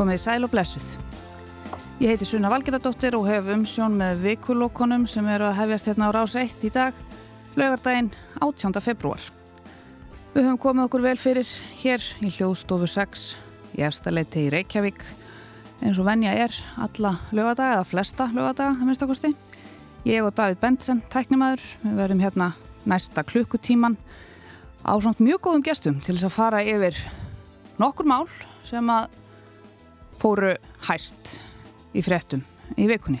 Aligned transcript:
Komið 0.00 0.16
sæl 0.16 0.46
og 0.46 0.48
blessuð. 0.48 0.94
Ég 2.00 2.08
heiti 2.08 2.24
Sunna 2.24 2.48
Valgeradóttir 2.48 3.12
og 3.18 3.26
hef 3.28 3.50
umsjón 3.52 3.98
með 4.00 4.22
vikulokkonum 4.22 5.02
sem 5.04 5.26
eru 5.28 5.44
að 5.44 5.58
hefjast 5.58 5.90
hérna 5.90 6.08
á 6.08 6.16
rás 6.16 6.36
1 6.40 6.64
í 6.64 6.70
dag, 6.72 6.96
lögardaginn 7.52 8.08
18. 8.40 8.80
februar. 8.80 9.20
Við 10.32 10.46
höfum 10.46 10.56
komið 10.62 10.86
okkur 10.86 11.04
vel 11.04 11.20
fyrir 11.20 11.52
hér 11.82 12.08
í 12.24 12.32
hljóðstofu 12.32 12.88
6 12.88 13.26
í 13.76 13.84
efstaleiti 13.84 14.46
í 14.46 14.54
Reykjavík 14.56 15.04
eins 15.84 16.00
og 16.00 16.08
venja 16.08 16.32
er 16.46 16.56
alla 16.80 17.18
lögadaga 17.36 17.76
eða 17.76 17.86
flesta 17.92 18.30
lögadaga 18.32 18.72
að 18.72 18.88
minnstakosti. 18.88 19.34
Ég 20.08 20.24
og 20.24 20.32
David 20.32 20.64
Bentsen, 20.64 21.04
tæknimaður, 21.12 21.60
við 21.84 22.00
verðum 22.00 22.24
hérna 22.24 22.52
næsta 22.88 23.28
klukkutíman 23.28 24.00
á 24.80 24.96
samt 24.96 25.20
mjög 25.20 25.44
góðum 25.44 25.68
gestum 25.68 26.00
til 26.00 26.16
þess 26.16 26.32
að 26.32 26.38
fara 26.40 26.64
yfir 26.64 27.04
nokkur 27.76 28.08
mál 28.08 28.30
sem 28.64 28.96
að 28.96 29.20
fóru 30.20 30.54
hæst 30.86 31.38
í 31.96 32.02
fréttum 32.04 32.42
í 32.76 32.86
vikunni. 32.90 33.20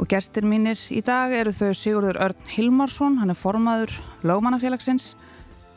Og 0.00 0.08
gestir 0.08 0.46
mínir 0.48 0.80
í 0.88 1.02
dag 1.04 1.32
eru 1.36 1.52
þau 1.52 1.74
Sigurður 1.76 2.18
Örn 2.24 2.46
Hilmarsson, 2.48 3.18
hann 3.20 3.32
er 3.34 3.36
formaður 3.36 3.92
lögmannafélagsins, 4.24 5.12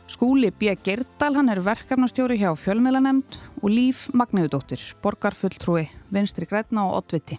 Skúli 0.08 0.50
B. 0.52 0.72
Gerdal, 0.84 1.32
hann 1.36 1.48
er 1.48 1.62
verkefnastjóri 1.64 2.36
hjá 2.40 2.50
fjölmiðlanemnd 2.60 3.38
og 3.62 3.70
Líf 3.72 4.06
Magniðudóttir, 4.12 4.82
borgarfulltrúi 5.04 5.86
Vinstri 6.12 6.48
Græna 6.48 6.84
og 6.90 6.98
Ottviti 7.02 7.38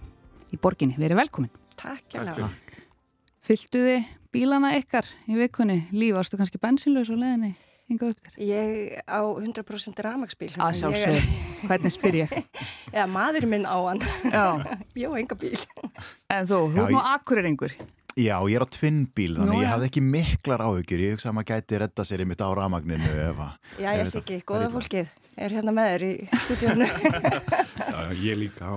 í 0.54 0.58
borginni. 0.62 0.98
Verið 0.98 1.22
velkomin. 1.22 1.54
Takk 1.78 2.18
hjá 2.18 2.50
Fylltuði 3.46 4.00
bílana 4.34 4.74
ykkar 4.80 5.06
í 5.30 5.38
vikunni? 5.38 5.84
Líf, 5.94 6.16
varstu 6.18 6.42
kannski 6.42 6.62
bensinlaus 6.62 7.14
á 7.14 7.18
leðinni? 7.18 7.54
Hinga 7.92 8.12
upp 8.12 8.30
þér? 8.30 8.38
Ég 8.50 9.02
á 9.06 9.22
100% 9.22 10.02
ramagsbíl. 10.06 10.52
Að 10.62 10.80
sjálfsög, 10.80 11.28
hvernig 11.66 11.94
spyr 11.96 12.20
ég? 12.24 12.34
Eða 12.96 13.08
maður 13.12 13.50
minn 13.52 13.68
á 13.68 13.78
hann. 13.78 14.02
Já. 14.32 14.46
ég 15.02 15.12
á 15.12 15.14
enga 15.20 15.38
bíl. 15.40 15.54
En 16.32 16.50
þú, 16.50 16.62
þú 16.74 16.88
er 16.88 16.96
nú 16.96 17.04
akkurir 17.04 17.50
einhver. 17.52 17.76
Já, 18.16 18.38
ég 18.48 18.56
er 18.56 18.64
á 18.64 18.70
tvinnbíl, 18.72 19.34
þannig 19.36 19.52
Nú, 19.52 19.60
ég 19.60 19.68
hafði 19.68 19.90
ekki 19.90 20.02
miklar 20.08 20.62
áhugjur, 20.64 21.02
ég 21.04 21.18
hugsa 21.18 21.34
að 21.34 21.36
maður 21.36 21.50
gæti 21.50 21.80
redda 21.82 22.06
sér 22.08 22.24
í 22.24 22.28
mitt 22.30 22.40
á 22.40 22.48
ramagninu 22.48 23.10
efa. 23.26 23.50
Já, 23.76 23.90
ég 23.92 24.08
sé 24.08 24.22
ekki, 24.22 24.38
góða 24.48 24.70
fólkið 24.72 25.10
er 25.36 25.56
hérna 25.58 25.74
með 25.76 25.90
þér 25.92 26.06
í 26.08 26.14
stúdíunum. 26.46 26.94
Já, 27.92 28.00
ég 28.24 28.40
líka 28.40 28.72
á 28.72 28.74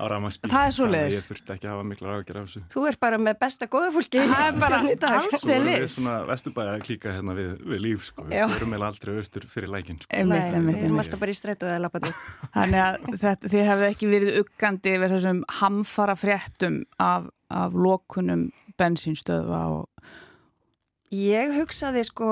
á 0.00 0.04
ramaspíl. 0.08 0.50
Það 0.50 0.66
er 0.66 0.74
svo 0.76 0.86
leiðis. 0.88 1.16
Ég 1.18 1.26
þurfti 1.28 1.54
ekki 1.54 1.68
að 1.68 1.74
hafa 1.74 1.86
mikla 1.90 2.14
ágjör 2.16 2.38
af 2.40 2.46
þessu. 2.48 2.62
Þú 2.72 2.84
er 2.88 2.98
bara 3.04 3.18
með 3.20 3.38
besta 3.42 3.68
góða 3.70 3.90
fólki. 3.96 4.22
Það 4.30 4.44
er 4.46 4.58
bara 4.60 4.80
alls 5.10 5.44
er 5.44 5.66
við 5.66 5.84
svona 5.94 6.14
vestubæði 6.30 6.72
að 6.72 6.84
klíka 6.88 7.14
hérna 7.16 7.36
við, 7.38 7.50
við 7.72 7.82
líf 7.84 8.06
sko. 8.08 8.26
Við 8.30 8.56
erum 8.56 8.72
meðal 8.74 8.88
aldrei 8.88 9.12
austur 9.20 9.46
fyrir 9.50 9.74
lækin 9.74 10.00
sko. 10.00 10.22
Nei, 10.30 10.38
við 10.56 10.80
erum 10.86 11.02
alltaf 11.04 11.22
bara 11.22 11.34
í 11.34 11.38
strætu 11.38 11.68
eða 11.68 11.84
lapandi. 11.84 12.14
Þannig 12.56 12.82
að 12.86 12.98
þetta, 13.12 13.52
þið 13.52 13.68
hefðu 13.70 13.90
ekki 13.90 14.10
verið 14.14 14.40
uggandi 14.40 14.96
yfir 14.96 15.14
þessum 15.16 15.44
hamfara 15.60 16.16
fréttum 16.18 16.80
af, 17.02 17.28
af 17.52 17.76
lokunum 17.76 18.48
bensinstöðva 18.80 19.62
og 19.76 20.10
Ég 21.10 21.50
hugsaði 21.56 22.04
sko, 22.06 22.26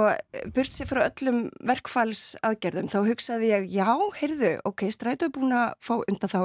burt 0.55 0.71
sér 0.71 0.87
frá 0.87 1.01
öllum 1.09 1.49
verkfallsaðgerðum, 1.67 2.87
þá 2.87 2.99
hugsaði 3.09 3.49
ég, 3.51 3.65
já, 3.75 3.89
heyrðu, 4.21 4.53
ok, 4.71 4.85
strætu 4.95 5.27
er 5.27 5.33
búin 5.35 5.51
að 5.51 5.73
fá 5.83 5.97
undan 5.97 6.31
þáu, 6.31 6.45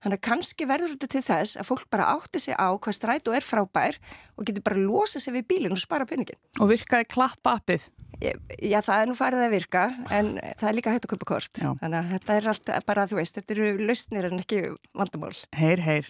þannig 0.00 0.16
að 0.16 0.22
kannski 0.24 0.68
verður 0.70 0.94
þetta 0.94 1.10
til 1.12 1.22
þess 1.26 1.58
að 1.60 1.68
fólk 1.68 1.82
bara 1.92 2.06
átti 2.14 2.40
sig 2.40 2.56
á 2.56 2.72
hvað 2.72 2.96
strætu 2.96 3.34
er 3.36 3.44
frábær 3.44 3.98
og 4.38 4.48
getur 4.48 4.64
bara 4.64 4.80
losað 4.80 5.26
sig 5.26 5.36
við 5.36 5.44
bílinn 5.50 5.76
og 5.76 5.82
spara 5.82 6.06
peningin. 6.08 6.40
Og 6.56 6.72
virkaði 6.72 7.10
klappa 7.12 7.58
appið? 7.60 7.84
Já, 8.16 8.80
það 8.80 9.02
er 9.02 9.10
nú 9.10 9.18
farið 9.18 9.44
að 9.44 9.52
virka, 9.58 9.82
en 10.08 10.30
það 10.40 10.70
er 10.70 10.78
líka 10.78 10.94
hægt 10.94 11.04
að 11.04 11.12
köpa 11.12 11.30
kort, 11.34 11.52
já. 11.60 11.68
þannig 11.82 11.98
að 12.00 12.14
þetta 12.14 12.38
er 12.38 12.48
allt 12.54 12.72
bara, 12.88 13.04
þú 13.12 13.20
veist, 13.20 13.36
þetta 13.36 13.58
eru 13.58 13.90
lausnir 13.90 14.30
en 14.30 14.40
ekki 14.40 14.64
vandamál. 14.96 15.36
Heyr, 15.60 15.84
heyr. 15.84 16.08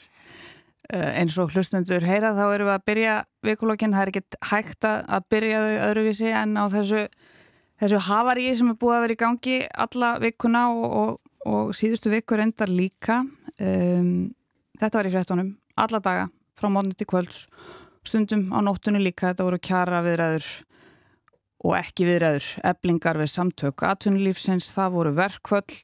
Eh, 0.88 1.08
eins 1.20 1.34
og 1.36 1.50
hlustendur 1.52 2.00
heyra 2.00 2.30
þá 2.32 2.46
erum 2.46 2.68
við 2.70 2.72
að 2.72 2.84
byrja 2.88 3.14
vikulokkin, 3.44 3.92
það 3.92 4.02
er 4.02 4.10
ekkert 4.12 4.36
hægt 4.48 4.86
að 4.88 5.26
byrja 5.34 5.58
þau 5.60 5.74
öðruvísi 5.84 6.30
en 6.32 6.54
á 6.56 6.64
þessu, 6.72 7.02
þessu 7.82 7.98
havaríi 8.06 8.54
sem 8.56 8.70
er 8.72 8.78
búið 8.80 8.96
að 8.96 9.04
vera 9.04 9.16
í 9.16 9.18
gangi 9.20 9.56
alla 9.84 10.12
vikuna 10.22 10.62
og, 10.72 10.86
og, 11.02 11.34
og 11.44 11.74
síðustu 11.76 12.08
vikur 12.14 12.40
endar 12.40 12.72
líka. 12.72 13.18
Um, 13.60 14.30
þetta 14.80 15.00
var 15.02 15.10
í 15.10 15.12
fréttonum 15.12 15.50
alla 15.76 16.00
daga, 16.00 16.24
frá 16.56 16.70
mótni 16.72 16.96
til 16.96 17.10
kvölds. 17.12 17.44
Stundum 18.08 18.48
á 18.56 18.64
nóttunni 18.64 19.04
líka 19.04 19.34
þetta 19.34 19.44
voru 19.44 19.60
kjara 19.60 20.00
viðræður 20.08 20.48
og 21.68 21.76
ekki 21.82 22.08
viðræður, 22.08 22.48
eblingar 22.72 23.20
við 23.20 23.32
samtök 23.34 23.84
atvinnulífsins, 23.90 24.72
það 24.72 24.96
voru 24.96 25.14
verkvöld 25.20 25.76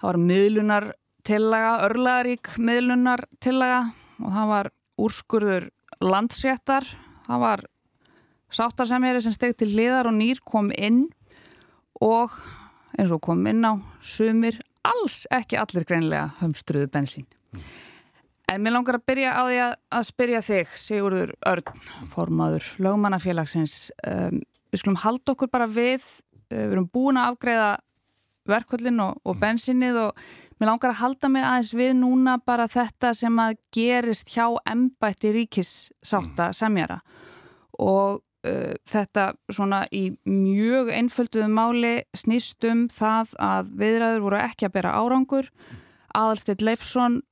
það 0.00 0.10
var 0.10 0.20
miðlunar 0.26 0.90
tillaga, 1.28 1.72
örlaðarík 1.86 2.54
miðlunar 2.58 3.28
tillaga 3.38 3.84
og 4.20 4.32
það 4.34 4.50
var 4.52 4.70
úrskurður 5.00 5.68
landsréttar, 6.04 6.86
það 7.26 7.44
var 7.44 7.64
sáttasemjari 8.50 9.22
sem 9.22 9.34
steg 9.34 9.54
til 9.58 9.70
liðar 9.72 10.10
og 10.10 10.16
nýr 10.16 10.40
kom 10.46 10.70
inn 10.74 11.04
og 12.00 12.34
eins 12.98 13.12
og 13.14 13.22
kom 13.24 13.44
inn 13.46 13.62
á 13.64 13.78
sumir 14.02 14.58
alls 14.86 15.24
ekki 15.32 15.58
allir 15.60 15.86
greinlega 15.88 16.30
hömstruðu 16.40 16.90
bensín. 16.92 17.28
En 18.50 18.64
mér 18.64 18.74
langar 18.74 18.98
að 18.98 19.06
byrja 19.06 19.34
á 19.36 19.42
því 19.46 19.58
að, 19.62 19.74
að 19.94 20.06
spyrja 20.08 20.40
þig, 20.42 20.72
Sigurður 20.82 21.32
Örn, 21.46 21.82
formaður 22.10 22.66
lögmannafélagsins. 22.82 23.76
Um, 24.02 24.40
við 24.72 24.82
skulum 24.82 24.98
halda 25.04 25.36
okkur 25.36 25.52
bara 25.52 25.68
við, 25.70 26.02
uh, 26.50 26.56
við 26.56 26.74
erum 26.74 26.88
búin 26.90 27.20
að 27.20 27.30
afgreða 27.30 27.68
verkvöldin 28.50 29.02
og, 29.04 29.20
og 29.24 29.38
bensinnið 29.40 30.04
og 30.04 30.24
Mér 30.60 30.68
langar 30.68 30.92
að 30.92 30.98
halda 31.00 31.28
mig 31.32 31.44
aðeins 31.48 31.70
við 31.72 31.94
núna 31.96 32.34
bara 32.44 32.66
þetta 32.68 33.14
sem 33.16 33.38
að 33.40 33.54
gerist 33.72 34.28
hjá 34.34 34.44
embætti 34.68 35.30
ríkissáta 35.32 36.50
mm. 36.50 36.56
semjara 36.58 36.98
og 37.80 38.20
uh, 38.44 38.74
þetta 38.84 39.30
svona 39.48 39.86
í 39.88 40.10
mjög 40.28 40.92
einfölduðu 40.98 41.48
máli 41.48 41.94
snýstum 42.12 42.90
það 42.92 43.32
að 43.40 43.72
viðræður 43.80 44.26
voru 44.26 44.40
ekki 44.42 44.68
að 44.68 44.74
bera 44.76 44.92
árangur. 45.00 45.48
Aðalstitt 46.12 46.60
Leifsson 46.60 47.22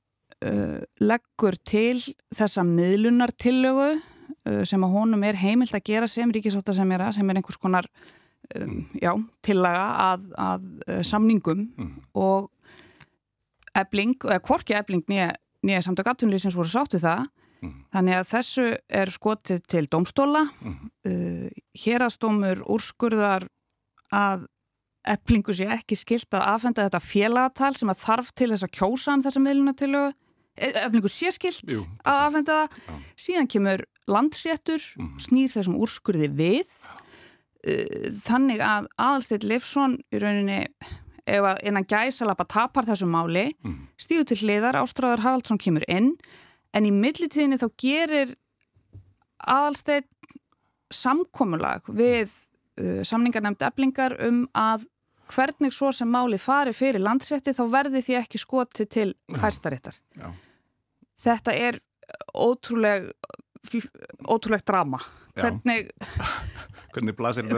uh, 0.41 0.81
leggur 0.97 1.59
til 1.69 1.99
þessa 2.33 2.65
miðlunartillögu 2.65 3.91
uh, 3.93 4.63
sem 4.65 4.89
að 4.89 4.95
honum 4.97 5.29
er 5.29 5.37
heimilt 5.37 5.77
að 5.77 5.85
gera 5.91 6.09
sem 6.09 6.33
ríkissáta 6.33 6.73
semjara 6.73 7.13
sem 7.13 7.29
er 7.29 7.43
einhvers 7.43 7.61
konar 7.61 7.93
um, 8.57 8.77
já, 8.97 9.11
tillaga 9.45 9.85
að, 10.05 10.29
að 10.37 10.69
uh, 10.87 11.01
samningum 11.05 11.65
mm. 11.77 11.91
og 12.19 12.49
ebling, 13.77 14.15
eða 14.25 14.41
kvorki 14.45 14.77
ebling 14.77 15.05
nýja 15.09 15.83
samtök 15.85 16.09
aftunlýsins 16.13 16.57
voru 16.57 16.71
sáttið 16.71 17.05
það 17.05 17.25
mm. 17.61 17.73
þannig 17.95 18.19
að 18.19 18.29
þessu 18.33 18.67
er 19.01 19.11
skotið 19.13 19.65
til 19.69 19.83
domstóla 19.91 20.45
mm. 20.47 20.79
uh, 21.09 21.59
hérastómur 21.83 22.63
úrskurðar 22.69 23.49
að 24.15 24.47
eblingu 25.09 25.53
sé 25.55 25.67
ekki 25.71 25.95
skilt 25.97 26.33
að 26.35 26.47
afhenda 26.55 26.87
þetta 26.87 27.03
félagatal 27.03 27.75
sem 27.77 27.91
að 27.91 28.01
þarf 28.01 28.33
til 28.35 28.49
þess 28.51 28.65
að 28.67 28.75
kjósa 28.75 29.15
um 29.15 29.23
þessa 29.23 29.43
miðlunatilögu 29.45 30.17
eblingu 30.59 31.11
sé 31.11 31.31
skilt 31.31 31.63
Jú, 31.71 31.85
að 32.03 32.21
afhenda 32.25 32.57
það 32.59 32.97
síðan 33.23 33.49
kemur 33.51 33.85
landsréttur 34.09 34.83
mm. 34.97 35.13
snýr 35.23 35.53
þessum 35.53 35.77
úrskurði 35.79 36.29
við 36.35 36.73
þannig 38.23 38.61
að 38.63 38.85
aðalstill 38.95 39.41
Leifsson 39.49 39.97
í 40.13 40.19
rauninni 40.21 40.61
ef 41.29 41.47
að 41.51 41.63
innan 41.67 41.87
gæsalappa 41.89 42.45
tapar 42.49 42.87
þessu 42.87 43.07
máli 43.09 43.49
mm. 43.51 43.79
stíðu 43.99 44.29
til 44.29 44.37
hliðar, 44.43 44.79
Ástráður 44.79 45.25
Haraldsson 45.25 45.59
kemur 45.61 45.85
inn 45.91 46.13
en 46.73 46.87
í 46.87 46.93
millitíðinni 46.93 47.59
þá 47.59 47.67
gerir 47.81 48.35
aðalsteg 49.39 50.07
samkomulag 50.93 51.89
við 51.91 52.31
uh, 52.31 53.01
samningarnemnd 53.05 53.61
eblingar 53.65 54.15
um 54.25 54.45
að 54.57 54.87
hvernig 55.29 55.73
svo 55.75 55.91
sem 55.93 56.09
máli 56.09 56.39
fari 56.41 56.73
fyrir 56.73 57.03
landsetti 57.03 57.53
þá 57.53 57.63
verði 57.69 58.01
því 58.05 58.15
ekki 58.23 58.41
skoti 58.41 58.87
til 58.89 59.11
hæstaréttar. 59.37 59.99
Þetta 61.19 61.53
er 61.53 61.77
ótrúleg 62.33 63.11
ótrúlegt 64.27 64.67
drama. 64.67 64.99
Hvernig 65.39 65.93
hvernig 66.93 67.15
blasir 67.17 67.47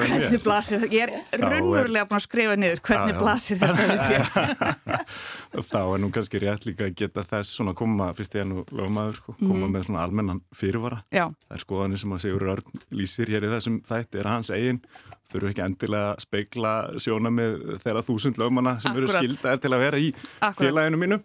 þetta 0.81 0.95
ég 0.95 1.03
er 1.07 1.12
raunverulega 1.42 2.06
búin 2.09 2.19
að 2.19 2.25
skrifa 2.25 2.56
niður 2.59 2.81
hvernig 2.86 3.13
já, 3.13 3.15
já. 3.15 3.21
blasir 3.21 3.57
þetta 3.62 5.62
þá 5.71 5.81
er 5.81 6.00
nú 6.03 6.09
kannski 6.15 6.38
rétt 6.44 6.68
líka 6.68 6.83
að 6.89 6.98
geta 7.01 7.21
þess 7.27 7.50
svona 7.57 7.74
koma, 7.77 8.06
fyrst 8.18 8.36
ég 8.38 8.42
er 8.45 8.50
nú 8.51 8.57
lögmaður 8.71 9.15
sko, 9.21 9.30
koma 9.39 9.65
mm. 9.65 9.71
með 9.75 9.81
svona 9.88 10.03
almennan 10.06 10.44
fyrirvara 10.56 11.00
já. 11.13 11.25
það 11.48 11.57
er 11.57 11.63
skoðanir 11.65 12.00
sem 12.03 12.15
að 12.15 12.24
Sigur 12.25 12.50
Örn 12.56 12.69
lýsir 13.01 13.27
hér 13.31 13.44
í 13.48 13.53
þessum 13.56 13.77
þætti, 13.88 14.15
er 14.21 14.31
hans 14.31 14.50
eigin 14.53 14.80
þurfu 15.31 15.51
ekki 15.51 15.63
endilega 15.63 16.07
að 16.12 16.24
speikla 16.25 16.71
sjóna 17.00 17.30
með 17.31 17.51
þeirra 17.83 18.03
þúsund 18.03 18.36
lögmanna 18.42 18.74
sem 18.83 18.92
Akkurat. 18.92 19.13
eru 19.15 19.15
skildaðir 19.15 19.62
til 19.63 19.71
að 19.71 19.83
vera 19.86 19.98
í 20.01 20.09
Akkurat. 20.12 20.57
félaginu 20.59 20.98
mínu 21.00 21.21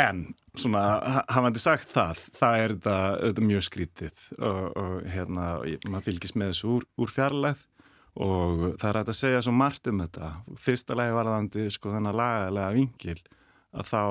en 0.00 0.24
svona 0.58 0.82
hafandi 1.28 1.62
sagt 1.62 1.92
það, 1.94 2.24
það 2.34 2.58
er 2.62 2.74
þetta, 2.74 2.96
þetta 3.22 3.46
mjög 3.50 3.64
skrítið 3.68 4.24
og, 4.38 4.64
og 4.80 5.06
hérna, 5.10 5.46
maður 5.90 6.08
fylgis 6.08 6.34
með 6.38 6.52
þessu 6.52 6.72
úr, 6.76 6.88
úr 6.98 7.14
fjarlæð 7.14 7.64
og 8.24 8.66
það 8.78 8.88
er 8.90 8.98
að 9.00 9.16
segja 9.18 9.42
svo 9.42 9.54
margt 9.58 9.90
um 9.90 10.02
þetta 10.04 10.30
fyrsta 10.62 10.98
lagi 10.98 11.16
varðandi 11.16 11.66
sko 11.74 11.94
þannig 11.94 12.18
lagalega 12.20 12.74
vingil 12.76 13.18
að 13.74 13.88
þá 13.90 14.02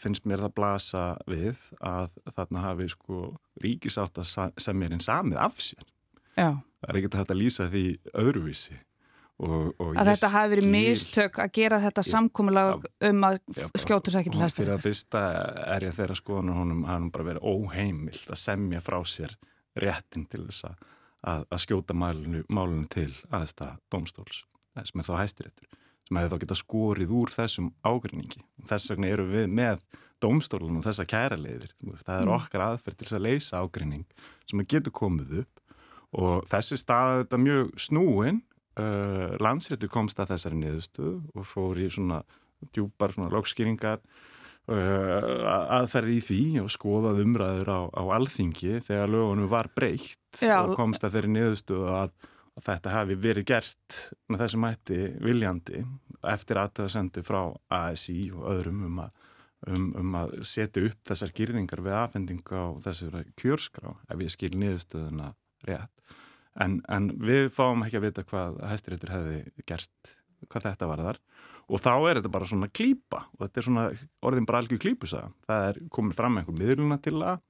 finnst 0.00 0.28
mér 0.28 0.44
það 0.46 0.54
blasa 0.56 1.02
við 1.28 1.58
að 1.84 2.14
þarna 2.32 2.64
hafi 2.64 2.88
sko 2.92 3.24
ríkisátt 3.60 4.22
að 4.22 4.54
semjarinn 4.62 5.04
samið 5.04 5.42
af 5.42 5.60
sér. 5.60 5.84
Já. 6.32 6.62
Það 6.80 6.88
er 6.88 6.98
ekkert 7.00 7.18
að 7.20 7.38
lýsa 7.42 7.68
því 7.68 7.84
öðruvísi. 8.22 8.78
Og, 9.42 9.72
og 9.80 9.96
að 9.98 10.12
þetta 10.12 10.28
hafi 10.34 10.50
verið 10.52 10.68
mistök 10.70 11.38
að 11.42 11.54
gera 11.56 11.78
þetta 11.82 12.04
samkómulag 12.06 12.84
um 13.08 13.24
að 13.26 13.38
skjótu 13.80 14.12
ekki 14.18 14.30
til 14.34 14.42
hæstar. 14.42 14.60
Fyrir 14.60 14.74
að 14.76 14.84
fyrsta 14.84 15.22
er 15.72 15.86
ég 15.88 15.96
þeirra 15.96 16.16
skoðan 16.18 16.52
og 16.52 16.60
honum 16.60 16.84
hafði 16.86 17.10
bara 17.16 17.28
verið 17.30 17.48
óheimilt 17.48 18.28
að 18.28 18.42
semja 18.42 18.82
frá 18.84 18.98
sér 19.08 19.34
réttin 19.82 20.28
til 20.30 20.44
þess 20.44 20.68
að, 20.68 21.46
að 21.48 21.62
skjóta 21.64 21.96
málunum, 21.96 22.44
málunum 22.52 22.86
til 22.92 23.10
aðesta 23.32 23.76
domstóls 23.92 24.44
sem 24.72 25.02
er 25.02 25.08
þá 25.08 25.16
hæstiréttur 25.18 25.80
sem 26.06 26.18
hefði 26.18 26.32
þá 26.32 26.44
geta 26.44 26.58
skorið 26.58 27.16
úr 27.16 27.32
þessum 27.32 27.72
ágrinningi. 27.86 28.44
Þess 28.68 28.92
vegna 28.92 29.10
eru 29.10 29.26
við 29.30 29.50
með 29.50 29.82
domstólunum 30.22 30.84
þessa 30.84 31.06
kæraleiðir. 31.08 31.72
Það 32.04 32.14
er 32.20 32.28
mm. 32.28 32.34
okkar 32.36 32.64
aðferð 32.68 32.98
til 32.98 33.08
þess 33.08 33.18
að 33.18 33.26
leysa 33.26 33.62
ágrinning 33.62 34.06
sem 34.46 34.64
getur 34.68 34.94
komið 34.94 35.42
upp 35.42 35.62
og 36.12 36.48
þessi 36.50 36.78
staði 36.78 37.22
þetta 37.22 37.40
mjög 37.40 37.70
snúin 37.80 38.42
uh, 38.80 39.34
landsréttu 39.42 39.90
komst 39.92 40.20
að 40.22 40.34
þessari 40.34 40.60
niðurstöðu 40.60 41.14
og 41.36 41.48
fór 41.48 41.80
í 41.82 41.88
svona 41.92 42.22
djúpar 42.72 43.14
svona 43.14 43.32
lókskýringar 43.34 44.00
uh, 44.02 45.48
aðferði 45.78 46.18
í 46.18 46.26
því 46.28 46.42
og 46.64 46.70
skoðað 46.74 47.24
umræður 47.24 47.72
á, 47.72 47.80
á 47.90 48.02
alþingi 48.18 48.78
þegar 48.86 49.14
lögunum 49.14 49.50
var 49.50 49.72
breytt 49.74 50.42
Já. 50.42 50.60
og 50.62 50.76
komst 50.78 51.04
að 51.04 51.18
þeirri 51.18 51.34
niðurstöðu 51.38 51.90
að, 51.96 52.14
að 52.58 52.68
þetta 52.70 52.94
hafi 52.98 53.18
verið 53.26 53.50
gert 53.54 54.00
með 54.28 54.46
þessum 54.46 54.64
mætti 54.66 55.02
viljandi 55.24 55.84
eftir 56.32 56.62
aðtöðasendi 56.62 57.26
frá 57.26 57.42
ASI 57.82 58.30
og 58.30 58.48
öðrum 58.54 58.86
um 58.88 59.04
að 59.06 59.28
Um, 59.62 59.92
um 59.94 60.16
að 60.18 60.32
setja 60.42 60.82
upp 60.88 61.04
þessar 61.06 61.30
gyrðingar 61.38 61.84
við 61.84 61.94
aðfendinga 61.94 62.62
á 62.66 62.82
þessari 62.82 63.20
kjörskrá 63.38 63.92
ef 64.10 64.24
ég 64.24 64.32
skil 64.34 64.56
niðurstöðuna 64.58 65.28
rétt 65.68 66.16
en, 66.60 66.80
en 66.88 67.12
við 67.22 67.48
fáum 67.54 67.84
ekki 67.86 68.00
að 68.00 68.08
vita 68.08 68.26
hvað 68.28 68.58
hæstiréttur 68.72 69.14
hefði 69.14 69.38
gert 69.68 70.16
hvað 70.50 70.68
þetta 70.70 70.90
var 70.90 71.04
þar 71.06 71.22
og 71.72 71.80
þá 71.80 71.92
er 71.94 72.18
þetta 72.18 72.34
bara 72.34 72.50
svona 72.50 72.68
klýpa 72.74 73.22
og 73.36 73.46
þetta 73.46 73.60
er 73.60 73.66
svona 73.68 73.86
orðin 74.26 74.48
bara 74.48 74.60
algjör 74.62 74.82
klýpusa 74.82 75.24
það 75.46 75.70
er 75.70 75.80
komið 75.94 76.18
fram 76.18 76.38
einhver 76.40 76.58
miðluna 76.58 76.98
til 77.02 77.16
það 77.20 77.40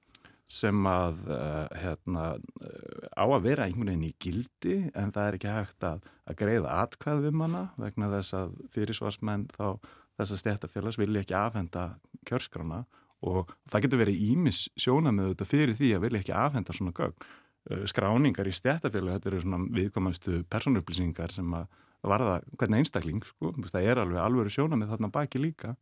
sem 0.53 0.85
að 0.85 1.21
uh, 1.33 1.67
hérna, 1.81 2.25
uh, 2.61 3.05
á 3.17 3.25
að 3.25 3.45
vera 3.47 3.65
einhvern 3.65 3.89
veginn 3.89 4.11
í 4.11 4.17
gildi 4.21 4.75
en 4.99 5.13
það 5.15 5.29
er 5.29 5.39
ekki 5.39 5.55
hægt 5.55 5.87
að, 5.89 6.03
að 6.29 6.39
greiða 6.43 6.75
atkvæðum 6.83 7.45
hana 7.47 7.63
vegna 7.81 8.11
þess 8.19 8.37
að 8.37 8.57
fyrirsvarsmenn 8.75 9.47
þá 9.55 9.79
þess 10.19 10.35
að 10.35 10.43
stéttafélags 10.43 11.01
vilja 11.01 11.23
ekki 11.25 11.39
afhenda 11.39 11.87
kjörskrana 12.29 12.83
og 13.23 13.53
það 13.71 13.87
getur 13.87 14.03
verið 14.03 14.25
ímis 14.33 14.65
sjónamöðu 14.81 15.35
þetta 15.35 15.49
fyrir 15.49 15.79
því 15.79 15.93
að 15.97 16.05
vilja 16.07 16.23
ekki 16.23 16.35
afhenda 16.37 16.75
svona 16.77 16.95
gögn. 16.97 17.15
Eh, 17.15 17.42
skráningar 17.91 18.49
í 18.49 18.55
stjættafélag, 18.57 19.19
þetta 19.19 19.31
eru 19.31 19.43
svona 19.45 19.61
viðkomastu 19.77 20.43
personupplýsingar 20.51 21.35
sem 21.35 21.53
að 21.55 21.67
varða 22.03 22.41
hvernig 22.59 22.83
einstakling, 22.83 23.23
sko, 23.27 23.53
það 23.69 23.87
er 23.87 24.01
alveg 24.03 24.23
alveg 24.23 24.51
sjóna 24.51 24.79
með 24.79 24.95
þarna 24.95 25.13
baki 25.15 25.43
líka 25.43 25.77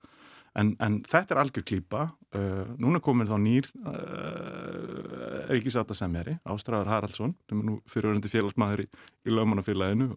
En, 0.59 0.73
en 0.83 0.97
þetta 1.07 1.37
er 1.37 1.39
algjör 1.45 1.63
klýpa, 1.63 2.09
uh, 2.35 2.71
núna 2.83 2.99
komir 3.03 3.29
þá 3.31 3.37
nýr 3.39 3.69
uh, 3.87 5.45
ríkisáttasemjari, 5.53 6.41
Ástráðar 6.51 6.91
Haraldsson, 6.91 7.37
sem 7.47 7.61
er 7.61 7.69
nú 7.69 7.77
fyrirverðandi 7.91 8.33
félagsmaður 8.33 8.83
í, 8.83 8.89
í 9.31 9.37
lögmannafélaginu 9.37 10.09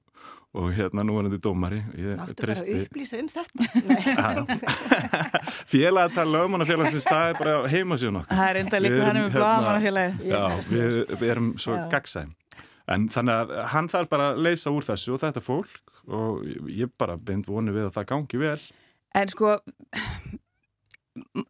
og 0.58 0.74
hérna 0.74 1.06
nú 1.06 1.20
er 1.20 1.28
hann 1.28 1.36
til 1.36 1.42
dómari. 1.46 1.84
Máttu 2.18 2.38
treysti... 2.42 2.74
bara 2.74 2.82
að 2.82 2.90
upplýsa 2.90 3.22
um 3.22 3.30
þetta? 3.36 3.62
Félag 5.74 6.10
að 6.10 6.18
tala 6.18 6.38
lögmannafélagsins, 6.40 7.08
það 7.10 7.30
er 7.30 7.42
bara 7.44 7.56
heimasíðun 7.70 8.22
okkur. 8.24 8.38
Það 8.42 8.50
er 8.50 8.62
enda 8.64 8.84
líka 8.88 9.08
hann 9.08 9.22
um 9.22 9.34
blóðmannafélagi. 9.38 10.32
Já, 10.34 10.44
við, 10.74 11.02
við 11.14 11.34
erum 11.36 11.56
svo 11.62 11.78
gagsæm. 11.94 12.34
En 12.94 13.06
þannig 13.14 13.34
að 13.38 13.58
hann 13.72 13.90
þarf 13.92 14.10
bara 14.12 14.32
að 14.34 14.46
leysa 14.50 14.74
úr 14.74 14.86
þessu 14.86 15.14
og 15.16 15.22
þetta 15.22 15.44
fólk 15.44 15.82
og 16.04 16.42
ég 16.74 16.90
bara 17.00 17.16
beint 17.16 17.48
vonu 17.48 17.72
við 17.76 17.88
að 17.88 17.94
það 18.00 18.10
gangi 18.10 18.42
vel. 18.42 18.58
En 19.14 19.30
sko, 19.30 19.58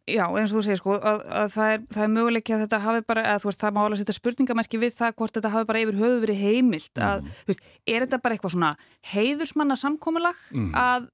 já 0.04 0.24
eins 0.28 0.52
og 0.52 0.58
þú 0.58 0.62
segir 0.66 0.80
sko 0.80 0.96
að, 0.98 1.22
að 1.24 1.52
það 1.54 1.70
er, 1.72 1.84
er 2.04 2.10
möguleik 2.12 2.50
að 2.52 2.64
þetta 2.66 2.80
hafi 2.84 3.04
bara, 3.08 3.24
að 3.32 3.42
þú 3.42 3.50
veist 3.50 3.62
það 3.62 3.74
má 3.74 3.80
alveg 3.84 4.00
setja 4.02 4.16
spurningamerki 4.18 4.80
við 4.82 4.96
það 4.98 5.14
hvort 5.20 5.38
þetta 5.38 5.52
hafi 5.54 5.68
bara 5.70 5.82
yfir 5.84 6.00
höfu 6.02 6.22
verið 6.24 6.42
heimilt 6.42 7.00
að, 7.00 7.24
mm. 7.24 7.42
veist, 7.48 7.64
er 7.88 8.04
þetta 8.04 8.20
bara 8.24 8.36
eitthvað 8.36 8.54
svona 8.56 8.72
heiðusmanna 9.14 9.78
samkómulag 9.80 10.42
mm. 10.52 10.70
að 10.76 11.08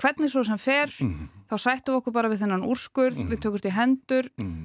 hvernig 0.00 0.32
svo 0.32 0.44
sem 0.46 0.60
fer 0.62 0.92
mm. 1.04 1.28
þá 1.50 1.56
sættum 1.60 1.94
við 1.94 2.00
okkur 2.00 2.16
bara 2.16 2.32
við 2.32 2.44
þennan 2.46 2.64
úrskurð, 2.72 3.20
mm. 3.20 3.34
við 3.34 3.42
tökumst 3.44 3.68
í 3.68 3.74
hendur 3.76 4.30
mm. 4.40 4.56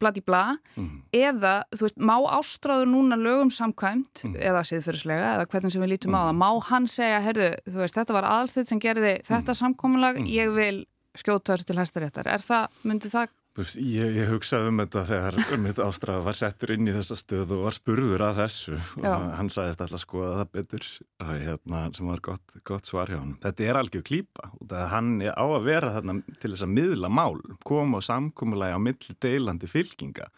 Bladi 0.00 0.22
bla, 0.26 0.56
mm. 0.76 0.90
eða 1.16 1.54
þú 1.74 1.86
veist, 1.86 1.96
má 1.98 2.14
ástráður 2.36 2.90
núna 2.92 3.18
lögum 3.20 3.52
samkvæmt, 3.54 4.26
eða 4.36 4.64
siðfyrirslega 4.68 5.32
eða 5.36 5.48
hvernig 5.52 5.74
sem 5.74 5.84
við 5.84 5.92
lítum 5.94 6.18
á 6.18 6.20
það, 6.26 6.36
má 6.42 6.50
hann 6.68 6.90
segja 6.90 7.22
herðu, 7.24 7.48
þú 7.70 7.80
veist, 7.82 7.98
þetta 8.00 8.18
var 8.18 8.28
aðalsteyt 8.32 8.72
sem 8.72 8.82
gerði 8.82 9.16
þetta 9.26 9.56
samkómulag, 9.56 10.20
ég 10.28 10.52
vil 10.56 10.76
skjóta 11.16 11.54
þessu 11.54 11.70
til 11.70 11.78
hæstaréttar. 11.80 12.28
Er 12.28 12.44
það, 12.44 12.80
myndi 12.84 13.12
það? 13.12 13.32
Ég, 13.56 14.16
ég 14.18 14.28
hugsaði 14.28 14.68
um 14.68 14.80
þetta 14.82 15.02
þegar 15.08 15.60
mitt 15.62 15.78
ástrafa 15.80 16.24
var 16.26 16.36
settur 16.36 16.74
inn 16.74 16.90
í 16.90 16.94
þessa 16.94 17.16
stöð 17.16 17.54
og 17.56 17.62
var 17.64 17.76
spurður 17.76 18.24
að 18.26 18.40
þessu 18.42 18.74
Já. 18.76 19.12
og 19.14 19.28
hann 19.38 19.48
sagðist 19.52 19.84
alltaf 19.84 20.02
skoða 20.02 20.32
það 20.42 20.50
betur 20.58 20.88
og 21.24 21.30
hérna 21.32 21.84
sem 21.96 22.10
var 22.10 22.22
gott, 22.26 22.58
gott 22.68 22.90
svar 22.90 23.12
hjá 23.12 23.16
hann. 23.20 23.36
Þetta 23.44 23.64
er 23.64 23.80
algjör 23.80 24.04
klýpa 24.10 24.50
og 24.60 24.74
hann 24.92 25.14
er 25.24 25.32
á 25.32 25.44
að 25.46 25.70
vera 25.70 25.94
þarna 25.94 26.18
til 26.42 26.52
þess 26.52 26.66
að 26.66 26.74
miðla 26.74 27.12
mál, 27.12 27.40
koma 27.64 28.02
og 28.02 28.04
samkómulega 28.04 28.76
á 28.76 28.80
milli 28.82 29.16
deilandi 29.24 29.70
fylkinga 29.70 30.28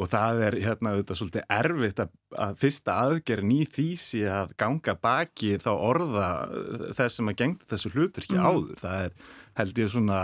og 0.00 0.10
það 0.12 0.44
er 0.46 0.58
hérna 0.62 0.92
auðvitað 0.94 1.18
svolítið 1.18 1.48
erfitt 1.56 2.04
að, 2.04 2.12
að 2.44 2.60
fyrsta 2.60 2.98
aðgerðin 3.06 3.56
í 3.56 3.88
sé 4.00 4.22
að 4.30 4.54
ganga 4.60 4.94
baki 5.00 5.56
þá 5.60 5.72
orða 5.74 6.28
þess 6.96 7.18
sem 7.18 7.32
að 7.32 7.40
gengta 7.40 7.72
þessu 7.72 7.92
hlutur 7.96 8.26
ekki 8.26 8.38
mm. 8.38 8.46
áður. 8.46 8.78
Það 8.80 9.08
er 9.08 9.18
held 9.60 9.82
ég 9.82 9.90
svona 9.92 10.20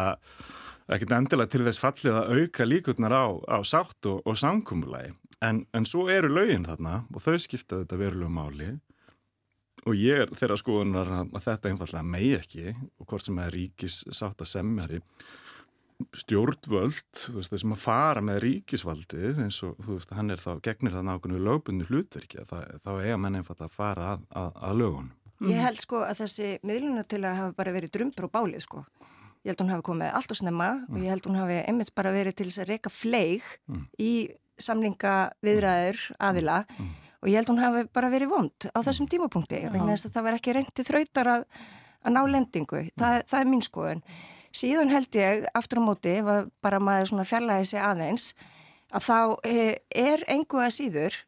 ekkert 0.86 1.14
endilega 1.16 1.50
til 1.50 1.64
þess 1.66 1.82
fallið 1.82 2.18
að 2.18 2.34
auka 2.36 2.66
líkurnar 2.66 3.14
á, 3.14 3.26
á 3.50 3.58
sátt 3.66 4.06
og, 4.10 4.20
og 4.26 4.38
samkúmulagi 4.38 5.14
en, 5.44 5.64
en 5.74 5.88
svo 5.88 6.06
eru 6.12 6.30
lögin 6.32 6.66
þarna 6.66 7.00
og 7.12 7.24
þau 7.24 7.38
skipta 7.42 7.80
þetta 7.82 7.98
verulegu 8.00 8.32
máli. 8.32 8.74
Og 9.86 9.94
ég 9.94 10.24
er 10.24 10.32
þeirra 10.34 10.58
skoðunar 10.58 11.10
að 11.22 11.42
þetta 11.44 11.70
einfallega 11.70 12.06
megi 12.06 12.30
ekki 12.40 12.70
og 12.74 13.06
hvort 13.06 13.26
sem 13.26 13.36
er 13.38 13.52
ríkis 13.54 14.00
sátt 14.10 14.42
að 14.42 14.50
semjari 14.50 15.02
stjórnvöld, 16.12 17.04
þú 17.16 17.36
veist, 17.38 17.52
þessum 17.54 17.72
að 17.72 17.80
fara 17.80 18.22
með 18.24 18.40
ríkisvaldið 18.44 19.38
eins 19.46 19.62
og 19.64 19.78
þú 19.80 19.94
veist, 19.94 20.10
hann 20.12 20.34
er 20.34 20.42
þá, 20.42 20.50
gegnir 20.66 20.92
það 20.92 21.06
nákvæmlega 21.08 21.46
lögbunni 21.46 21.86
hlutverki, 21.88 22.42
þá 22.50 22.90
eiga 22.98 23.16
menn 23.22 23.38
einfallega 23.38 23.70
að 23.70 23.78
fara 23.78 24.10
að, 24.10 24.26
að, 24.42 24.50
að 24.68 24.82
lögun. 24.82 25.08
Ég 25.46 25.62
held 25.62 25.80
sko 25.80 26.02
að 26.04 26.20
þessi 26.20 26.50
miðluna 26.66 27.06
til 27.08 27.22
að 27.22 27.38
hafa 27.40 27.56
bara 27.56 27.72
verið 27.76 27.94
drumbur 27.96 28.28
og 28.28 28.34
bálið 28.34 28.66
sko 28.66 28.84
Ég 29.46 29.52
held 29.52 29.60
hún 29.62 29.70
hafi 29.70 29.84
komið 29.86 30.08
allt 30.18 30.32
og 30.34 30.38
snemma 30.40 30.68
mm. 30.74 30.86
og 30.90 31.02
ég 31.04 31.12
held 31.14 31.26
hún 31.28 31.36
hafi 31.38 31.56
einmitt 31.62 31.92
bara 31.94 32.10
verið 32.10 32.34
til 32.34 32.48
þess 32.48 32.64
að 32.64 32.70
reyka 32.72 32.90
fleig 32.90 33.44
mm. 33.70 33.82
í 34.02 34.12
samlinga 34.58 35.12
viðræður 35.46 36.00
aðila 36.26 36.56
mm. 36.66 36.88
og 37.20 37.28
ég 37.30 37.38
held 37.38 37.52
hún 37.52 37.62
hafi 37.62 37.84
bara 37.94 38.10
verið 38.10 38.32
vond 38.32 38.66
á 38.74 38.78
þessum 38.82 39.06
tímapunkti 39.12 39.60
vegna 39.68 39.92
þess 39.92 40.08
að 40.08 40.16
það 40.16 40.26
var 40.26 40.38
ekki 40.40 40.56
reyndi 40.56 40.86
þrautar 40.88 41.30
að, 41.30 41.46
að 42.02 42.16
ná 42.16 42.20
lendingu. 42.32 42.82
Það, 42.98 43.20
það 43.30 43.44
er 43.44 43.52
mín 43.52 43.62
skoðun. 43.62 44.02
Síðan 44.56 44.90
held 44.90 45.20
ég 45.20 45.46
aftur 45.54 45.78
á 45.78 45.86
móti, 45.86 46.16
bara 46.64 46.82
maður 46.82 47.12
svona 47.12 47.28
fjarlæði 47.28 47.70
sig 47.70 47.86
aðeins, 47.86 48.28
að 48.90 49.06
þá 49.06 49.18
eh, 49.46 49.72
er 49.94 50.26
engu 50.32 50.62
að 50.64 50.74
síður 50.80 51.20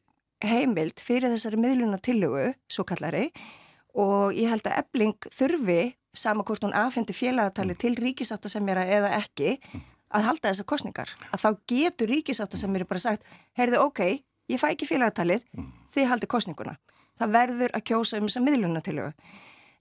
heimild 0.42 1.02
fyrir 1.02 1.30
þessari 1.34 1.60
miðluna 1.60 2.02
tillögu, 2.02 2.50
svo 2.70 2.86
kallari, 2.88 3.28
og 3.98 4.34
ég 4.34 4.50
held 4.50 4.66
að 4.66 4.80
ebling 4.82 5.30
þurfi 5.34 5.80
sama 6.18 6.44
hvort 6.44 6.64
hún 6.66 6.74
afhendi 6.76 7.14
félagatali 7.16 7.76
til 7.78 7.94
ríkisáttasemjara 7.98 8.84
eða 8.98 9.14
ekki 9.20 9.58
að 10.08 10.26
halda 10.28 10.50
þessar 10.50 10.68
kostningar. 10.72 11.12
Að 11.32 11.44
þá 11.44 11.48
getur 11.72 12.12
ríkisáttasemjari 12.12 12.88
bara 12.88 13.02
sagt, 13.02 13.26
heyrðu 13.58 13.82
ok, 13.86 14.00
ég 14.50 14.60
fæ 14.60 14.70
ekki 14.72 14.88
félagatalið, 14.88 15.44
þið 15.94 16.10
haldi 16.12 16.30
kostninguna. 16.30 16.78
Það 17.18 17.34
verður 17.34 17.74
að 17.74 17.86
kjósa 17.90 18.18
um 18.20 18.28
þessa 18.28 18.44
miðluna 18.44 18.82
til 18.84 18.96
þau. 19.00 19.12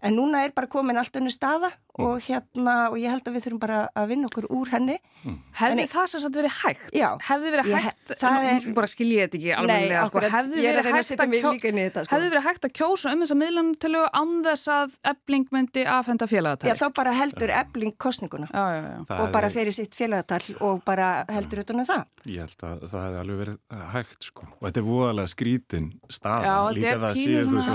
En 0.05 0.13
núna 0.13 0.43
er 0.45 0.53
bara 0.53 0.69
komin 0.69 0.97
allt 0.99 1.15
unni 1.17 1.31
staða 1.33 1.71
og 1.97 2.21
hérna, 2.21 2.75
og 2.91 2.97
ég 3.01 3.09
held 3.09 3.27
að 3.27 3.37
við 3.37 3.45
þurfum 3.47 3.61
bara 3.61 3.79
að 3.97 4.11
vinna 4.11 4.29
okkur 4.29 4.47
úr 4.53 4.71
henni. 4.73 4.97
Mm. 5.23 5.37
Hefði 5.57 5.83
en, 5.83 5.89
það 5.91 6.05
svo 6.11 6.19
að 6.27 6.37
verið 6.37 6.53
hægt? 6.61 6.89
Já. 6.95 7.07
Hefði 7.27 7.53
verið 7.55 7.71
hægt, 7.73 8.13
það 8.21 8.47
er... 8.51 8.67
Bara 8.77 8.89
skiljið 8.91 9.21
þetta 9.23 9.37
ekki 9.39 9.53
alveg. 9.57 9.85
Nei, 9.87 9.97
sko, 10.11 10.23
hefði 10.35 10.61
verið 10.61 10.87
hægt 10.87 10.97
að, 10.97 11.07
þetta, 11.07 12.03
sko. 12.05 12.13
hefði 12.13 12.29
verið 12.33 12.45
hægt 12.47 12.67
að 12.67 12.73
kjósa 12.77 13.13
um 13.13 13.23
þessa 13.25 13.37
miðlantölu 13.41 14.03
án 14.13 14.35
þess 14.45 14.71
að 14.75 14.97
ebling 15.11 15.47
myndi 15.55 15.85
aðfenda 15.89 16.29
félagatall? 16.29 16.69
Já, 16.69 16.75
þá 16.77 16.87
bara 17.01 17.15
heldur 17.17 17.53
ebling 17.57 17.95
kostninguna 17.97 18.49
já, 18.51 18.65
já, 18.77 18.81
já. 18.85 19.01
og 19.17 19.33
bara 19.33 19.49
fyrir 19.53 19.75
sitt 19.75 19.97
félagatall 19.97 20.57
og 20.67 20.83
bara 20.85 21.09
heldur 21.33 21.63
utan 21.63 21.81
um 21.81 21.89
það. 21.89 22.05
Ég 22.29 22.45
held 22.45 22.67
að 22.67 22.85
það 22.91 23.05
hefði 23.07 23.21
alveg 23.23 23.41
verið 23.41 23.57
hægt, 23.95 24.29
sko. 24.29 24.47
Og 24.59 24.63
þetta 24.67 24.81
er 24.83 24.87
voðalega 24.87 25.33
skrítin 25.33 25.89
staða. 26.13 26.55
Líka 26.77 26.95
það 27.01 27.19
séu, 27.23 27.43
þú 27.47 27.55
veist, 27.57 27.69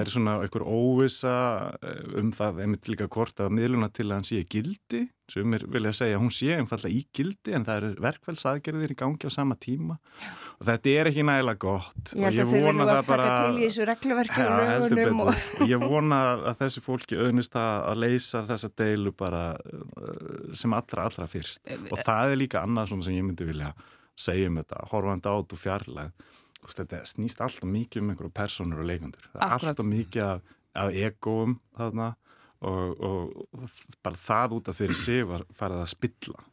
er 0.00 0.12
svona 0.12 0.36
einhver 0.44 0.64
óvisa 0.66 1.34
eh, 1.80 2.09
um 2.18 2.30
það 2.34 2.60
einmitt 2.64 2.88
líka 2.90 3.08
hvort 3.10 3.40
að 3.42 3.54
miðluna 3.56 3.88
til 3.92 4.06
að 4.08 4.14
hann 4.16 4.26
sé 4.28 4.42
gildi. 4.50 5.06
Sem 5.30 5.54
er 5.54 5.62
vilja 5.70 5.92
að 5.92 5.98
segja 6.00 6.16
að 6.18 6.22
hún 6.24 6.32
sé 6.34 6.54
einfallega 6.56 6.96
í 6.96 7.04
gildi 7.14 7.52
en 7.54 7.66
það 7.68 7.76
eru 7.80 7.90
verkvælsaðgerðir 8.06 8.94
í 8.94 8.96
gangi 8.98 9.28
á 9.28 9.30
sama 9.30 9.54
tíma. 9.62 9.98
Já. 10.18 10.30
og 10.56 10.66
þetta 10.68 10.94
er 10.94 11.10
ekki 11.10 11.26
nægilega 11.28 11.60
gott. 11.62 12.14
Ég 12.16 12.26
held 12.26 12.42
að 12.42 12.50
þau 12.50 12.64
vilja 12.66 12.96
að 12.96 13.06
taka 13.12 13.28
til 13.36 13.52
í 13.60 13.62
þessu 13.68 13.86
reglverki 13.90 14.48
og 14.48 15.28
og... 15.28 15.70
Ég 15.70 15.86
vona 15.86 16.18
að 16.50 16.58
þessi 16.64 16.82
fólki 16.84 17.20
auðnist 17.20 17.56
að 17.60 18.02
leysa 18.02 18.42
þessa 18.50 18.72
deilu 18.82 19.14
bara 19.14 19.44
uh, 19.54 20.50
sem 20.58 20.74
allra 20.74 21.06
allra 21.06 21.30
fyrst. 21.30 21.62
Og 21.88 21.96
það 22.02 22.34
er 22.34 22.42
líka 22.42 22.66
annað 22.66 22.96
sem 22.96 23.16
ég 23.20 23.26
myndi 23.30 23.46
vilja 23.46 23.70
segja 24.20 24.50
um 24.50 24.58
þetta, 24.60 24.84
horfandi 24.90 25.30
át 25.30 25.54
og 25.54 25.60
fjarlæg 25.60 26.28
þetta 26.68 27.02
snýst 27.08 27.40
alltaf 27.42 27.68
mikið 27.68 28.02
um 28.02 28.10
einhverju 28.12 28.32
personur 28.34 28.82
og 28.82 28.88
leikandur, 28.90 29.28
alltaf 29.34 29.86
mikið 29.86 30.24
af, 30.26 30.56
af 30.78 30.94
egoum 30.94 31.58
þarna 31.76 32.14
og, 32.60 33.00
og 33.00 33.68
bara 34.04 34.20
það 34.20 34.56
út 34.58 34.70
af 34.70 34.78
fyrir 34.78 34.98
sig 34.98 35.26
var 35.28 35.46
farið 35.56 35.84
að 35.84 35.92
spilla 35.94 36.46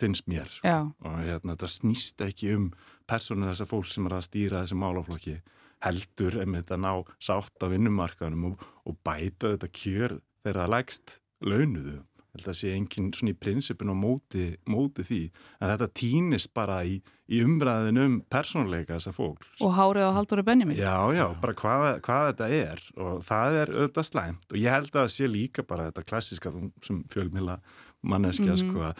finnst 0.00 0.28
mér 0.30 0.50
Já. 0.64 0.88
og 0.88 1.16
hérna, 1.20 1.54
þetta 1.54 1.68
snýst 1.68 2.22
ekki 2.24 2.54
um 2.56 2.70
persónu 3.10 3.48
þessar 3.50 3.68
fólk 3.68 3.90
sem 3.90 4.06
er 4.08 4.16
að 4.16 4.26
stýra 4.28 4.62
þessi 4.64 4.78
málaflokki 4.80 5.36
heldur 5.84 6.38
um 6.42 6.56
þetta 6.56 6.78
ná 6.80 6.92
sátt 7.20 7.64
á 7.64 7.66
vinnumarkaðunum 7.72 8.52
og, 8.52 8.64
og 8.88 8.96
bæta 9.04 9.54
þetta 9.54 9.72
kjör 9.82 10.16
þegar 10.44 10.62
það 10.62 10.72
lægst 10.76 11.16
launuðu 11.44 11.98
þetta 12.34 12.54
sé 12.56 12.72
enginn 12.76 13.10
svona 13.16 13.34
í 13.34 13.38
prinsipin 13.38 13.92
og 13.92 13.98
móti, 14.00 14.46
móti 14.70 15.04
því. 15.06 15.20
En 15.60 15.72
þetta 15.72 15.90
týnist 16.00 16.52
bara 16.56 16.80
í, 16.86 16.98
í 17.30 17.42
umræðin 17.44 18.02
um 18.04 18.16
persónuleika 18.30 18.96
þessar 18.96 19.16
fólk 19.16 19.46
og 19.60 19.76
hárið 19.76 20.08
á 20.08 20.16
haldur 20.18 20.42
og 20.42 20.48
benjum 20.48 20.74
já 20.78 20.96
já, 21.16 21.26
bara 21.42 21.56
hvað, 21.58 21.86
hvað 22.06 22.26
þetta 22.32 22.50
er. 22.60 22.84
Og 22.96 23.22
það 23.26 23.60
er 23.62 23.74
auðvitað 23.76 24.10
slæmt. 24.10 24.50
Og 24.50 24.58
ég 24.60 24.76
held 24.76 24.90
að 24.90 25.00
það 25.00 25.14
sé 25.16 25.30
líka 25.30 25.66
bara 25.66 25.88
þetta 25.90 26.06
klassiska 26.12 26.54
sem 26.86 27.02
fjölmila 27.12 27.60
manneskja 28.02 28.54
mm 28.54 28.54
-hmm. 28.54 28.70
sko 28.70 28.80
að 28.88 28.94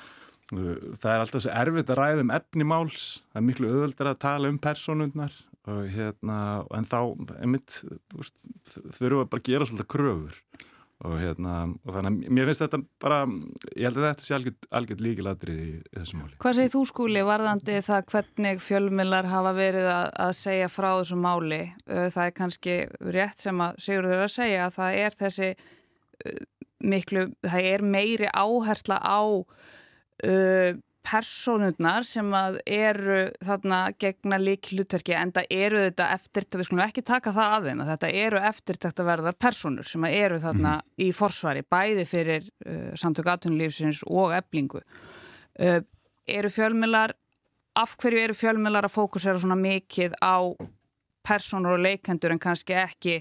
uh, 0.52 0.96
það 1.00 1.12
er 1.12 1.20
alltaf 1.20 1.44
svo 1.44 1.52
erfitt 1.62 1.90
að 1.90 2.00
ræða 2.00 2.24
um 2.24 2.34
efnimáls 2.38 3.06
það 3.32 3.40
er 3.40 3.46
miklu 3.46 3.70
auðvöldar 3.70 4.10
að 4.10 4.18
tala 4.26 4.48
um 4.48 4.58
persónundnar 4.58 5.32
og 5.70 5.88
hérna 5.92 6.38
en 6.76 6.84
þá, 6.88 7.00
einmitt 7.40 7.82
þurfum 8.64 9.20
við 9.20 9.30
bara 9.30 9.40
að 9.40 9.48
gera 9.48 9.68
svolítið 9.68 9.90
kröfur 9.94 10.40
og 11.00 11.16
hérna, 11.16 11.54
og 11.86 11.94
þannig 11.94 12.10
að 12.10 12.34
mér 12.36 12.48
finnst 12.50 12.64
þetta 12.66 12.80
bara, 13.00 13.20
ég 13.72 13.86
held 13.88 14.00
að 14.00 14.06
þetta 14.06 14.26
sé 14.26 14.34
algjörð, 14.36 14.68
algjörð 14.80 15.04
líkiladrið 15.06 15.60
í 15.64 15.70
þessum 15.96 16.20
máli. 16.20 16.38
Hvað 16.44 16.58
segir 16.58 16.72
þú 16.74 16.82
skúli 16.90 17.24
varðandi 17.24 17.78
það 17.86 18.10
hvernig 18.12 18.62
fjölmillar 18.64 19.30
hafa 19.32 19.54
verið 19.56 19.90
að, 19.94 20.06
að 20.26 20.32
segja 20.40 20.70
frá 20.72 20.90
þessum 20.90 21.24
máli? 21.24 21.60
Það 21.88 22.22
er 22.26 22.36
kannski 22.42 22.78
rétt 23.16 23.46
sem 23.46 23.64
að 23.64 23.80
Sigurður 23.80 24.24
að 24.26 24.32
segja 24.34 24.66
að 24.66 24.76
það 24.76 24.98
er 25.00 25.18
þessi 25.24 25.52
miklu, 26.80 27.26
það 27.44 27.72
er 27.72 27.84
meiri 27.84 28.28
áhersla 28.32 29.00
á 29.00 29.20
uh, 29.24 30.70
personurnar 31.06 32.04
sem 32.04 32.28
að 32.36 32.58
eru 32.68 33.20
þarna 33.44 33.78
gegna 34.00 34.38
líklutverki 34.40 35.14
en 35.16 35.32
það 35.34 35.54
eru 35.56 35.84
þetta 35.86 36.08
eftir, 36.16 36.46
við 36.60 36.68
skulum 36.68 36.82
ekki 36.84 37.04
taka 37.06 37.32
það 37.36 37.54
að 37.54 37.68
þeim, 37.68 37.82
þetta 37.88 38.10
eru 38.22 38.42
eftirtækt 38.50 39.00
að 39.00 39.08
verðar 39.10 39.38
personur 39.46 39.88
sem 39.88 40.04
að 40.06 40.16
eru 40.18 40.40
þarna 40.42 40.74
mm. 40.78 40.90
í 41.06 41.08
forsvari, 41.16 41.64
bæði 41.64 42.04
fyrir 42.08 42.50
uh, 42.66 42.90
samtök 43.00 43.30
aðtunulífsins 43.32 44.02
og 44.08 44.34
eblingu. 44.36 44.82
Uh, 45.60 45.80
eru 46.28 46.52
fjölmilar, 46.52 47.16
af 47.80 47.96
hverju 48.00 48.26
eru 48.26 48.36
fjölmilar 48.36 48.86
að 48.86 48.96
fókusera 48.98 49.40
svona 49.40 49.58
mikið 49.58 50.18
á 50.20 50.52
personur 51.26 51.78
og 51.78 51.84
leikendur 51.86 52.34
en 52.34 52.42
kannski 52.42 52.76
ekki 52.76 53.20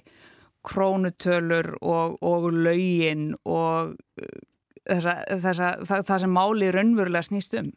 krónutölur 0.67 1.77
og, 1.79 2.19
og 2.19 2.51
laugin 2.51 3.29
og 3.47 3.95
uh, 3.95 4.39
þessa, 4.87 5.15
þessa, 5.43 5.71
það, 5.87 6.05
það 6.09 6.23
sem 6.23 6.35
máli 6.37 6.71
raunverulega 6.75 7.27
snýst 7.27 7.57
um. 7.59 7.71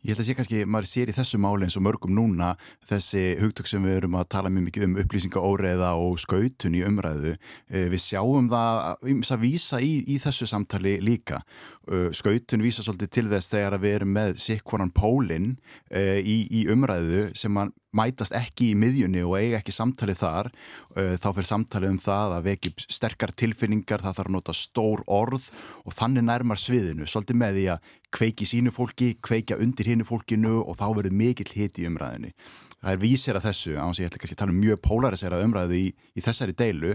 Ég 0.00 0.14
held 0.14 0.22
að 0.22 0.28
sé 0.30 0.34
kannski, 0.38 0.60
maður 0.64 0.88
sér 0.88 1.10
í 1.12 1.14
þessu 1.14 1.38
máli 1.44 1.66
eins 1.66 1.74
og 1.76 1.82
mörgum 1.84 2.14
núna 2.16 2.54
þessi 2.88 3.34
hugtök 3.36 3.68
sem 3.68 3.84
við 3.84 3.98
erum 3.98 4.14
að 4.16 4.30
tala 4.32 4.48
mjög 4.48 4.70
mikið 4.70 4.86
um 4.86 4.94
upplýsingaóreiða 5.02 5.90
og 6.00 6.16
skautun 6.22 6.78
í 6.78 6.80
umræðu. 6.88 7.34
Eh, 7.68 7.90
við 7.92 8.00
sjáum 8.06 8.48
það 8.48 8.80
að 9.04 9.44
vísa 9.44 9.82
í, 9.84 9.98
í 10.08 10.16
þessu 10.22 10.48
samtali 10.48 10.96
líka. 11.04 11.42
Eh, 11.84 12.08
skautun 12.16 12.64
vísa 12.64 12.86
svolítið 12.86 13.12
til 13.12 13.26
þess 13.28 13.52
þegar 13.52 13.76
við 13.82 13.98
erum 13.98 14.16
með 14.16 14.40
sikkvoran 14.40 14.94
pólinn 14.96 15.52
eh, 15.92 16.24
í, 16.24 16.46
í 16.48 16.64
umræðu 16.72 17.28
sem 17.36 17.52
mann 17.52 17.76
mætast 17.90 18.30
ekki 18.38 18.68
í 18.70 18.74
miðjunni 18.78 19.24
og 19.26 19.34
eiga 19.34 19.58
ekki 19.58 19.72
samtali 19.74 20.14
þar 20.14 20.46
þá 20.94 21.24
fyrir 21.26 21.48
samtali 21.48 21.88
um 21.90 21.96
það 21.98 22.34
að 22.36 22.44
vekja 22.46 22.84
sterkar 22.86 23.32
tilfinningar, 23.34 23.98
það 24.04 24.14
þarf 24.20 24.30
að 24.30 24.36
nota 24.36 24.54
stór 24.54 25.02
orð 25.10 25.48
og 25.82 25.96
þannig 25.96 26.28
nærmar 26.28 26.60
sviðinu 26.62 27.08
svolítið 27.10 27.40
með 27.40 27.58
því 27.58 27.64
að 27.74 27.88
kveiki 28.14 28.46
sínu 28.48 28.72
fólki, 28.74 29.14
kveikja 29.22 29.58
undir 29.62 29.90
hinnu 29.90 30.06
fólkinu 30.08 30.60
og 30.64 30.78
þá 30.80 30.86
verður 30.98 31.16
mikill 31.20 31.52
hit 31.54 31.78
í 31.80 31.86
umræðinni. 31.88 32.34
Það 32.80 32.94
er 32.94 33.00
vísir 33.02 33.36
að 33.36 33.46
þessu, 33.50 33.74
án 33.76 33.92
sem 33.92 34.04
ég 34.04 34.10
ætla 34.10 34.22
kannski 34.22 34.36
að 34.38 34.40
tala 34.40 34.54
um 34.54 34.60
mjög 34.62 34.78
pólariserað 34.86 35.44
umræði 35.44 35.80
í, 35.84 35.88
í 36.16 36.24
þessari 36.24 36.56
deilu. 36.56 36.94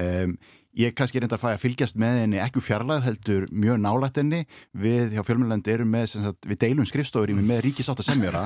Um, 0.00 0.38
Ég 0.76 0.92
kannski 0.92 1.16
reyndar 1.18 1.38
að 1.38 1.42
fæ 1.42 1.48
að 1.54 1.62
fylgjast 1.62 1.96
með 1.98 2.18
henni 2.20 2.38
ekki 2.44 2.60
fjarlæð 2.60 3.06
heldur 3.06 3.46
mjög 3.50 3.78
nálægt 3.80 4.18
henni. 4.20 4.44
Við 4.76 5.12
hjá 5.16 5.22
fjölmjölandi 5.24 5.72
erum 5.72 5.88
með 5.90 6.06
sagt, 6.12 6.44
við 6.44 6.58
deilum 6.60 6.86
skrifstofur 6.86 7.30
í 7.32 7.34
mig 7.38 7.46
með 7.48 7.62
ríkisátt 7.64 8.00
að 8.02 8.08
semjöra 8.10 8.42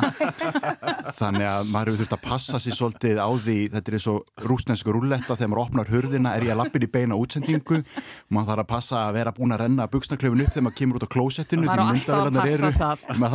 þannig 1.18 1.48
að 1.50 1.66
maður 1.74 1.88
hefur 1.90 2.00
þurft 2.04 2.16
að 2.16 2.26
passa 2.28 2.56
sér 2.62 2.74
svolítið 2.78 3.16
á 3.18 3.26
því 3.42 3.58
þetta 3.74 3.88
er 3.90 3.96
eins 3.98 4.06
og 4.12 4.18
rúsnensku 4.46 4.88
rúlletta 4.94 5.34
þegar 5.34 5.50
maður 5.50 5.64
opnar 5.66 5.90
hurðina 5.90 6.30
er 6.38 6.46
ég 6.46 6.54
að 6.54 6.60
lappin 6.62 6.86
í 6.86 6.94
beina 6.94 7.18
útsendingu. 7.18 7.82
Maður 8.30 8.46
þarf 8.52 8.62
að 8.62 8.70
passa 8.70 9.02
að 9.08 9.14
vera 9.18 9.34
búin 9.34 9.50
að 9.56 9.62
renna 9.66 9.90
buksnaklöfun 9.90 10.46
upp 10.46 10.54
þegar 10.54 10.66
maður 10.68 10.78
kemur 10.78 10.94
út 11.00 11.06
á 11.10 11.14
klósettinu 11.16 11.66
maður 11.66 11.90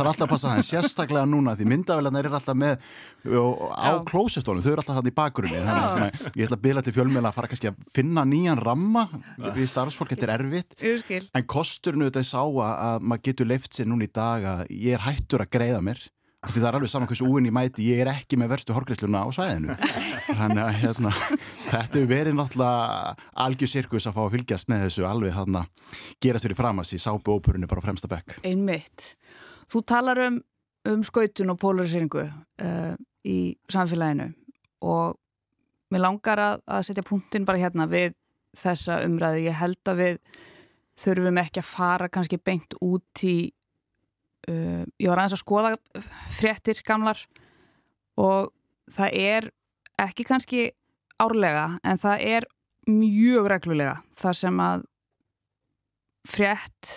þarf 0.00 0.08
alltaf 0.08 0.24
að 0.24 0.32
passa 0.32 0.48
það 0.48 0.64
í 8.78 8.84
ég 8.84 8.92
ramma 8.92 9.54
við 9.56 9.70
starfsfólk, 9.72 10.12
þetta 10.14 10.28
er 10.28 10.34
erfitt. 10.38 10.76
Urskil. 10.92 11.24
en 11.34 11.48
kosturnu 11.48 12.08
þetta 12.08 12.22
er 12.22 12.28
sá 12.28 12.42
að 12.42 13.02
maður 13.02 13.24
getur 13.30 13.50
leift 13.50 13.74
sér 13.74 13.90
núna 13.90 14.06
í 14.06 14.12
dag 14.12 14.44
að 14.44 14.64
ég 14.70 14.94
er 14.96 15.04
hættur 15.04 15.44
að 15.44 15.52
greiða 15.58 15.82
mér. 15.82 16.06
Því 16.38 16.60
það 16.60 16.68
er 16.68 16.76
alveg 16.78 16.90
saman 16.92 17.08
hversu 17.10 17.26
úin 17.26 17.46
ég 17.48 17.54
mæti 17.54 17.86
ég 17.88 18.00
er 18.04 18.08
ekki 18.12 18.36
með 18.38 18.52
verstu 18.52 18.74
horgreisluna 18.76 19.24
á 19.26 19.28
svæðinu. 19.34 19.74
Þannig 20.38 20.60
að 20.62 20.76
hérna, 20.84 21.10
þetta 21.64 21.98
hefur 21.98 22.10
verið 22.12 22.36
náttúrulega 22.38 23.14
algjör 23.42 23.72
sirkus 23.72 24.06
að 24.06 24.14
fá 24.14 24.20
að 24.22 24.36
fylgjast 24.36 24.70
með 24.70 24.84
þessu 24.84 25.06
alveg 25.08 25.34
hann 25.34 25.58
að 25.58 25.96
gera 26.22 26.38
sér 26.38 26.54
í 26.54 26.58
framast 26.60 26.94
í 26.94 27.00
sábu 27.02 27.34
óperunni 27.34 27.66
bara 27.66 27.82
á 27.82 27.86
fremsta 27.88 28.10
bekk. 28.12 28.38
Einmitt. 28.46 29.08
Þú 29.66 29.82
talar 29.90 30.22
um, 30.28 30.38
um 30.92 31.02
skautun 31.10 31.50
og 31.50 31.58
polariseringu 31.58 32.22
uh, 32.22 32.94
í 33.26 33.38
samfélaginu. 33.74 34.30
Og 34.86 35.18
mér 35.90 36.04
langar 36.06 36.44
að, 36.44 36.62
að 36.70 36.86
setja 36.86 37.06
punktin 37.10 37.48
bara 37.48 37.58
hérna 37.66 37.90
við 37.90 38.14
þessa 38.58 39.02
umræðu. 39.06 39.44
Ég 39.46 39.58
held 39.58 39.92
að 39.92 40.02
við 40.02 40.20
þurfum 40.98 41.40
ekki 41.42 41.62
að 41.62 41.70
fara 41.70 42.10
kannski 42.10 42.40
beint 42.42 42.74
út 42.82 43.24
í 43.26 43.36
uh, 44.50 44.84
ég 44.98 45.10
var 45.10 45.22
aðeins 45.22 45.36
að 45.38 45.44
skoða 45.44 45.74
fréttir 46.34 46.82
gamlar 46.86 47.22
og 48.18 48.50
það 48.94 49.18
er 49.20 49.50
ekki 50.02 50.26
kannski 50.26 50.64
árlega 51.18 51.78
en 51.86 52.00
það 52.00 52.24
er 52.26 52.48
mjög 52.88 53.48
reglulega 53.52 53.98
þar 54.18 54.38
sem 54.38 54.60
að 54.64 54.86
frétt 56.28 56.92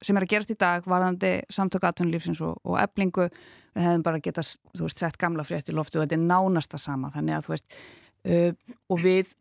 sem 0.00 0.16
er 0.16 0.24
að 0.24 0.32
gerast 0.32 0.52
í 0.54 0.58
dag 0.60 0.86
varðandi 0.88 1.32
samtöku 1.52 1.88
aðtunlífsins 1.88 2.40
og, 2.44 2.56
og 2.64 2.78
eblingu 2.80 3.26
við 3.28 3.84
hefðum 3.84 4.04
bara 4.06 4.22
getað, 4.24 4.54
þú 4.72 4.86
veist, 4.86 5.02
sett 5.02 5.18
gamla 5.20 5.44
frétt 5.44 5.68
í 5.68 5.76
loftu 5.76 5.98
og 6.00 6.06
þetta 6.06 6.16
er 6.16 6.24
nánasta 6.24 6.80
sama 6.80 7.12
þannig 7.12 7.36
að 7.36 7.46
þú 7.46 7.54
veist 7.54 7.76
uh, 7.76 8.76
og 8.88 9.04
við 9.04 9.34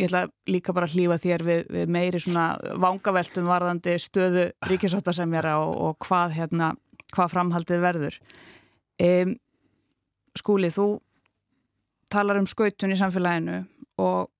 ég 0.00 0.08
ætla 0.08 0.24
líka 0.48 0.72
bara 0.72 0.88
að 0.88 0.96
hlýfa 0.96 1.18
þér 1.20 1.44
við, 1.46 1.62
við 1.74 1.92
meiri 1.92 2.20
svona 2.22 2.46
vangaveltum 2.80 3.48
varðandi 3.48 3.98
stöðu 4.00 4.48
ríkisáttasemjara 4.70 5.58
og, 5.60 5.72
og 5.86 6.06
hvað 6.06 6.36
hérna, 6.38 6.72
hvað 7.12 7.32
framhaldið 7.34 7.82
verður 7.84 8.20
um, 9.02 9.34
Skúli, 10.32 10.70
þú 10.72 10.86
talar 12.12 12.38
um 12.40 12.48
skautun 12.48 12.94
í 12.94 12.96
samfélaginu 12.96 13.58
og 14.00 14.30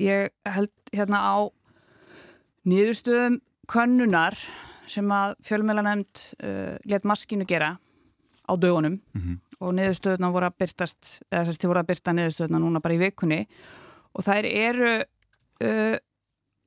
ég 0.00 0.32
held 0.48 0.72
hérna 0.96 1.20
á 1.20 1.36
nýðustöðum 2.64 3.42
könnunar 3.68 4.38
sem 4.88 5.10
að 5.12 5.34
fjölmjölanemnd 5.44 6.22
uh, 6.40 6.76
let 6.88 7.04
maskinu 7.04 7.44
gera 7.48 7.76
á 8.46 8.52
dögunum 8.56 9.00
mm 9.12 9.20
-hmm. 9.20 9.38
og 9.60 9.74
niðurstöðuna 9.74 10.32
voru 10.32 10.46
að 10.46 10.58
byrtast 10.58 11.22
eða 11.30 11.44
þess 11.44 11.58
að 11.58 11.60
þið 11.60 11.68
voru 11.68 11.80
að 11.80 11.86
byrta 11.90 12.12
niðurstöðuna 12.12 12.58
núna 12.58 12.80
bara 12.80 12.94
í 12.94 12.98
vikunni 12.98 13.46
og 14.16 14.24
þær 14.26 14.48
eru 14.48 14.94
uh, 15.02 15.96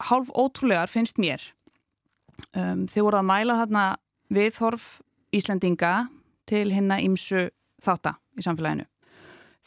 hálf 0.09 0.29
ótrúlegar 0.37 0.91
finnst 0.91 1.19
mér 1.21 1.41
um, 2.53 2.85
þið 2.87 3.05
voru 3.05 3.21
að 3.21 3.29
mæla 3.31 3.57
þarna 3.63 3.85
viðhorf 4.33 4.99
Íslandinga 5.35 6.09
til 6.49 6.69
hinna 6.73 6.99
ímsu 7.03 7.49
þáta 7.81 8.15
í 8.37 8.45
samfélaginu 8.45 8.87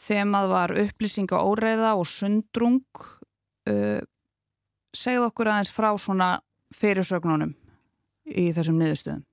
þemað 0.03 0.49
var 0.51 0.73
upplýsinga 0.83 1.39
óreiða 1.43 1.93
og 1.99 2.07
sundrung 2.09 3.03
uh, 3.69 4.01
segð 4.93 5.27
okkur 5.29 5.51
aðeins 5.51 5.73
frá 5.73 5.91
svona 5.99 6.35
fyrirsögnunum 6.73 7.53
í 8.29 8.49
þessum 8.55 8.79
niðurstöðum. 8.79 9.23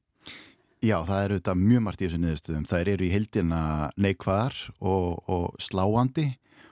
Já, 0.80 0.96
það 1.04 1.24
eru 1.24 1.38
þetta 1.38 1.54
mjög 1.60 1.82
margt 1.84 2.00
í 2.00 2.06
þessum 2.06 2.22
niðurstöðum. 2.24 2.68
Það 2.70 2.92
eru 2.94 3.06
í 3.06 3.12
heildina 3.12 3.62
neikvæðar 4.00 4.60
og, 4.80 5.18
og 5.28 5.60
sláandi 5.60 6.26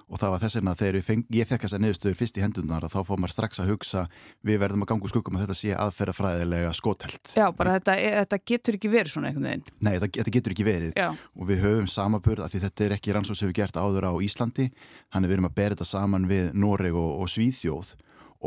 og 0.09 0.21
það 0.21 0.33
var 0.33 0.43
þess 0.43 0.59
vegna 0.59 0.75
þegar 0.79 1.05
feng, 1.05 1.25
ég 1.35 1.49
fekk 1.49 1.65
þessa 1.67 1.81
niðurstöður 1.83 2.19
fyrst 2.19 2.39
í 2.39 2.45
hendunar 2.45 2.87
og 2.87 2.93
þá 2.93 2.99
fóð 3.05 3.21
maður 3.23 3.35
strax 3.35 3.61
að 3.63 3.71
hugsa 3.73 4.05
við 4.49 4.61
verðum 4.63 4.85
að 4.85 4.91
ganga 4.93 5.07
úr 5.07 5.13
skuggum 5.13 5.39
að 5.39 5.45
þetta 5.45 5.59
sé 5.59 5.75
aðferðafræðilega 5.85 6.73
skotelt. 6.77 7.33
Já, 7.37 7.47
bara 7.57 7.77
þetta, 7.77 7.97
þetta 8.23 8.41
getur 8.53 8.79
ekki 8.79 8.93
verið 8.93 9.15
svona 9.15 9.31
einhvern 9.31 9.49
veginn. 9.51 9.65
Nei, 9.79 9.93
þetta, 9.99 10.11
þetta 10.19 10.35
getur 10.39 10.57
ekki 10.57 10.69
verið 10.69 10.99
Já. 10.99 11.09
og 11.13 11.49
við 11.53 11.65
höfum 11.67 11.89
samaburð 11.93 12.45
að 12.47 12.55
því 12.55 12.65
þetta 12.67 12.87
er 12.87 12.97
ekki 12.99 13.17
rannsóð 13.17 13.41
sem 13.43 13.53
við 13.53 13.59
gert 13.61 13.81
áður 13.81 14.09
á 14.09 14.13
Íslandi 14.25 14.69
þannig 15.13 15.29
við 15.33 15.39
erum 15.39 15.51
að 15.51 15.57
bera 15.61 15.77
þetta 15.77 15.91
saman 15.93 16.29
við 16.31 16.53
Noreg 16.57 16.97
og, 16.97 17.11
og 17.23 17.33
Svíþjóð 17.33 17.97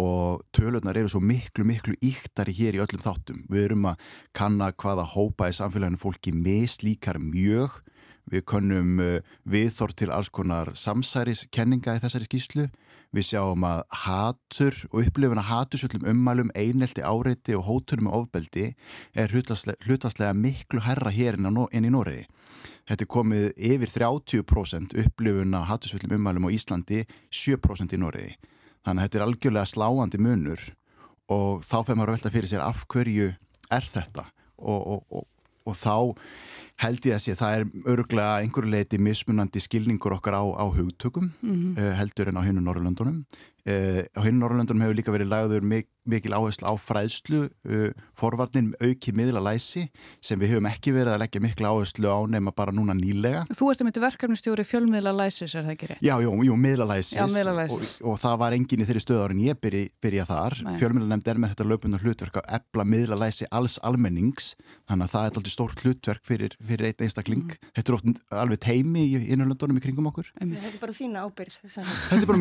og 0.02 0.44
tölurnar 0.56 0.96
eru 0.96 1.10
svo 1.12 1.20
miklu, 1.20 1.66
miklu 1.68 1.98
íktari 2.00 2.54
hér 2.56 2.78
í 2.78 2.82
öllum 2.84 3.02
þáttum. 3.04 3.44
Við 3.52 3.66
erum 3.68 3.90
að 3.92 4.06
kanna 4.36 4.72
hvaða 4.72 5.04
hópa 5.14 5.50
í 5.52 5.56
samfélaginu 5.56 6.00
fólki 6.00 6.32
mislíkar 6.32 7.20
mjög 7.20 7.82
Við 8.30 8.46
konum 8.50 9.00
uh, 9.02 9.18
viðþór 9.50 9.96
til 9.98 10.12
alls 10.14 10.30
konar 10.34 10.74
samsæriskenninga 10.78 11.98
í 11.98 12.02
þessari 12.04 12.28
skýslu. 12.30 12.68
Við 13.12 13.28
sjáum 13.28 13.66
að 13.68 13.82
hatur 14.06 14.78
og 14.92 15.02
upplifuna 15.02 15.44
hatursvöldum 15.44 16.06
ummælum, 16.08 16.52
einelti, 16.56 17.04
áreiti 17.04 17.58
og 17.58 17.66
hótunum 17.68 18.08
og 18.08 18.22
ofbeldi 18.22 18.70
er 19.12 19.34
hlutastlega 19.34 20.32
miklu 20.32 20.80
herra 20.86 21.12
hér 21.12 21.36
enn 21.36 21.90
í 21.90 21.92
Nóriði. 21.92 22.24
Þetta 22.88 23.04
er 23.04 23.12
komið 23.12 23.50
yfir 23.58 23.92
30% 23.98 24.96
upplifuna 25.04 25.66
hatursvöldum 25.68 26.16
ummælum 26.16 26.48
á 26.48 26.56
Íslandi, 26.56 27.04
7% 27.28 27.98
í 27.98 28.00
Nóriði. 28.00 28.38
Þannig 28.86 29.02
að 29.02 29.06
þetta 29.06 29.20
er 29.20 29.26
algjörlega 29.28 29.70
sláandi 29.70 30.22
munur 30.22 30.64
og 31.32 31.62
þá 31.68 31.78
fyrir 31.86 32.00
maður 32.00 32.14
að 32.14 32.16
velta 32.16 32.34
fyrir 32.34 32.50
sér 32.50 32.64
af 32.66 32.86
hverju 32.92 33.28
er 33.72 33.88
þetta 33.88 34.26
og, 34.58 34.80
og, 34.80 35.04
og, 35.12 35.28
og 35.66 35.78
þá 35.78 35.96
held 36.82 37.06
ég 37.06 37.16
að 37.16 37.24
sé 37.26 37.36
það 37.38 37.56
er 37.58 37.66
öruglega 37.94 38.42
einhverju 38.42 38.74
leiti 38.74 39.00
mismunandi 39.02 39.62
skilningur 39.62 40.16
okkar 40.18 40.40
á, 40.42 40.44
á 40.44 40.66
hugtökum 40.66 41.30
mm 41.30 41.56
-hmm. 41.56 41.78
uh, 41.78 41.94
heldur 42.00 42.30
en 42.30 42.40
á 42.40 42.46
hinu 42.46 42.62
Norrlöndunum 42.62 43.26
uh, 43.68 44.02
á 44.18 44.22
hinu 44.26 44.40
Norrlöndunum 44.42 44.82
hefur 44.82 44.98
líka 44.98 45.14
verið 45.14 45.30
lagður 45.30 45.62
mik 45.62 45.88
mikil 46.10 46.34
áherslu 46.34 46.66
á 46.66 46.74
fræðslu 46.82 47.42
uh, 47.48 47.92
forvarnin 48.18 48.72
auki 48.82 49.14
miðlalæsi 49.16 49.88
sem 50.24 50.40
við 50.42 50.56
hefum 50.56 50.70
ekki 50.72 50.94
verið 50.96 51.16
að 51.16 51.22
leggja 51.24 51.44
mikil 51.44 51.68
áherslu 51.70 52.08
á 52.10 52.20
nema 52.32 52.54
bara 52.56 52.74
núna 52.74 52.96
nýlega. 52.98 53.44
Þú 53.54 53.70
ert 53.72 53.84
um 53.84 53.90
þetta 53.92 54.04
verkefnustjóri 54.06 54.66
fjölmiðlalæsis 54.68 55.56
er 55.56 55.66
það 55.68 55.74
ekki 55.76 55.92
rétt? 55.92 56.04
Já, 56.06 56.16
jú, 56.24 56.32
jú 56.48 56.58
miðlalæsis. 56.58 57.18
Og, 57.22 57.86
og 58.14 58.20
það 58.22 58.36
var 58.44 58.58
engin 58.58 58.82
í 58.82 58.88
þeirri 58.90 59.04
stöðárin 59.06 59.44
ég 59.46 59.62
byrja, 59.62 59.92
byrja 60.02 60.28
þar. 60.30 60.58
Fjölmiðlanemnd 60.82 61.32
er 61.32 61.42
með 61.42 61.54
þetta 61.56 61.70
löpundur 61.70 62.06
hlutverk 62.06 62.42
að 62.42 62.50
ebla 62.60 62.88
miðlalæsi 62.96 63.50
alls 63.52 63.78
almennings 63.86 64.56
þannig 64.90 65.06
að 65.08 65.14
það 65.14 65.24
er 65.28 65.32
alltaf 65.32 65.54
stórt 65.56 65.86
hlutverk 65.86 66.24
fyrir, 66.28 66.58
fyrir 66.66 66.90
eitt 66.90 67.02
einstakling. 67.06 67.46
Mm. 67.46 67.70
Þetta 67.78 67.92
er 67.92 67.98
oft 67.98 68.06
alveg 68.42 68.62
teimi 68.66 69.06
í 69.06 69.22
innanlöndunum 69.34 69.80
í 69.80 69.84
kringum 69.86 70.10
okkur. 70.12 70.28
Þetta 70.36 72.18
er 72.18 72.28
bara 72.30 72.40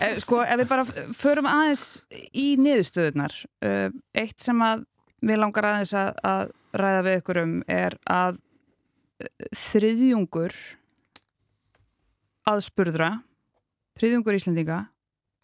eh, 0.00 0.16
Sko, 0.22 0.40
ef 0.44 0.60
við 0.60 0.70
bara 0.70 0.84
förum 1.16 1.48
aðeins 1.50 1.84
í 2.32 2.54
niðurstöðunar 2.60 3.36
eh, 3.64 3.90
Eitt 4.16 4.44
sem 4.44 4.62
að 4.64 4.86
við 5.24 5.40
langar 5.40 5.68
aðeins 5.68 5.94
að, 5.98 6.10
að 6.24 6.54
ræða 6.74 7.04
við 7.06 7.20
ykkur 7.20 7.42
um 7.42 7.54
er 7.70 7.98
að 8.10 8.40
eh, 9.22 9.50
þriðjungur 9.66 10.56
aðspurðra 12.50 13.10
þriðjungur 13.98 14.38
íslendinga 14.38 14.80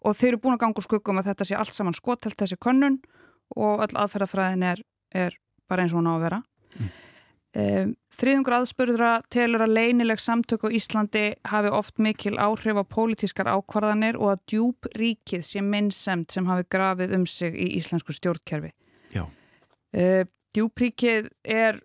og 0.01 0.17
þeir 0.17 0.33
eru 0.33 0.41
búin 0.43 0.57
að 0.57 0.63
ganga 0.65 0.81
úr 0.81 0.87
skuggum 0.87 1.21
að 1.21 1.31
þetta 1.31 1.47
sé 1.47 1.57
allt 1.57 1.77
saman 1.77 1.97
skotelt 1.97 2.37
þessi 2.39 2.59
könnun 2.61 2.99
og 3.55 3.83
all 3.83 3.93
aðferðafræðin 4.03 4.67
er, 4.71 4.83
er 5.13 5.37
bara 5.69 5.85
eins 5.85 5.95
og 5.95 6.01
hún 6.01 6.11
á 6.11 6.13
að 6.15 6.25
vera 6.25 6.41
mm. 6.41 6.91
Um, 7.57 7.93
Þriðungur 8.11 8.55
aðspurðra 8.59 9.11
telur 9.31 9.63
að 9.65 9.75
leinileg 9.77 10.19
samtök 10.21 10.67
á 10.67 10.69
Íslandi 10.75 11.23
hafi 11.47 11.71
oft 11.73 12.01
mikil 12.03 12.35
áhrif 12.37 12.77
á 12.77 12.83
pólitískar 12.85 13.49
ákvarðanir 13.51 14.19
og 14.19 14.33
að 14.35 14.43
djúb 14.53 14.91
ríkið 14.99 15.45
sé 15.47 15.63
minnsemt 15.65 16.35
sem 16.35 16.49
hafi 16.51 16.67
grafið 16.69 17.15
um 17.17 17.25
sig 17.25 17.55
í 17.55 17.71
íslensku 17.79 18.15
stjórnkerfi. 18.15 18.73
Já. 19.15 19.25
Uh, 19.95 20.23
Djúbríkið 20.51 21.29
er 21.47 21.79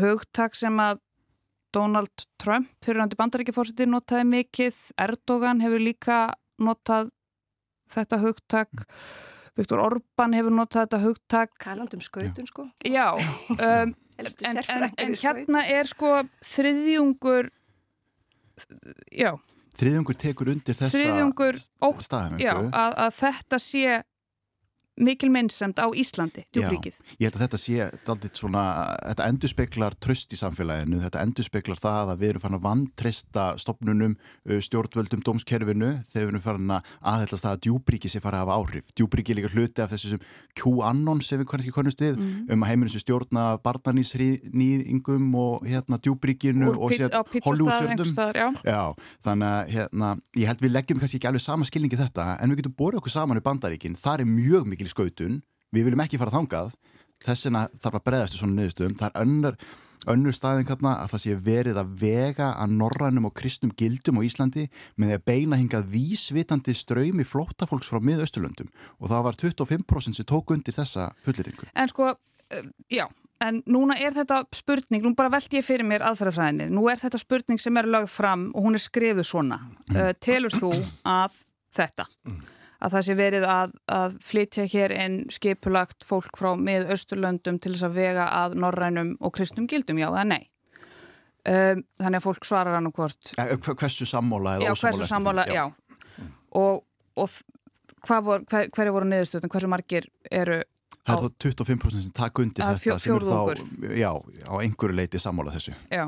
hugtak 0.00 0.56
sem 0.56 0.78
að 0.80 1.02
Donald 1.74 2.24
Trump 2.40 2.70
fyrirhandi 2.84 3.18
bandaríkjafórsettir 3.18 3.90
notaði 3.90 4.24
mikið. 4.30 4.78
Erdogan 5.04 5.60
hefur 5.64 5.82
líka 5.82 6.18
notað 6.62 7.10
þetta 7.92 8.20
hugtak. 8.22 8.72
Mm. 8.72 9.32
Viktor 9.58 9.82
Orban 9.84 10.34
hefur 10.34 10.54
notað 10.54 10.86
þetta 10.86 11.02
hugtak. 11.02 11.52
Talandum 11.62 12.02
skautun 12.02 12.48
sko. 12.48 12.66
Já 12.86 13.12
um, 13.14 13.94
en, 14.18 14.60
en, 14.62 14.86
en 15.06 15.16
hérna 15.18 15.64
er 15.70 15.90
sko 15.90 16.22
þriðjungur 16.54 17.50
já. 19.10 19.32
Þriðjungur 19.74 20.18
tekur 20.22 20.50
undir 20.52 20.76
þessa 20.78 20.94
Þriðjungur 20.94 21.60
staðhengu 22.06 22.68
að, 22.70 22.98
að 23.06 23.16
þetta 23.18 23.58
sé 23.62 24.02
mikil 24.96 25.30
minnsamt 25.34 25.80
á 25.82 25.90
Íslandi, 25.90 26.44
djúbríkið. 26.54 26.98
Ég 27.18 27.26
held 27.26 27.38
að 27.38 27.44
þetta 27.44 27.58
sé 27.58 27.88
aldrei 28.06 28.30
svona, 28.38 28.62
þetta 29.02 29.26
endurspeglar 29.32 29.96
tröst 29.98 30.34
í 30.34 30.38
samfélaginu, 30.38 31.00
þetta 31.02 31.22
endurspeglar 31.26 31.80
það 31.82 32.12
að 32.12 32.22
við 32.22 32.32
erum 32.34 32.44
fann 32.44 32.58
að 32.58 32.64
vantrista 32.68 33.46
stopnunum, 33.58 34.14
uh, 34.46 34.60
stjórnvöldum, 34.62 35.24
dómskerfinu 35.26 35.90
þegar 36.12 36.28
við 36.28 36.32
erum 36.32 36.44
fann 36.44 36.74
að 36.76 36.92
aðhellast 37.14 37.46
það 37.46 37.56
að 37.56 37.62
djúbríkið 37.66 38.14
sé 38.14 38.22
farið 38.22 38.38
að 38.38 38.44
hafa 38.44 38.58
áhrif. 38.60 38.92
Djúbríkið 38.94 39.34
er 39.34 39.40
líka 39.40 39.52
hluti 39.54 39.84
af 39.84 39.92
þessu 39.94 40.12
sem 40.14 40.24
Q-annon 40.54 41.22
sem 41.26 41.42
við 41.42 41.50
kannski 41.50 41.74
konust 41.74 42.02
við, 42.04 42.20
mm. 42.20 42.46
um 42.54 42.64
að 42.64 42.70
heiminu 42.70 42.94
sem 42.94 43.02
stjórna 43.02 43.46
barnanísnýðingum 43.64 45.34
og 45.40 45.66
hérna 45.66 45.98
djúbríkinu 45.98 46.70
og 46.76 46.94
sér 46.94 47.10
Hollywoodstjórnum. 47.42 48.60
Já, 48.62 48.94
þannig 49.26 49.50
að 49.50 49.74
hérna, 49.74 50.14
ég 50.38 50.50
held 50.50 50.62
við 50.62 50.74
leggjum 50.76 51.02
kannski 51.02 51.18
ekki 51.18 51.30
alveg 51.32 51.42
sama 51.42 51.66
skilningi 51.66 51.98
þetta 51.98 52.28
en 52.38 52.52
við 52.52 52.62
getum 52.62 52.76
borðið 52.78 53.02
okkur 53.02 53.14
saman 53.16 53.40
í 53.40 53.44
bandaríkin, 53.44 53.98
það 53.98 54.24
er 54.24 54.30
mjög 54.30 54.68
mikil 54.70 54.83
mikil 54.84 54.92
skautun, 54.92 55.40
við 55.74 55.88
viljum 55.88 56.04
ekki 56.04 56.20
fara 56.20 56.34
þangað 56.34 56.74
þess 57.24 57.48
vegna 57.48 57.64
þarf 57.80 57.98
að 57.98 58.04
bregðast 58.08 58.36
í 58.36 58.40
svona 58.40 58.58
niðurstöðum, 58.58 58.94
það 59.00 59.08
er 59.08 59.24
önnur, 59.24 59.56
önnur 60.12 60.36
staðin 60.36 60.68
hérna 60.68 60.94
að 61.00 61.14
það 61.14 61.22
sé 61.22 61.36
verið 61.46 61.80
að 61.80 61.96
vega 62.02 62.50
að 62.60 62.76
norrænum 62.76 63.28
og 63.30 63.34
kristnum 63.38 63.72
gildum 63.78 64.20
á 64.20 64.26
Íslandi 64.26 64.66
með 65.00 65.16
að 65.16 65.26
beina 65.30 65.58
hingað 65.60 65.88
vísvitandi 65.94 66.76
ströymi 66.76 67.24
flótafólks 67.28 67.88
frá 67.88 68.02
miðausturlöndum 68.04 68.70
og 69.00 69.12
það 69.12 69.26
var 69.28 69.40
25% 69.40 70.20
sem 70.20 70.28
tók 70.28 70.52
undir 70.52 70.76
þessa 70.76 71.12
fullirtingu. 71.24 71.70
En 71.74 71.92
sko, 71.92 72.14
eh, 72.50 72.72
já 72.92 73.06
En 73.44 73.58
núna 73.66 73.96
er 73.98 74.14
þetta 74.14 74.44
spurning, 74.54 75.02
nú 75.02 75.10
bara 75.14 75.28
veldi 75.28 75.58
ég 75.58 75.64
fyrir 75.66 75.84
mér 75.84 76.00
aðferðafræðinni, 76.06 76.70
nú 76.70 76.86
er 76.88 76.96
þetta 76.96 77.18
spurning 77.18 77.60
sem 77.60 77.76
er 77.76 77.84
lögð 77.84 78.08
fram 78.08 78.46
og 78.54 78.64
hún 78.64 78.78
er 78.78 78.80
skrifuð 78.80 79.26
svona. 79.26 79.58
Mm. 79.90 79.96
Uh, 79.96 80.12
telur 80.22 80.54
þú 80.54 80.70
að 81.02 81.34
þetta? 81.74 82.06
Mm 82.24 82.53
að 82.84 82.96
það 82.96 83.06
sé 83.06 83.16
verið 83.18 83.46
að, 83.48 83.76
að 83.96 84.16
flytja 84.24 84.66
hér 84.68 84.94
inn 84.94 85.20
skipulagt 85.32 86.04
fólk 86.06 86.36
frá 86.40 86.50
mið 86.60 86.90
Östurlöndum 86.94 87.60
til 87.62 87.72
þess 87.74 87.86
að 87.88 87.96
vega 88.00 88.26
að 88.42 88.58
norrænum 88.60 89.14
og 89.24 89.34
kristnum 89.36 89.68
gildum, 89.70 90.00
já 90.02 90.10
það 90.10 90.20
er 90.24 90.30
nei. 90.34 90.42
Um, 91.44 91.82
þannig 92.00 92.20
að 92.20 92.24
fólk 92.24 92.46
svarar 92.48 92.78
hann 92.78 92.88
og 92.88 92.96
hvort. 92.96 93.34
Ja, 93.36 93.48
hversu 93.56 94.06
sammála 94.08 94.56
eða 94.58 94.70
ósammála? 94.72 94.74
Já, 94.74 94.84
hversu 94.84 95.08
sammála, 95.08 95.46
já. 95.48 95.64
já. 95.64 96.28
Og, 96.60 96.84
og 97.20 97.34
vor, 98.24 98.44
hver, 98.48 98.70
hverju 98.72 98.94
voru 98.94 99.10
niðurstöðun, 99.10 99.52
hversu 99.52 99.70
margir 99.72 100.08
eru 100.30 100.62
Það 101.04 101.18
er 101.18 101.20
þá 101.20 101.44
25% 101.44 102.00
sem 102.00 102.12
takk 102.16 102.40
undir 102.40 102.64
þetta 102.64 102.94
sem 103.02 103.18
er 103.18 103.24
þá, 103.28 103.64
já, 103.92 104.08
á 104.48 104.54
einhverju 104.56 104.96
leiti 104.96 105.20
sammála 105.20 105.52
þessu. 105.52 105.74
Já. 105.92 106.06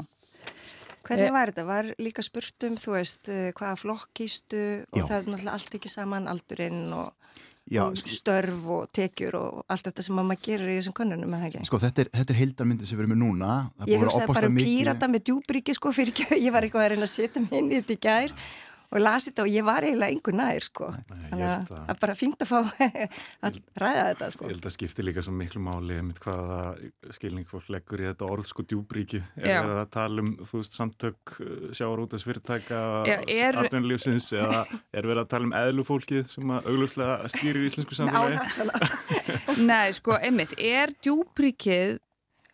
Hvernig 1.06 1.28
eh, 1.28 1.34
var 1.34 1.52
þetta? 1.52 1.66
Var 1.68 1.92
líka 2.02 2.24
spurt 2.26 2.66
um, 2.68 2.78
þú 2.80 2.96
veist, 2.96 3.30
eh, 3.32 3.52
hvaða 3.56 3.76
flokkistu 3.80 4.64
og 4.90 4.98
Já. 5.00 5.06
það 5.06 5.16
er 5.16 5.30
náttúrulega 5.30 5.54
allt 5.54 5.78
ekki 5.78 5.92
saman 5.92 6.28
aldurinn 6.30 6.82
og, 6.96 7.32
og 7.86 8.02
störf 8.10 8.68
og 8.76 8.92
tekjur 8.96 9.38
og 9.40 9.64
allt 9.72 9.90
þetta 9.90 10.06
sem 10.06 10.18
maður 10.18 10.42
gerir 10.44 10.74
í 10.74 10.78
þessum 10.80 10.96
konunum? 11.00 11.38
Sko 11.68 11.82
þetta 11.82 12.06
er, 12.06 12.12
er 12.22 12.40
heildarmyndi 12.42 12.88
sem 12.88 12.98
við 12.98 13.06
erum 13.06 13.14
með 13.16 13.22
núna. 13.24 13.56
Ég 13.86 14.02
hugsaði 14.02 14.30
bara 14.34 14.52
um 14.52 14.60
pírata 14.60 15.10
með 15.10 15.26
djúbríki 15.30 15.76
sko 15.78 15.94
fyrir 15.96 16.26
ég 16.46 16.54
var 16.54 16.66
eitthvað 16.66 16.88
að 16.88 16.94
reyna 16.94 17.08
að 17.08 17.14
setja 17.14 17.44
mig 17.44 17.58
inn 17.60 17.72
í 17.72 17.80
þetta 17.80 17.96
í 17.96 18.02
gær 18.08 18.38
og 18.90 19.02
lasi 19.02 19.30
þetta 19.30 19.44
og 19.44 19.52
ég 19.52 19.66
var 19.66 19.86
eiginlega 19.86 20.14
einhver 20.14 20.36
nær 20.36 20.66
sko. 20.66 20.90
Nei, 20.94 21.22
þannig 21.30 21.46
að 21.50 21.66
það 21.70 21.90
er 21.92 22.00
bara 22.04 22.16
fínt 22.18 22.44
að 22.44 22.50
fá 22.50 22.58
að 23.46 23.58
ræða 23.82 24.04
þetta 24.10 24.30
sko. 24.34 24.46
Ég 24.46 24.54
held 24.54 24.68
að 24.70 24.74
skipti 24.76 25.06
líka 25.06 25.24
svo 25.26 25.34
miklu 25.36 25.62
máli 25.66 25.98
með 26.06 26.22
hvaða 26.24 26.60
skilning 27.16 27.48
fólk 27.50 27.70
leggur 27.74 28.02
í 28.04 28.08
þetta 28.10 28.30
orð 28.36 28.50
sko 28.50 28.66
djúbríki 28.66 29.22
er 29.36 29.60
verið 29.66 29.82
að 29.82 29.92
tala 29.96 30.24
um 30.24 30.32
þú 30.42 30.62
veist 30.62 30.78
samtök 30.78 31.36
uh, 31.42 31.68
sjáarútas 31.76 32.26
fyrirtæka 32.26 32.80
arðunlífsins 33.06 34.30
eða 34.36 34.64
er 34.92 35.08
verið 35.08 35.22
að 35.24 35.30
tala 35.34 35.50
um 35.50 35.56
eðlufólkið 35.60 36.26
sem 36.32 36.56
að 36.56 36.70
auglúslega 36.72 37.30
stýrir 37.32 37.62
í 37.64 37.70
íslensku 37.70 37.98
samfélagi 37.98 38.44
Nei 39.70 39.94
sko 39.96 40.18
einmitt, 40.18 40.56
er 40.58 40.92
djúbríkið 41.02 41.98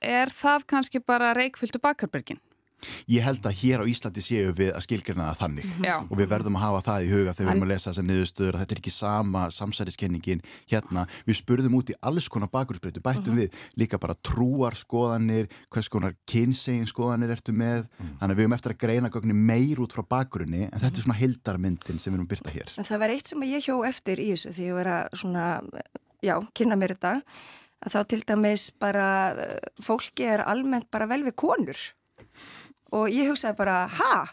er 0.03 0.33
það 0.35 0.67
kannski 0.75 1.03
bara 1.05 1.33
reikfylgtu 1.37 1.81
bakarbergin? 1.83 2.41
Ég 3.11 3.25
held 3.25 3.47
að 3.47 3.59
hér 3.63 3.83
á 3.83 3.85
Íslandi 3.89 4.23
séu 4.25 4.53
við 4.57 4.73
að 4.73 4.85
skilgjörna 4.87 5.29
það 5.31 5.41
þannig 5.43 5.67
Já. 5.85 5.95
og 6.03 6.15
við 6.19 6.31
verðum 6.33 6.57
að 6.59 6.65
hafa 6.67 6.81
það 6.89 7.07
í 7.07 7.11
huga 7.13 7.35
þegar 7.37 7.47
við 7.47 7.53
erum 7.53 7.67
að 7.67 7.73
lesa 7.73 7.91
þessar 7.91 8.07
niðurstöður 8.09 8.55
að 8.57 8.63
þetta 8.63 8.75
er 8.75 8.81
ekki 8.83 8.95
sama 8.95 9.43
samsæriskenningin 9.51 10.43
hérna. 10.71 11.07
Við 11.27 11.39
spurðum 11.41 11.79
út 11.79 11.93
í 11.93 11.99
alls 12.03 12.29
konar 12.33 12.51
bakursbreytu, 12.53 13.01
bættum 13.03 13.35
uh 13.35 13.39
-huh. 13.39 13.43
við 13.43 13.51
líka 13.79 13.99
bara 13.99 14.15
trúarskoðanir, 14.15 15.49
hvers 15.71 15.89
konar 15.89 16.15
kynsegin 16.27 16.87
ertu 17.33 17.53
með, 17.53 17.87
uh 17.87 18.07
-huh. 18.07 18.19
þannig 18.21 18.35
að 18.35 18.37
við 18.37 18.45
erum 18.45 18.53
eftir 18.53 18.73
að 18.73 18.79
greina 18.79 19.11
gögnin 19.11 19.47
meir 19.47 19.81
út 19.81 19.93
frá 19.93 20.03
bakurunni 20.03 20.69
en 20.73 20.81
þetta 20.81 20.97
er 20.99 21.03
svona 21.03 21.19
hildarmyndin 21.19 21.99
sem 21.99 22.13
við 22.13 22.19
erum 22.19 22.29
byrta 22.29 22.51
hér. 22.51 22.69
En 22.77 22.85
það 22.85 22.99
var 22.99 23.11
eitt 23.11 23.27
sem 23.27 23.43
ég 23.43 23.65
hjó 23.65 23.85
eftir 23.87 24.19
í 24.19 24.31
þessu 24.33 24.53
því 24.53 24.67
að 24.71 24.75
vera 24.75 25.09
svona, 25.13 25.63
já, 26.23 26.37
að 32.93 32.99
þá 32.99 32.99
og 32.99 33.13
ég 33.13 33.31
hugsaði 33.31 33.57
bara, 33.57 33.87
ha? 33.87 34.27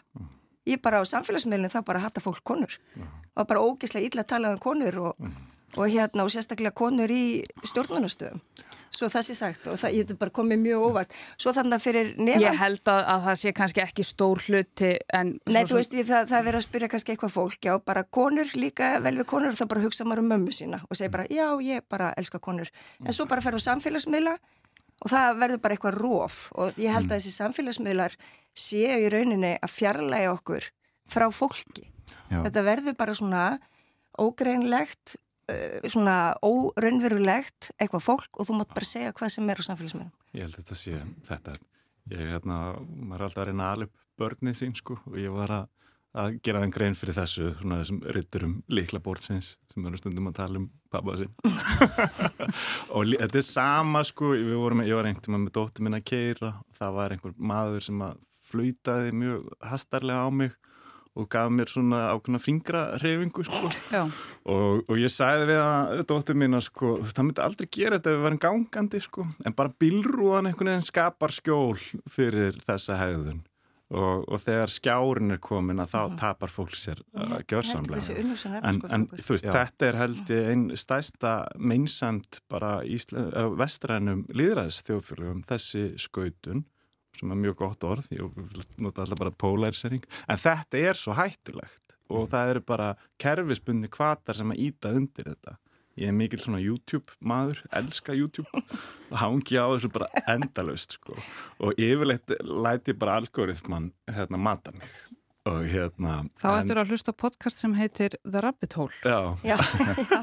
Ég 0.68 0.80
bara 0.82 1.00
á 1.00 1.04
samfélagsmiðlinu 1.04 1.70
það 1.72 1.86
bara 1.86 2.02
hatta 2.04 2.20
fólk 2.20 2.42
konur. 2.44 2.78
Og 3.36 3.46
bara 3.46 3.60
ógeðslega 3.60 4.06
illa 4.06 4.22
að 4.22 4.28
tala 4.28 4.52
um 4.52 4.58
konur 4.58 4.98
og, 5.00 5.30
og 5.76 5.86
hérna 5.88 6.26
og 6.26 6.30
sérstaklega 6.30 6.74
konur 6.76 7.10
í 7.10 7.42
stjórnunastöðum 7.64 8.42
svo 8.90 9.08
það 9.10 9.26
sé 9.28 9.36
sagt 9.38 9.68
og 9.70 9.78
það, 9.80 9.94
ég 9.96 10.10
hef 10.10 10.18
bara 10.18 10.32
komið 10.34 10.62
mjög 10.64 10.84
óvart. 10.88 11.12
Svo 11.40 11.52
þannig 11.54 11.76
að 11.76 11.84
fyrir 11.84 12.08
nefa 12.18 12.42
Ég 12.42 12.58
held 12.58 12.90
að, 12.90 13.00
að 13.14 13.26
það 13.26 13.38
sé 13.40 13.52
kannski 13.56 13.82
ekki 13.84 14.06
stór 14.06 14.42
hluti 14.46 14.90
en 15.16 15.32
Nei, 15.46 15.62
þú 15.68 15.78
veist, 15.78 15.94
ég, 15.96 16.08
það, 16.08 16.26
það 16.32 16.46
verður 16.48 16.60
að 16.60 16.66
spyrja 16.66 16.90
kannski 16.94 17.14
eitthvað 17.14 17.34
fólk 17.36 17.68
já, 17.70 17.72
bara 17.86 18.02
konur, 18.18 18.50
líka 18.58 18.92
vel 19.04 19.14
við 19.20 19.28
konur 19.30 19.52
og 19.52 19.60
þá 19.60 19.66
bara 19.70 19.84
hugsa 19.86 20.06
maður 20.08 20.24
um 20.24 20.32
mömmu 20.34 20.56
sína 20.56 20.82
og 20.88 20.98
segir 20.98 21.14
bara 21.14 21.28
já, 21.30 21.46
ég 21.64 21.86
bara 21.88 22.10
elska 22.20 22.42
konur. 22.42 22.72
En 23.06 23.16
svo 23.16 23.28
bara 23.30 23.44
ferður 23.44 23.64
samfélagsmiðla 23.68 24.36
og 25.00 25.12
það 25.14 25.40
verður 25.44 25.62
bara 25.64 25.76
eitthvað 25.76 26.00
róf 26.00 26.42
og 26.58 26.80
ég 26.80 26.92
held 26.92 27.06
að 27.06 27.14
mm. 27.14 27.16
þessi 27.16 27.36
samfélagsmiðlar 27.38 28.18
séu 28.56 29.00
í 29.04 29.08
rauninni 29.12 29.56
að 29.58 29.74
fjarlæga 29.74 30.34
okkur 30.34 30.68
frá 31.10 31.26
fólki. 31.34 31.88
Já. 32.30 32.40
Þetta 32.44 32.64
verður 32.66 32.96
bara 32.98 33.16
svona 33.18 33.44
ógreinlegt, 34.20 35.16
uh, 35.50 35.80
svona 35.90 36.16
óraunverulegt 36.46 37.72
eitthvað 37.78 38.06
fólk 38.06 38.40
og 38.40 38.48
þú 38.48 38.60
mátt 38.60 38.76
bara 38.76 38.90
segja 38.90 39.16
hvað 39.16 39.34
sem 39.36 39.50
er 39.50 39.62
á 39.62 39.68
samfélagsmiðlum. 39.68 40.14
Ég 40.36 40.46
held 40.46 40.54
að 40.54 40.62
þetta 40.62 40.78
sé 40.78 41.02
þetta. 41.26 41.58
Ég 42.10 42.22
er 42.22 42.32
hérna, 42.36 42.60
maður 42.80 43.20
er 43.20 43.26
alltaf 43.28 43.42
að 43.42 43.50
reyna 43.50 43.66
að 43.66 43.76
alveg 43.76 43.94
börnið 44.20 44.58
sín 44.58 44.74
sko 44.76 44.98
og 45.06 45.18
ég 45.20 45.32
var 45.34 45.52
að 45.54 45.68
að 46.18 46.40
gera 46.42 46.62
þann 46.62 46.72
grein 46.74 46.96
fyrir 46.98 47.14
þessu 47.14 47.52
svona 47.60 47.78
þessum 47.80 48.00
rytturum 48.16 48.54
líkla 48.72 49.00
bórtsins 49.02 49.52
sem 49.70 49.84
eru 49.86 49.98
stundum 50.00 50.30
að 50.30 50.38
tala 50.40 50.58
um 50.58 50.66
pappa 50.90 51.14
sin 51.20 51.30
og 52.96 53.12
þetta 53.12 53.38
er 53.38 53.46
sama 53.46 54.02
sko 54.06 54.32
vorum, 54.58 54.82
ég 54.82 54.98
var 54.98 55.06
einhvern 55.06 55.36
veginn 55.36 55.46
með 55.46 55.54
dóttur 55.54 55.86
minna 55.86 56.00
að 56.02 56.08
keira 56.10 56.52
það 56.78 56.96
var 56.98 57.14
einhver 57.14 57.36
maður 57.38 57.86
sem 57.86 58.02
að 58.02 58.18
flöytaði 58.50 59.14
mjög 59.16 59.48
hastarlega 59.72 60.26
á 60.26 60.30
mig 60.34 60.58
og 61.18 61.26
gaf 61.30 61.50
mér 61.52 61.70
svona 61.70 62.04
ákveðna 62.14 62.40
fingrarhefingu 62.42 63.44
sko. 63.46 63.70
Og, 64.50 64.82
og 64.86 64.96
ég 65.00 65.10
sæði 65.12 65.50
við 65.50 65.60
að 65.60 66.02
dóttur 66.08 66.38
mín 66.38 66.56
að 66.56 66.66
sko 66.68 66.94
það 67.02 67.26
myndi 67.26 67.44
aldrei 67.44 67.68
gera 67.68 67.98
þetta 67.98 68.12
ef 68.12 68.16
við 68.16 68.26
varum 68.28 68.42
gangandi 68.46 69.02
sko. 69.02 69.26
En 69.44 69.56
bara 69.58 69.74
bilrúan 69.82 70.50
einhvern 70.50 70.72
veginn 70.72 70.86
skapar 70.86 71.34
skjól 71.34 71.78
fyrir 72.10 72.58
þessa 72.66 72.98
hegðun. 73.00 73.44
Og, 73.90 74.22
og 74.30 74.38
þegar 74.38 74.70
skjárin 74.70 75.34
er 75.34 75.40
komin 75.42 75.82
að 75.82 75.88
þá 75.90 76.00
mm. 76.04 76.18
tapar 76.20 76.52
fólk 76.54 76.76
sér 76.78 77.00
uh, 77.10 77.40
gjörsamlega. 77.50 78.20
En, 78.62 78.76
sko, 78.78 78.90
en 78.94 79.06
þú 79.10 79.34
veist, 79.34 79.48
Já. 79.48 79.54
þetta 79.56 79.88
er 79.88 79.98
held 79.98 80.30
ég 80.30 80.50
einn 80.52 80.62
stæsta 80.78 81.32
meinsand 81.58 82.38
bara 82.46 82.76
uh, 82.86 83.48
vestrænum 83.58 84.28
líðræðis 84.30 84.84
þjóðfélagum, 84.86 85.42
þessi 85.50 85.88
skautun 85.98 86.62
sem 87.20 87.32
er 87.32 87.40
mjög 87.44 87.60
gott 87.60 87.86
orð 87.86 88.10
ég 88.16 88.42
nota 88.80 89.04
alltaf 89.04 89.20
bara 89.20 89.36
polarisering 89.44 90.04
en 90.26 90.40
þetta 90.40 90.84
er 90.90 90.98
svo 90.98 91.16
hættulegt 91.18 91.90
og 92.10 92.24
mm. 92.24 92.30
það 92.32 92.52
eru 92.54 92.62
bara 92.66 92.92
kerfisbunni 93.22 93.90
kvatar 93.92 94.38
sem 94.38 94.50
að 94.52 94.62
íta 94.66 94.94
undir 94.96 95.30
þetta. 95.30 95.56
Ég 96.00 96.10
er 96.10 96.16
mikil 96.16 96.40
svona 96.40 96.60
YouTube 96.62 97.12
maður, 97.20 97.60
elska 97.76 98.14
YouTube 98.16 98.62
og 99.10 99.16
hangi 99.20 99.58
á 99.58 99.66
þessu 99.74 99.90
bara 99.92 100.08
endalust 100.32 100.96
sko. 100.96 101.16
Og 101.60 101.78
yfirleitt 101.78 102.34
læti 102.40 102.94
bara 102.96 103.18
algoritman 103.20 103.90
hérna 104.10 104.40
mata 104.40 104.72
mig 104.74 104.90
og 105.48 105.64
hérna 105.72 106.16
Þá 106.40 106.48
ættur 106.52 106.80
að 106.82 106.92
hlusta 106.92 107.14
podcast 107.16 107.62
sem 107.62 107.72
heitir 107.78 108.16
The 108.26 108.42
Rabbit 108.44 108.76
Hole. 108.76 108.92
Já, 109.04 109.36
já, 109.46 109.56
já 110.12 110.20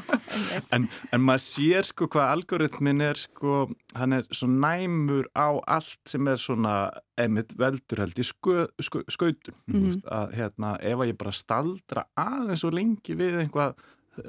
en, 0.76 0.88
en 1.14 1.24
maður 1.24 1.44
sér 1.46 1.88
sko 1.88 2.08
hvað 2.14 2.34
algoritmin 2.36 3.02
er 3.02 3.20
sko, 3.20 3.66
hann 3.98 4.18
er 4.20 4.28
svo 4.30 4.50
næmur 4.52 5.30
á 5.34 5.58
allt 5.78 6.00
sem 6.10 6.28
er 6.30 6.42
svona 6.42 6.76
einmitt 7.18 7.56
veldurheld 7.58 8.20
í 8.22 8.26
skö, 8.28 8.68
skö, 8.84 9.04
skautum. 9.10 9.58
Mm 9.66 9.88
-hmm. 9.88 10.02
að 10.06 10.36
hérna 10.38 10.76
ef 10.82 11.00
að 11.00 11.12
ég 11.12 11.18
bara 11.18 11.32
staldra 11.32 12.06
aðeins 12.14 12.66
og 12.68 12.78
lengi 12.78 13.18
við 13.18 13.42
einhvað 13.42 13.74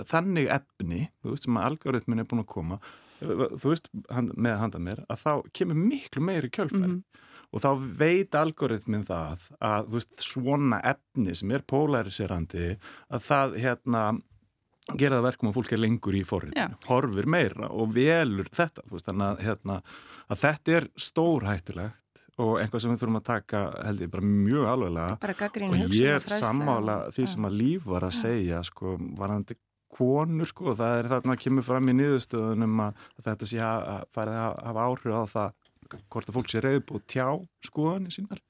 þannig 0.08 0.48
efni, 0.52 1.08
þú 1.22 1.34
veist, 1.34 1.44
sem 1.44 1.56
að 1.56 1.68
algoritmin 1.70 2.20
er 2.20 2.28
búin 2.28 2.44
að 2.44 2.52
koma, 2.52 2.80
þú 3.20 3.68
veist 3.68 3.88
hand, 4.10 4.32
með 4.36 4.58
handa 4.62 4.78
mér, 4.78 5.04
að 5.08 5.22
þá 5.24 5.32
kemur 5.52 5.74
miklu 5.74 6.22
meiri 6.22 6.50
kjölfæri. 6.50 6.86
Mm 6.86 7.02
-hmm. 7.02 7.26
Og 7.48 7.62
þá 7.64 7.68
veit 8.00 8.36
algoritmin 8.36 9.06
það 9.08 9.46
að 9.64 9.92
veist, 9.94 10.10
svona 10.20 10.80
efni 10.84 11.36
sem 11.38 11.52
er 11.56 11.64
polariserandi 11.68 12.74
að 13.08 13.22
það 13.24 13.56
hérna 13.62 14.02
gera 14.96 15.18
það 15.18 15.26
verkum 15.28 15.50
að 15.50 15.56
fólk 15.58 15.72
er 15.76 15.82
lengur 15.82 16.16
í 16.16 16.24
forritinu, 16.24 16.76
horfir 16.88 17.28
meira 17.28 17.70
og 17.72 17.94
velur 17.96 18.48
þetta, 18.56 18.84
veist, 18.92 19.08
að, 19.12 19.40
hérna, 19.44 19.80
að 20.28 20.44
þetta 20.44 20.76
er 20.78 20.88
stórhættulegt 21.08 22.04
og 22.38 22.60
eitthvað 22.62 22.84
sem 22.84 22.92
við 22.92 23.00
þurfum 23.02 23.18
að 23.18 23.26
taka 23.26 23.62
held 23.82 24.02
ég 24.04 24.10
bara 24.12 24.28
mjög 24.28 24.68
alveglega 24.70 25.16
og 25.68 25.96
ég 25.96 26.12
er 26.14 26.28
sammála 26.30 26.98
því 27.16 27.24
sem 27.32 27.48
að 27.48 27.56
líf 27.58 27.88
var 27.88 28.06
að 28.06 28.14
segja 28.20 28.60
sko 28.66 28.94
varandi 29.18 29.56
konur 29.98 30.46
sko 30.46 30.70
og 30.72 30.78
það 30.78 31.00
er 31.00 31.08
þarna 31.10 31.34
að 31.34 31.42
kemur 31.42 31.66
fram 31.66 31.90
í 31.90 31.96
niðurstöðunum 31.98 32.84
að, 32.84 33.02
að 33.18 33.30
þetta 33.30 33.48
sé 33.50 33.60
að 33.64 34.04
fara 34.14 34.36
að 34.44 34.60
hafa 34.68 34.86
áhrif 34.86 35.16
á 35.18 35.24
það 35.32 35.56
hvort 35.96 36.28
að 36.28 36.38
fólk 36.38 36.52
sé 36.52 36.62
reyðb 36.64 36.92
og 36.94 37.04
tjá 37.10 37.26
skoðanir 37.66 38.14
sínar. 38.14 38.42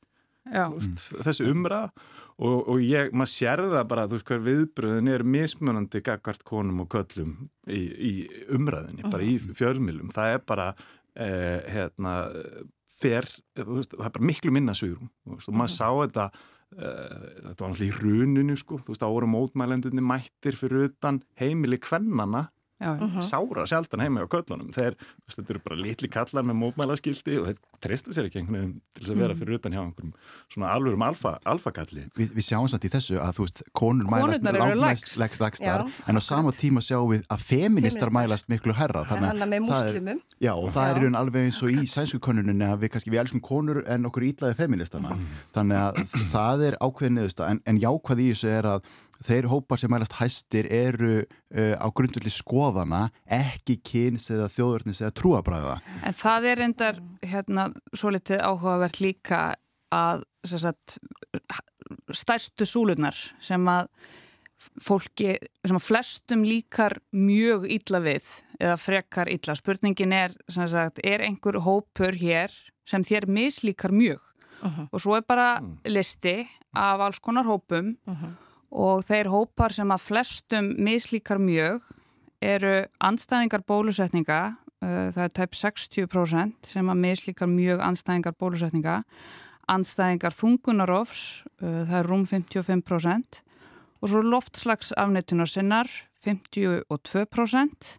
Veist, 0.49 1.03
þessi 1.27 1.49
umræða. 1.51 1.91
Og, 2.39 2.69
og 2.71 2.83
ég, 2.87 3.11
maður 3.11 3.33
sér 3.33 3.65
það 3.67 3.89
bara 3.91 4.05
þú 4.07 4.15
veist 4.15 4.29
hver 4.31 4.43
viðbröðin 4.45 5.11
er 5.11 5.25
mismunandi 5.27 6.01
gagvart 6.07 6.45
konum 6.47 6.85
og 6.85 6.93
köllum 6.93 7.33
í, 7.67 7.81
í 7.83 8.13
umræðinni, 8.55 9.03
bara 9.11 9.27
í 9.27 9.33
fjölmilum 9.43 10.13
það 10.15 10.37
er 10.37 10.45
bara 10.47 10.69
eh, 11.19 11.67
hérna 11.67 12.13
fer, 12.95 13.27
veist, 13.59 13.97
það 13.97 14.07
er 14.07 14.15
bara 14.21 14.29
miklu 14.31 14.55
minna 14.55 14.77
svírum 14.79 15.11
og 15.27 15.43
maður 15.51 15.75
sá 15.75 15.89
þetta 15.89 16.29
Eh, 16.69 17.29
þetta 17.49 17.65
var 17.65 17.71
náttúrulega 17.73 17.89
í 17.89 17.95
runinu 17.97 18.55
sko, 18.61 18.77
þú 18.85 18.93
veist, 18.93 19.05
ára 19.07 19.29
mótmælendunni 19.33 20.03
mættir 20.05 20.57
fyrir 20.59 20.91
utan 20.91 21.23
heimili 21.41 21.79
kvennana 21.81 22.51
Já, 22.79 22.95
uh 22.95 23.03
-huh. 23.03 23.23
sára 23.23 23.67
sjaldan 23.67 24.01
heima 24.01 24.23
á 24.23 24.31
köllunum 24.31 24.71
þeir, 24.71 24.95
þetta 25.27 25.51
eru 25.51 25.61
bara 25.65 25.77
litli 25.77 26.09
kallar 26.09 26.45
með 26.47 26.57
mótmælaskildi 26.63 27.39
og 27.41 27.47
þeir 27.49 27.57
treysta 27.83 28.13
sér 28.15 28.29
ekki 28.29 28.39
einhvern 28.39 28.55
veginn 28.55 28.81
til 28.95 29.07
að 29.09 29.19
vera 29.19 29.35
mm. 29.35 29.39
fyrir 29.41 29.55
utan 29.59 29.73
hjá 29.73 29.81
einhverjum 29.83 30.13
svona 30.47 30.71
alvörum 30.71 31.03
alfa, 31.03 31.39
alfakalli 31.45 32.05
Vi, 32.15 32.29
Við 32.37 32.45
sjáum 32.47 32.69
satt 32.71 32.87
í 32.87 32.91
þessu 32.93 33.19
að 33.19 33.33
þú 33.35 33.47
veist 33.47 33.63
konur 33.73 34.07
mælast 34.07 34.47
langmest 34.47 35.19
legstar 35.19 35.91
en 36.07 36.17
á 36.19 36.23
sama 36.23 36.53
tíma 36.55 36.81
sjáum 36.81 37.11
við 37.11 37.27
að 37.27 37.43
feministar 37.49 38.15
mælast 38.15 38.49
miklu 38.49 38.73
herra 38.79 39.03
þannig 39.11 39.43
að 39.43 39.51
með 39.51 39.67
muslimum 39.67 40.23
Já 40.39 40.55
og 40.55 40.71
það 40.71 40.87
já. 40.87 40.95
er 40.95 41.19
alveg 41.19 41.49
eins 41.49 41.63
og 41.63 41.75
í 41.75 41.87
sænskukonuninu 41.91 42.71
að 42.71 42.79
við 42.79 42.95
kannski 42.95 43.11
við 43.11 43.23
elskum 43.25 43.43
konur 43.43 43.83
en 43.91 44.07
okkur 44.07 44.23
ítlaði 44.23 44.55
feministana 44.55 45.17
mm. 45.17 45.27
þannig 45.51 45.83
að 45.83 46.01
það 46.31 46.65
er 46.71 46.79
ákveðin 46.79 47.27
en, 47.27 47.63
en 47.67 47.83
jákvæð 47.83 48.23
í 48.23 48.31
þessu 48.31 48.55
er 48.55 48.73
að 48.77 48.87
þeir 49.27 49.49
hópar 49.51 49.81
sem 49.81 49.91
mælast 49.93 50.17
hæstir 50.19 50.69
eru 50.71 51.23
uh, 51.23 51.75
á 51.75 51.87
grundvöldi 51.91 52.33
skoðana 52.33 53.09
ekki 53.25 53.79
kyns 53.85 54.29
eða 54.35 54.49
þjóðurnis 54.53 55.03
eða 55.03 55.15
trúabræða. 55.19 55.79
En 56.07 56.17
það 56.17 56.49
er 56.53 56.63
endar 56.69 57.03
hérna 57.25 57.69
svo 57.95 58.13
litið 58.15 58.45
áhugavert 58.45 59.01
líka 59.03 59.43
að 59.95 60.25
sagt, 60.49 60.99
stærstu 62.15 62.67
súlunar 62.69 63.17
sem 63.43 63.63
að 63.71 63.89
fólki, 64.83 65.37
sem 65.65 65.79
að 65.79 65.87
flestum 65.87 66.43
líkar 66.47 66.99
mjög 67.15 67.69
illa 67.71 68.01
við 68.03 68.27
eða 68.59 68.79
frekar 68.81 69.31
illa. 69.31 69.55
Spurningin 69.55 70.15
er 70.15 70.35
sagt, 70.51 71.01
er 71.07 71.23
einhver 71.27 71.61
hópur 71.63 72.19
hér 72.19 72.53
sem 72.89 73.05
þér 73.07 73.29
mislíkar 73.31 73.95
mjög 73.95 74.21
uh 74.63 74.67
-huh. 74.67 74.89
og 74.93 75.01
svo 75.01 75.17
er 75.17 75.23
bara 75.23 75.61
mm. 75.61 75.79
listi 75.85 76.49
af 76.75 77.01
alls 77.01 77.19
konar 77.19 77.45
hópum 77.45 77.97
uh 78.07 78.23
-huh 78.23 78.48
og 78.71 79.05
þeir 79.07 79.31
hópar 79.33 79.73
sem 79.75 79.91
að 79.91 80.05
flestum 80.05 80.73
mislíkar 80.85 81.41
mjög 81.41 81.85
eru 82.45 82.75
anstæðingar 83.03 83.65
bólusetninga 83.67 84.41
uh, 84.85 85.09
það 85.15 85.23
er 85.25 85.35
tæp 85.37 85.59
60% 85.59 86.73
sem 86.73 86.91
að 86.91 87.03
mislíkar 87.03 87.51
mjög 87.51 87.83
anstæðingar 87.85 88.37
bólusetninga. 88.39 89.03
Anstæðingar 89.69 90.37
þungunarofs 90.37 91.23
uh, 91.63 91.85
það 91.89 91.97
er 92.01 92.11
rúm 92.11 92.27
55% 92.29 93.43
og 93.99 94.13
svo 94.13 94.23
loftslags 94.23 94.93
afnittunar 95.01 95.51
sinnar 95.51 95.91
52% 96.25 97.93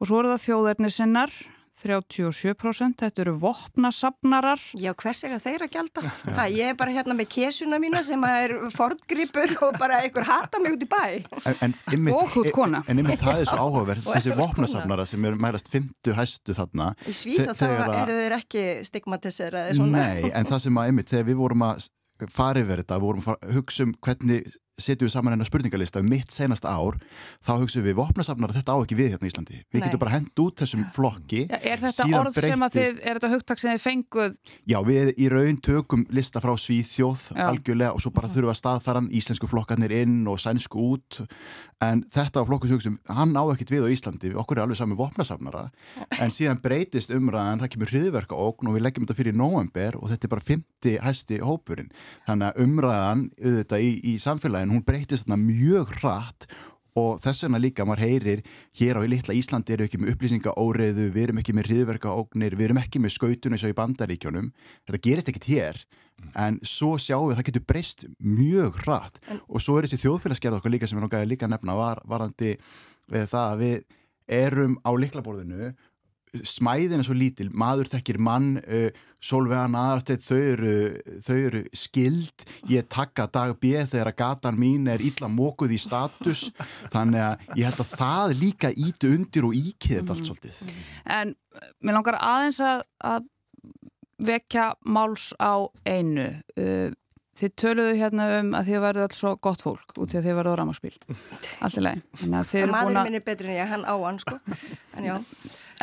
og 0.00 0.08
svo 0.08 0.20
eru 0.20 0.34
það 0.34 0.44
þjóðarnir 0.48 0.92
sinnar 0.92 1.34
37%, 1.82 2.94
þetta 3.02 3.22
eru 3.24 3.34
vopnasapnarar. 3.42 4.60
Já, 4.78 4.92
hvers 5.00 5.24
ega 5.26 5.40
þeir 5.42 5.64
að 5.66 5.72
gælda? 5.74 6.04
Það, 6.22 6.54
ég 6.54 6.70
er 6.70 6.76
bara 6.78 6.94
hérna 6.94 7.16
með 7.18 7.28
kesuna 7.34 7.80
mína 7.82 8.02
sem 8.06 8.22
er 8.28 8.54
fordgripur 8.74 9.56
og 9.66 9.78
bara 9.80 9.98
einhver 10.04 10.28
hata 10.28 10.60
mig 10.62 10.76
út 10.76 10.86
í 10.86 10.88
bæ. 10.90 11.02
En, 11.50 11.58
en, 11.66 11.76
einmitt, 11.90 12.14
og 12.14 12.30
hútt 12.36 12.52
kona. 12.54 12.84
En 12.88 13.02
einmitt 13.02 13.22
það 13.22 13.42
er 13.42 13.50
svo 13.50 13.58
áhugaverð, 13.66 14.06
þessi 14.14 14.38
vopnasapnara 14.38 15.08
sem 15.10 15.28
eru 15.28 15.40
mærast 15.42 15.70
50 15.72 16.18
hæstu 16.20 16.56
þarna. 16.56 16.92
Í 17.10 17.16
Svíð 17.16 17.52
þá 17.58 17.66
eru 17.74 18.18
þeir 18.20 18.38
ekki 18.38 18.64
stigmatiseraði 18.88 19.78
svona. 19.80 20.06
Nei, 20.06 20.30
en 20.30 20.48
það 20.48 20.66
sem 20.68 20.80
að 20.80 20.92
einmitt, 20.92 21.10
þegar 21.10 21.30
við 21.32 21.40
vorum 21.42 21.66
að 21.68 21.88
farið 22.30 22.68
verið 22.70 22.86
þetta, 22.86 23.00
við 23.00 23.08
vorum 23.08 23.32
að 23.34 23.56
hugsa 23.58 23.84
um 23.88 23.96
hvernig 24.04 24.52
setjum 24.80 25.06
við 25.06 25.12
saman 25.14 25.34
hennar 25.34 25.48
spurningalista 25.48 26.00
um 26.02 26.08
mitt 26.10 26.32
senast 26.34 26.66
ár, 26.66 26.98
þá 27.44 27.52
hugsaum 27.60 27.84
við 27.86 27.98
vopnasafnar 27.98 28.50
að 28.50 28.58
þetta 28.58 28.74
á 28.74 28.78
ekki 28.82 28.98
við 28.98 29.10
hérna 29.14 29.28
í 29.28 29.30
Íslandi. 29.30 29.58
Við 29.70 29.78
Nei. 29.78 29.84
getum 29.86 30.02
bara 30.02 30.14
hend 30.16 30.42
út 30.44 30.62
þessum 30.62 30.82
flokki. 30.94 31.42
Ja, 31.50 31.60
er 31.60 31.78
þetta 31.84 32.06
orð 32.08 32.34
breytist, 32.34 32.50
sem 32.50 32.66
að 32.66 32.78
þið, 32.78 32.92
er 33.04 33.20
þetta 33.20 33.32
hugtak 33.34 33.62
sem 33.62 33.70
þið 33.70 33.84
fenguð? 33.84 34.32
Já, 34.70 34.78
við 34.88 35.12
í 35.14 35.30
raun 35.32 35.60
tökum 35.62 36.06
lista 36.14 36.42
frá 36.42 36.52
Svíþjóð 36.58 37.28
Já. 37.30 37.44
algjörlega 37.46 37.94
og 37.94 38.02
svo 38.02 38.10
bara 38.14 38.30
þurfum 38.32 38.54
að 38.54 38.60
staðfæran 38.60 39.10
íslensku 39.14 39.50
flokkarnir 39.50 39.94
inn 40.02 40.26
og 40.30 40.42
sænsku 40.42 40.78
út 40.94 41.22
en 41.84 42.04
þetta 42.14 42.42
á 42.42 42.48
flokkusjóksum, 42.48 42.96
hann 43.12 43.34
á 43.36 43.44
ekkit 43.52 43.72
við 43.74 43.86
á 43.86 43.92
Íslandi, 43.92 44.30
okkur 44.40 44.58
er 44.58 44.64
alveg 44.64 44.78
sami 44.78 44.96
vopnasafnara 44.98 45.66
en 46.22 46.32
síðan 46.32 46.62
breytist 46.64 47.12
umræðan, 47.12 47.60
það 47.60 47.72
kemur 47.74 47.92
hriðverka 47.92 48.38
okn 54.64 54.80
og 54.80 54.88
við 54.88 54.94
leggjum 54.94 55.10
þetta 55.10 55.26
fyrir 55.26 55.34
november 55.34 55.90
og 55.94 56.14
þetta 56.14 56.14
bara 56.14 56.14
50 56.14 56.14
hæsti 56.14 56.14
hópurinn. 56.14 56.14
Þannig 56.14 56.14
að 56.14 56.14
umræðan 56.14 56.14
auðvitað 56.14 56.14
í, 56.14 56.14
í 56.14 56.14
samfélagi 56.14 56.24
en 56.24 56.24
hún 56.24 56.24
breytist 56.24 56.34
þarna 56.34 56.36
mjög 56.38 56.40
hratt 56.40 56.48
og 56.94 57.18
þess 57.18 57.44
vegna 57.44 57.58
líka 57.58 57.84
maður 57.84 58.04
heyrir 58.04 58.42
hér 58.78 58.98
á 58.98 59.00
í 59.02 59.10
litla 59.10 59.34
Íslandi 59.34 59.74
eru 59.74 59.86
ekki 59.88 59.98
með 59.98 60.14
upplýsingaóreiðu, 60.14 61.08
við 61.10 61.22
erum 61.24 61.40
ekki 61.42 61.54
með 61.56 61.70
hriðverkaóknir, 61.70 62.54
við 62.54 62.68
erum 62.68 62.78
ekki 62.78 63.02
með 63.02 63.16
skautunum 63.16 63.56
eins 63.56 63.64
og 63.66 63.72
í 63.72 63.78
bandaríkjónum, 63.78 64.52
þetta 64.86 65.02
gerist 65.02 65.30
ekkit 65.32 65.48
hér 65.50 65.80
en 66.38 66.60
svo 66.62 66.94
sjáum 67.02 67.26
við 67.26 67.34
að 67.34 67.40
það 67.40 67.48
getur 67.48 67.66
breyst 67.66 68.06
mjög 68.22 68.78
hratt 68.84 69.18
en, 69.26 69.42
og 69.50 69.62
svo 69.62 69.76
er 69.76 69.88
þessi 69.88 70.04
þjóðfélagsgerð 70.04 70.60
okkar 70.60 70.74
líka 70.74 70.86
sem 70.86 70.98
við 70.98 71.04
náttúrulega 71.04 71.32
líka 71.32 71.50
nefna 71.50 71.74
var, 71.74 72.00
varandi 72.06 72.54
við 73.10 73.26
það 73.34 73.48
að 73.50 73.64
við 73.64 73.82
erum 74.38 74.78
á 74.86 74.90
liklaborðinu 74.94 75.72
smæðin 76.42 77.02
er 77.02 77.06
svo 77.06 77.16
lítil, 77.16 77.50
maður 77.54 77.90
þekkir 77.94 78.18
mann 78.22 78.56
uh, 78.62 78.88
Solveig 79.24 79.72
Aðarstedt 79.72 80.24
þau 80.26 80.38
eru, 80.38 80.72
þau 81.24 81.36
eru 81.36 81.60
skild 81.76 82.44
ég 82.68 82.88
takka 82.92 83.24
dag 83.32 83.54
B 83.60 83.72
þegar 83.80 84.10
að 84.10 84.18
gatan 84.18 84.58
mín 84.60 84.90
er 84.92 85.04
illa 85.04 85.30
mókuð 85.32 85.76
í 85.76 85.80
status 85.80 86.50
þannig 86.92 87.22
að 87.24 87.46
ég 87.60 87.70
held 87.70 87.84
að 87.86 87.94
það 87.94 88.34
líka 88.42 88.72
ítu 88.74 89.14
undir 89.16 89.48
og 89.48 89.56
íkið 89.56 90.00
þetta 90.00 90.16
allt 90.16 90.28
svolítið 90.28 90.74
En 91.20 91.32
mér 91.80 91.98
langar 91.98 92.20
aðeins 92.20 92.60
að, 92.64 92.84
að 93.00 93.30
vekja 94.24 94.68
máls 94.84 95.30
á 95.40 95.64
einu 95.88 96.28
uh, 96.60 96.92
Þið 97.34 97.54
töluðu 97.58 97.94
hérna 97.98 98.26
um 98.38 98.52
að 98.54 98.68
þið 98.68 98.82
verðu 98.84 99.04
alls 99.08 99.18
svo 99.18 99.30
gott 99.42 99.62
fólk 99.64 99.96
út 99.98 100.12
í 100.14 100.18
að 100.20 100.28
þið 100.28 100.36
verðu 100.38 100.52
á 100.54 100.58
ramaspíl. 100.60 100.92
Allt 101.66 101.78
í 101.80 101.82
lagi. 101.82 102.02
Maðurinn 102.30 103.00
minn 103.00 103.18
er 103.18 103.24
betri 103.26 103.50
en 103.50 103.56
ég, 103.56 103.70
hann 103.72 103.82
á 103.82 103.94
hann 103.98 104.20
sko. 104.22 104.38
En 104.94 105.08
já. 105.08 105.16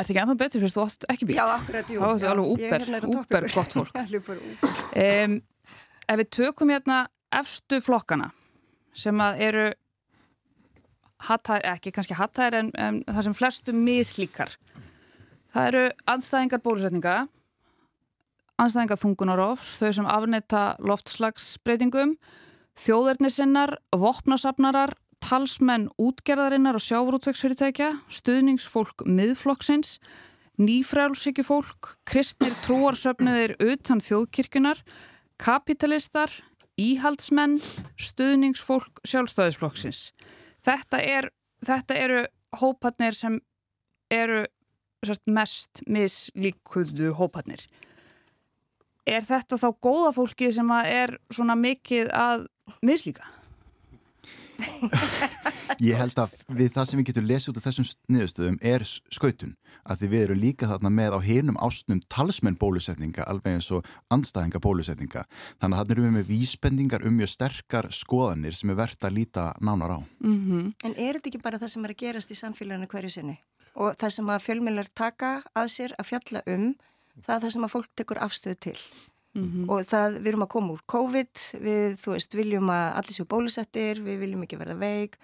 Er 0.02 0.08
þetta 0.08 0.14
ekki 0.16 0.22
ennþá 0.24 0.38
betri 0.40 0.60
fyrst 0.64 0.78
þú 0.78 0.84
átt 0.88 1.06
ekki 1.14 1.26
bíl? 1.30 1.36
Já, 1.38 1.44
akkurat, 1.54 1.90
jú. 1.94 2.00
Þá 2.02 2.08
þetta 2.10 2.30
alveg 2.32 2.48
úper, 2.56 2.84
hérna 2.88 3.10
úper 3.20 3.46
gott 3.54 3.76
fólk. 3.76 3.92
um, 5.06 5.36
ef 6.10 6.22
við 6.22 6.30
tökum 6.34 6.72
hérna 6.74 6.96
efstu 7.38 7.78
flokkana 7.86 8.32
sem 8.98 9.22
að 9.22 9.44
eru 9.46 9.68
hattæðir, 11.28 11.68
ekki 11.76 11.94
kannski 11.94 12.18
hattæðir 12.18 12.58
en, 12.64 12.72
en 12.82 12.98
það 13.06 13.28
sem 13.28 13.38
flestu 13.38 13.76
mislíkar. 13.78 14.56
Það 15.54 15.70
eru 15.70 15.84
anstæðingar 16.16 16.64
bólusetninga, 16.66 17.16
anstæðingar 18.58 19.02
þungunarofs, 19.04 19.76
þau 19.84 19.94
sem 20.00 20.10
afnetta 20.10 20.64
loftslagsbreytingum, 20.82 22.18
þjóðarnisinnar, 22.82 23.78
vopnasafnarar, 23.94 24.98
talsmenn 25.22 25.90
útgerðarinnar 26.02 26.78
og 26.78 26.84
sjávrútvegsfyrirtækja, 26.86 27.92
stuðningsfólk 28.12 29.06
miðflokksins, 29.08 29.98
nýfrælsíkjufólk, 30.62 31.96
kristnir 32.06 32.54
trúarsöfniðir 32.66 33.56
utan 33.64 34.02
þjóðkirkunar, 34.04 34.82
kapitalistar, 35.42 36.34
íhaldsmenn, 36.82 37.60
stuðningsfólk 38.00 39.02
sjálfstæðisflokksins. 39.08 40.12
Þetta, 40.62 41.02
er, 41.02 41.30
þetta 41.66 41.98
eru 41.98 42.24
hópatnir 42.62 43.18
sem 43.18 43.40
eru 44.12 44.44
sérst, 45.06 45.26
mest 45.26 45.84
mislíkuðu 45.90 47.14
hópatnir. 47.18 47.64
Er 49.10 49.26
þetta 49.26 49.58
þá 49.58 49.70
góða 49.82 50.12
fólki 50.14 50.52
sem 50.54 50.70
er 50.86 51.18
svona 51.34 51.58
mikið 51.58 52.12
að 52.14 52.46
mislíka? 52.86 53.26
Ég 55.82 55.98
held 55.98 56.20
að 56.20 56.34
við 56.52 56.74
það 56.76 56.88
sem 56.88 57.00
við 57.00 57.08
getum 57.10 57.28
lesið 57.30 57.52
út 57.52 57.60
af 57.60 57.66
þessum 57.66 57.88
niðurstöðum 58.12 58.58
er 58.72 58.84
skautun 58.86 59.54
að 59.82 60.02
því 60.02 60.10
við 60.12 60.24
erum 60.26 60.42
líka 60.42 60.70
þarna 60.70 60.92
með 60.94 61.16
á 61.18 61.20
hinum 61.26 61.58
ásnum 61.58 62.02
talsmenn 62.12 62.60
bólusetninga 62.62 63.26
alveg 63.32 63.56
eins 63.58 63.70
og 63.74 63.88
anstæðinga 64.14 64.62
bólusetninga. 64.62 65.24
Þannig 65.62 65.78
að 65.78 65.82
þarna 65.82 65.96
erum 65.96 66.08
við 66.10 66.16
með 66.18 66.30
vísbendingar 66.30 67.08
um 67.08 67.18
mjög 67.18 67.34
sterkar 67.34 67.90
skoðanir 67.96 68.58
sem 68.58 68.74
er 68.74 68.80
verðt 68.82 69.08
að 69.08 69.18
líta 69.18 69.48
nánar 69.62 69.96
á. 69.98 70.00
Mm 70.22 70.38
-hmm. 70.46 70.74
En 70.84 70.94
er 70.98 71.18
þetta 71.18 71.30
ekki 71.32 71.42
bara 71.42 71.60
það 71.60 71.74
sem 71.74 71.86
er 71.86 71.96
að 71.96 72.02
gerast 72.04 72.32
í 72.32 72.42
samfélaginu 72.42 72.88
hverju 72.88 73.10
sinni? 73.10 73.38
Og 73.76 73.96
það 73.96 74.10
sem 74.10 74.30
að 74.30 74.44
fjölmjölar 74.46 74.88
taka 74.94 75.44
að 75.56 75.68
sér 75.68 75.96
að 75.98 76.06
fjalla 76.06 76.42
um 76.46 76.76
það 77.20 77.36
er 77.36 77.42
það 77.42 77.52
sem 77.52 77.64
að 77.64 77.74
fólk 77.76 77.90
tekur 77.96 78.22
afstöðu 78.22 78.60
til 78.60 78.78
Mm 79.34 79.44
-hmm. 79.48 79.70
og 79.72 79.86
það, 79.88 80.18
við 80.20 80.28
erum 80.28 80.44
að 80.44 80.52
koma 80.52 80.74
úr 80.74 80.82
COVID 80.92 81.34
við, 81.64 81.94
þú 82.02 82.10
veist, 82.12 82.34
viljum 82.36 82.70
að 82.70 82.88
allir 83.00 83.16
séu 83.16 83.26
bólusettir, 83.26 84.02
við 84.04 84.18
viljum 84.20 84.44
ekki 84.44 84.60
verða 84.60 84.76
veik 84.76 85.16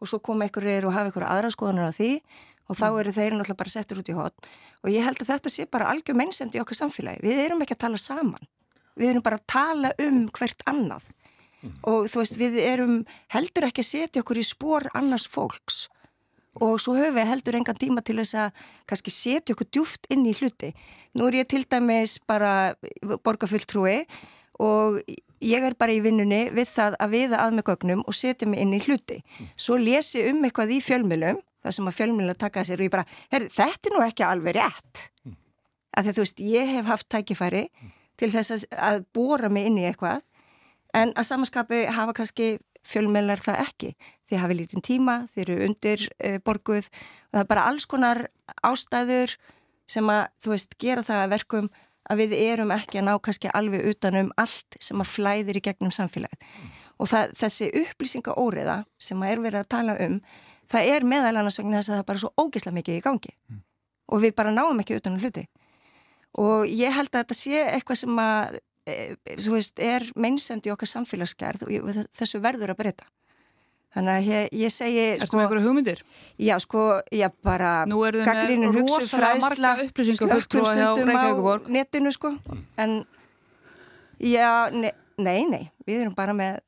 og 0.00 0.08
svo 0.08 0.18
koma 0.18 0.44
einhverjir 0.44 0.86
og 0.86 0.92
hafa 0.92 1.06
einhverja 1.06 1.30
aðra 1.30 1.50
skoðanar 1.50 1.92
af 1.92 1.96
því 1.96 2.22
og 2.68 2.76
þá 2.76 2.88
mhm. 2.88 2.98
eru 3.00 3.12
þeir 3.12 3.32
náttúrulega 3.32 3.60
bara 3.62 3.70
settir 3.70 3.98
út 3.98 4.10
í 4.10 4.18
hot 4.18 4.34
og 4.82 4.90
ég 4.90 5.04
held 5.06 5.22
að 5.22 5.30
þetta 5.30 5.48
sé 5.50 5.66
bara 5.70 5.90
algjör 5.92 6.18
mennsemt 6.18 6.54
í 6.54 6.60
okkar 6.62 6.80
samfélagi, 6.80 7.22
við 7.22 7.38
erum 7.44 7.62
ekki 7.62 7.76
að 7.76 7.84
tala 7.86 8.02
saman 8.02 8.50
við 8.98 9.10
erum 9.12 9.22
bara 9.22 9.38
að 9.38 9.46
tala 9.46 9.92
um 10.02 10.28
hvert 10.28 10.62
annað 10.66 11.06
mm. 11.62 11.78
og 11.86 12.10
þú 12.10 12.22
veist, 12.22 12.38
við 12.40 12.58
erum 12.58 12.96
heldur 13.28 13.68
ekki 13.68 13.84
að 13.84 13.90
setja 13.92 14.22
okkur 14.24 14.42
í 14.42 14.46
spór 14.46 14.88
annars 14.98 15.28
fólks 15.30 15.86
og 16.60 16.80
svo 16.82 16.94
höfum 16.98 17.16
við 17.16 17.30
heldur 17.30 17.56
engan 17.56 17.78
tíma 17.80 18.02
til 18.04 18.18
þess 18.20 18.36
að 18.44 18.62
kannski 18.90 19.12
setja 19.14 19.54
okkur 19.54 19.68
djúft 19.72 20.08
inn 20.12 20.26
í 20.28 20.34
hluti. 20.36 20.72
Nú 21.16 21.28
er 21.28 21.42
ég 21.42 21.48
til 21.48 21.64
dæmis 21.64 22.18
bara 22.28 22.74
borgarfulltrúi 23.24 24.02
og 24.60 25.00
ég 25.42 25.64
er 25.64 25.76
bara 25.78 25.94
í 25.94 26.02
vinnunni 26.04 26.44
við 26.54 26.68
það 26.74 26.98
að 27.00 27.14
viða 27.16 27.40
að 27.44 27.56
með 27.56 27.68
gögnum 27.70 28.02
og 28.06 28.16
setja 28.16 28.48
mig 28.48 28.60
inn 28.62 28.76
í 28.76 28.82
hluti. 28.84 29.22
Svo 29.56 29.78
lesi 29.80 30.26
um 30.28 30.44
eitthvað 30.44 30.76
í 30.76 30.82
fjölmjölum, 30.84 31.40
það 31.64 31.76
sem 31.78 31.88
að 31.88 31.98
fjölmjöla 32.00 32.36
taka 32.38 32.66
sér 32.68 32.82
og 32.82 32.86
ég 32.86 32.92
bara, 32.92 33.06
herri, 33.32 33.48
þetta 33.52 33.88
er 33.88 33.96
nú 33.96 34.04
ekki 34.04 34.26
alveg 34.28 34.58
rétt. 34.58 35.06
Að 35.92 36.06
því 36.08 36.14
þú 36.16 36.26
veist, 36.26 36.44
ég 36.52 36.74
hef 36.76 36.88
haft 36.88 37.08
tækifæri 37.12 37.64
til 38.20 38.30
þess 38.32 38.68
að 38.70 39.02
bóra 39.16 39.50
mig 39.52 39.66
inn 39.68 39.80
í 39.80 39.88
eitthvað 39.88 40.22
en 40.96 41.12
að 41.16 41.28
samanskapi 41.28 41.86
hafa 41.96 42.14
kannski 42.16 42.54
fjölmjölar 42.86 43.40
það 43.40 43.62
ekki 43.66 43.92
þið 44.32 44.42
hafið 44.42 44.60
lítinn 44.62 44.84
tíma, 44.84 45.16
þið 45.34 45.42
eru 45.44 45.56
undir 45.68 46.04
uh, 46.08 46.38
borguð 46.44 46.88
og 46.88 47.36
það 47.36 47.42
er 47.44 47.50
bara 47.52 47.66
alls 47.70 47.88
konar 47.90 48.24
ástæður 48.64 49.36
sem 49.92 50.12
að 50.12 50.22
þú 50.42 50.54
veist 50.54 50.78
gera 50.80 51.04
það 51.06 51.24
að 51.24 51.34
verkum 51.36 51.72
að 52.10 52.22
við 52.22 52.32
erum 52.40 52.72
ekki 52.74 53.00
að 53.00 53.08
ná 53.08 53.12
kannski 53.22 53.50
alveg 53.54 53.84
utanum 53.92 54.30
allt 54.40 54.78
sem 54.82 55.02
að 55.02 55.12
flæðir 55.12 55.58
í 55.58 55.64
gegnum 55.64 55.92
samfélagið 55.94 56.40
mm. 56.40 56.72
og 56.98 57.10
það, 57.12 57.36
þessi 57.38 57.68
upplýsinga 57.82 58.34
óriða 58.40 58.78
sem 58.98 59.22
að 59.22 59.34
er 59.34 59.44
verið 59.44 59.62
að 59.62 59.70
tala 59.76 59.96
um 60.06 60.18
það 60.72 60.90
er 60.96 61.06
meðal 61.06 61.36
annars 61.36 61.60
vegna 61.60 61.78
þess 61.78 61.92
að 61.92 61.96
það 61.96 62.02
er 62.02 62.10
bara 62.10 62.22
svo 62.24 62.32
ógisla 62.42 62.74
mikið 62.74 62.98
í 62.98 63.04
gangi 63.04 63.32
mm. 63.32 63.62
og 64.12 64.24
við 64.24 64.36
bara 64.40 64.54
náum 64.54 64.82
ekki 64.82 64.98
utanum 64.98 65.22
hluti 65.22 65.46
og 66.42 66.68
ég 66.68 66.94
held 66.96 67.12
að 67.12 67.22
þetta 67.22 67.38
sé 67.38 67.64
eitthvað 67.68 68.02
sem 68.02 68.22
að 68.24 68.60
e, 68.88 68.94
þú 69.36 69.56
veist 69.58 69.82
er 69.84 70.06
meinsendi 70.16 70.72
okkar 70.72 70.90
samfélagsgerð 70.90 71.66
og 71.68 72.02
þessu 72.10 72.42
verður 72.42 72.74
að 72.74 72.82
breyta 72.82 73.10
Þannig 73.92 74.12
að 74.14 74.28
ég, 74.30 74.46
ég 74.56 74.72
segi... 74.72 75.02
Er 75.18 75.28
sko, 75.28 75.36
með 75.36 75.44
einhverju 75.44 75.64
hugmyndir? 75.66 76.02
Já, 76.40 76.54
sko, 76.64 76.84
já, 77.12 77.26
bara... 77.44 77.72
Nú 77.90 78.00
eru 78.08 78.22
þið 78.24 78.52
með 78.62 78.78
rosalega 78.78 79.40
marga 79.42 79.72
upplýsingar 79.84 80.32
fulltrúa 80.32 80.72
hjá 80.78 80.86
Reykjavíkuborg. 80.96 81.68
netinu, 81.76 82.12
sko. 82.16 82.32
En, 82.80 83.02
já, 84.16 84.48
ne, 84.72 84.94
nei, 85.20 85.42
nei, 85.50 85.64
við 85.84 86.06
erum 86.06 86.16
bara 86.16 86.36
með 86.36 86.62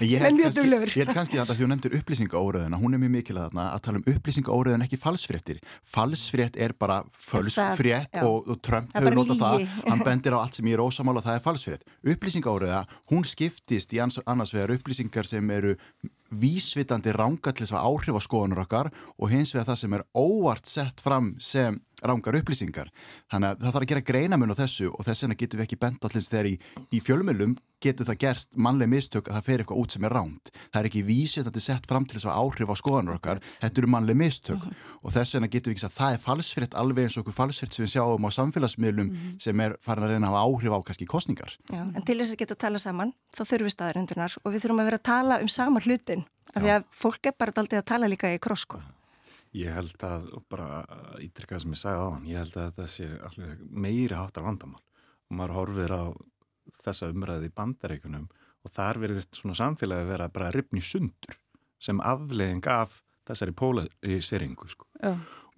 sem 0.00 0.24
er 0.24 0.34
mjög 0.36 0.56
duglur 0.58 0.90
Ég 0.90 1.04
held 1.04 1.14
kannski 1.16 1.40
að 1.40 1.50
því 1.50 1.54
að 1.54 1.60
þú 1.60 1.68
nefndir 1.70 1.96
upplýsingaóraðuna 2.00 2.80
hún 2.80 2.96
er 2.96 3.02
mjög 3.02 3.14
mikilvæg 3.16 3.48
þarna 3.48 3.66
að 3.74 3.82
tala 3.86 4.00
um 4.00 4.06
upplýsingaóraðun 4.12 4.86
ekki 4.86 5.00
falsfréttir, 5.00 5.60
falsfrétt 5.96 6.60
er 6.60 6.76
bara 6.78 7.00
fölskfrétt 7.30 8.20
og, 8.24 8.48
og 8.50 8.62
Trump 8.66 8.94
hefur 8.96 9.18
notað 9.18 9.42
það, 9.44 9.66
hann 9.88 10.06
bendir 10.06 10.36
á 10.36 10.42
allt 10.42 10.60
sem 10.60 10.70
ég 10.70 10.78
er 10.78 10.84
ósamála 10.84 11.24
það 11.24 11.38
er 11.38 11.44
falsfrétt, 11.48 11.84
upplýsingaóraða 12.14 12.84
hún 13.12 13.26
skiptist 13.28 13.94
í 13.96 14.02
annars 14.02 14.54
vegar 14.54 14.74
upplýsingar 14.76 15.28
sem 15.28 15.54
eru 15.54 15.76
vísvitandi 16.30 17.12
rángallis 17.14 17.72
að 17.74 17.86
áhrif 17.88 18.18
á 18.18 18.20
skoðanur 18.22 18.62
okkar 18.62 18.90
og 19.18 19.32
hins 19.32 19.50
vegar 19.54 19.72
það 19.72 19.80
sem 19.82 19.96
er 19.96 20.04
óvart 20.14 20.70
sett 20.70 21.02
fram 21.02 21.32
sem 21.42 21.80
rángar 22.02 22.38
upplýsingar. 22.40 22.92
Þannig 23.30 23.48
að 23.48 23.64
það 23.64 23.72
þarf 23.72 23.82
að 23.82 23.90
gera 23.92 24.06
greinamun 24.10 24.54
á 24.54 24.60
þessu 24.60 24.90
og 24.90 25.04
þess 25.06 25.24
vegna 25.24 25.40
getum 25.40 25.60
við 25.60 25.66
ekki 25.66 25.80
bent 25.80 26.04
allins 26.04 26.30
þegar 26.30 26.50
í, 26.50 26.54
í 26.90 27.00
fjölmjölum 27.04 27.56
getur 27.80 28.04
það 28.04 28.18
gerst 28.20 28.56
mannleg 28.60 28.90
mistök 28.92 29.28
að 29.30 29.38
það 29.38 29.46
fer 29.46 29.62
eitthvað 29.62 29.80
út 29.80 29.94
sem 29.94 30.04
er 30.04 30.12
ránt. 30.12 30.50
Það 30.68 30.80
er 30.80 30.88
ekki 30.90 31.02
vísið 31.08 31.40
að 31.40 31.46
þetta 31.48 31.60
er 31.60 31.64
sett 31.64 31.86
fram 31.88 32.06
til 32.06 32.18
þess 32.18 32.28
að 32.28 32.40
áhrif 32.42 32.72
á 32.72 32.76
skoðanur 32.80 33.16
okkar. 33.16 33.40
Þetta 33.62 33.80
eru 33.80 33.90
mannleg 33.94 34.18
mistök 34.20 34.60
uh 34.60 34.66
-huh. 34.66 34.90
og 35.00 35.14
þess 35.14 35.34
vegna 35.34 35.48
getum 35.48 35.72
við 35.72 35.76
ekki 35.76 35.88
að 35.88 35.96
það 35.96 36.12
er 36.12 36.20
falsfritt 36.26 36.74
alveg 36.74 37.04
eins 37.04 37.16
og 37.16 37.24
okkur 37.24 37.38
falsfritt 37.40 37.72
sem 37.72 37.84
við 37.84 37.92
sjáum 37.94 38.28
á 38.28 38.30
samfélagsmiðlum 38.36 39.08
uh 39.08 39.16
-huh. 39.16 39.40
sem 39.40 39.60
er 39.60 39.76
farin 39.80 40.04
að 40.04 40.10
reyna 40.12 40.28
að 40.28 40.32
hafa 40.32 40.44
áhrif 40.44 40.72
á 40.76 40.78
kannski 40.84 41.06
kostningar. 41.06 41.56
Já, 41.72 41.82
en 41.96 42.02
til 42.04 42.18
þess 42.18 42.32
að 42.32 42.40
geta 42.40 42.54
að 42.54 42.64
tala 42.64 42.78
saman 42.78 43.12
þá 43.32 43.42
þurfum 43.44 43.66
við 43.68 43.76
staðarindunar 43.76 44.32
og 44.44 44.52
við 44.52 44.60
þurfum 44.60 44.80
að 44.80 44.84
vera 44.84 45.00
að 45.00 45.08
tala 45.08 45.40
um 45.40 45.48
sama 45.48 45.80
hlutin 45.80 46.24
af 46.54 46.62
því 46.62 46.70
að 46.76 46.84
fólk 46.90 47.26
er 47.26 47.34
bara 47.38 47.52
aldrei 47.56 47.78
að 47.78 47.90
tala 47.92 48.10
líka 48.10 48.34
í 48.34 48.38
krossko. 48.38 48.82
Ég 49.56 49.74
held 49.74 50.04
að, 50.06 50.28
bara 50.52 50.84
ítrykað 51.22 51.64
sem 51.64 51.74
ég 51.74 51.80
sagði 51.80 52.02
á 52.06 52.08
hann, 52.14 52.28
ég 52.30 52.38
held 52.38 52.56
að 52.56 52.68
þetta 52.68 52.86
sé 52.92 53.08
meiri 53.70 54.14
hátar 54.14 54.46
vandamál. 54.46 54.82
Og 55.30 55.38
maður 55.38 55.56
horfir 55.56 55.94
á 55.94 56.04
þessa 56.84 57.10
umræði 57.10 57.50
í 57.50 57.54
bandareikunum 57.56 58.28
og 58.60 58.72
þar 58.76 59.00
verðist 59.02 59.38
svona 59.38 59.56
samfélagi 59.58 60.04
að 60.04 60.12
vera 60.12 60.30
bara 60.32 60.52
ripni 60.54 60.82
sundur 60.84 61.38
sem 61.80 62.00
afleðing 62.04 62.66
af 62.70 63.00
þessari 63.26 63.54
polariseringu 63.56 64.68
sko. 64.70 64.86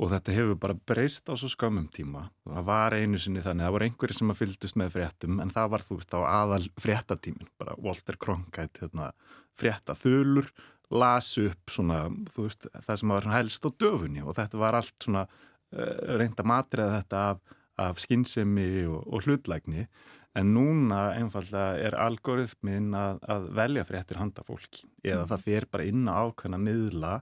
og 0.02 0.10
þetta 0.10 0.34
hefur 0.34 0.56
bara 0.58 0.74
breyst 0.74 1.28
á 1.30 1.34
svo 1.38 1.50
skamum 1.52 1.86
tíma. 1.92 2.24
Og 2.46 2.56
það 2.56 2.64
var 2.66 2.96
einu 2.96 3.20
sinni 3.20 3.42
þannig 3.44 3.66
það 3.66 3.74
voru 3.76 3.86
einhverjir 3.86 4.18
sem 4.18 4.32
að 4.32 4.40
fyldust 4.40 4.78
með 4.80 4.94
fréttum 4.96 5.40
en 5.42 5.52
það 5.52 5.72
var 5.74 5.84
þú 5.86 5.98
veist 6.00 6.16
á 6.16 6.20
aðal 6.26 6.64
fréttatímin 6.80 7.50
bara 7.60 7.76
Walter 7.78 8.18
Cronkite 8.18 8.82
hérna, 8.82 9.12
fréttaþulur 9.60 10.48
las 10.92 11.32
upp 11.40 11.72
svona, 11.72 12.04
veist, 12.36 12.68
það 12.84 13.00
sem 13.00 13.14
var 13.14 13.28
helst 13.32 13.66
á 13.66 13.70
döfunni 13.80 14.22
og 14.24 14.36
þetta 14.38 14.60
var 14.60 14.78
allt 14.78 14.96
svona 15.02 15.26
uh, 15.26 16.16
reynd 16.18 16.40
að 16.40 16.50
matriða 16.50 16.98
þetta 17.00 17.22
af, 17.32 17.42
af 17.82 18.02
skinnsemi 18.02 18.84
og, 18.86 19.06
og 19.08 19.26
hlutlægni 19.26 19.86
en 20.38 20.54
núna 20.54 21.00
einfallega 21.18 21.76
er 21.86 21.96
algoritmin 22.00 22.92
að, 22.96 23.20
að 23.28 23.48
velja 23.58 23.84
fyrir 23.88 24.00
eftir 24.00 24.20
handafólki 24.20 24.86
eða 25.04 25.26
það 25.32 25.44
fer 25.46 25.68
bara 25.72 25.88
inn 25.88 26.08
á 26.08 26.24
ákveðna 26.24 26.60
miðla 26.60 27.12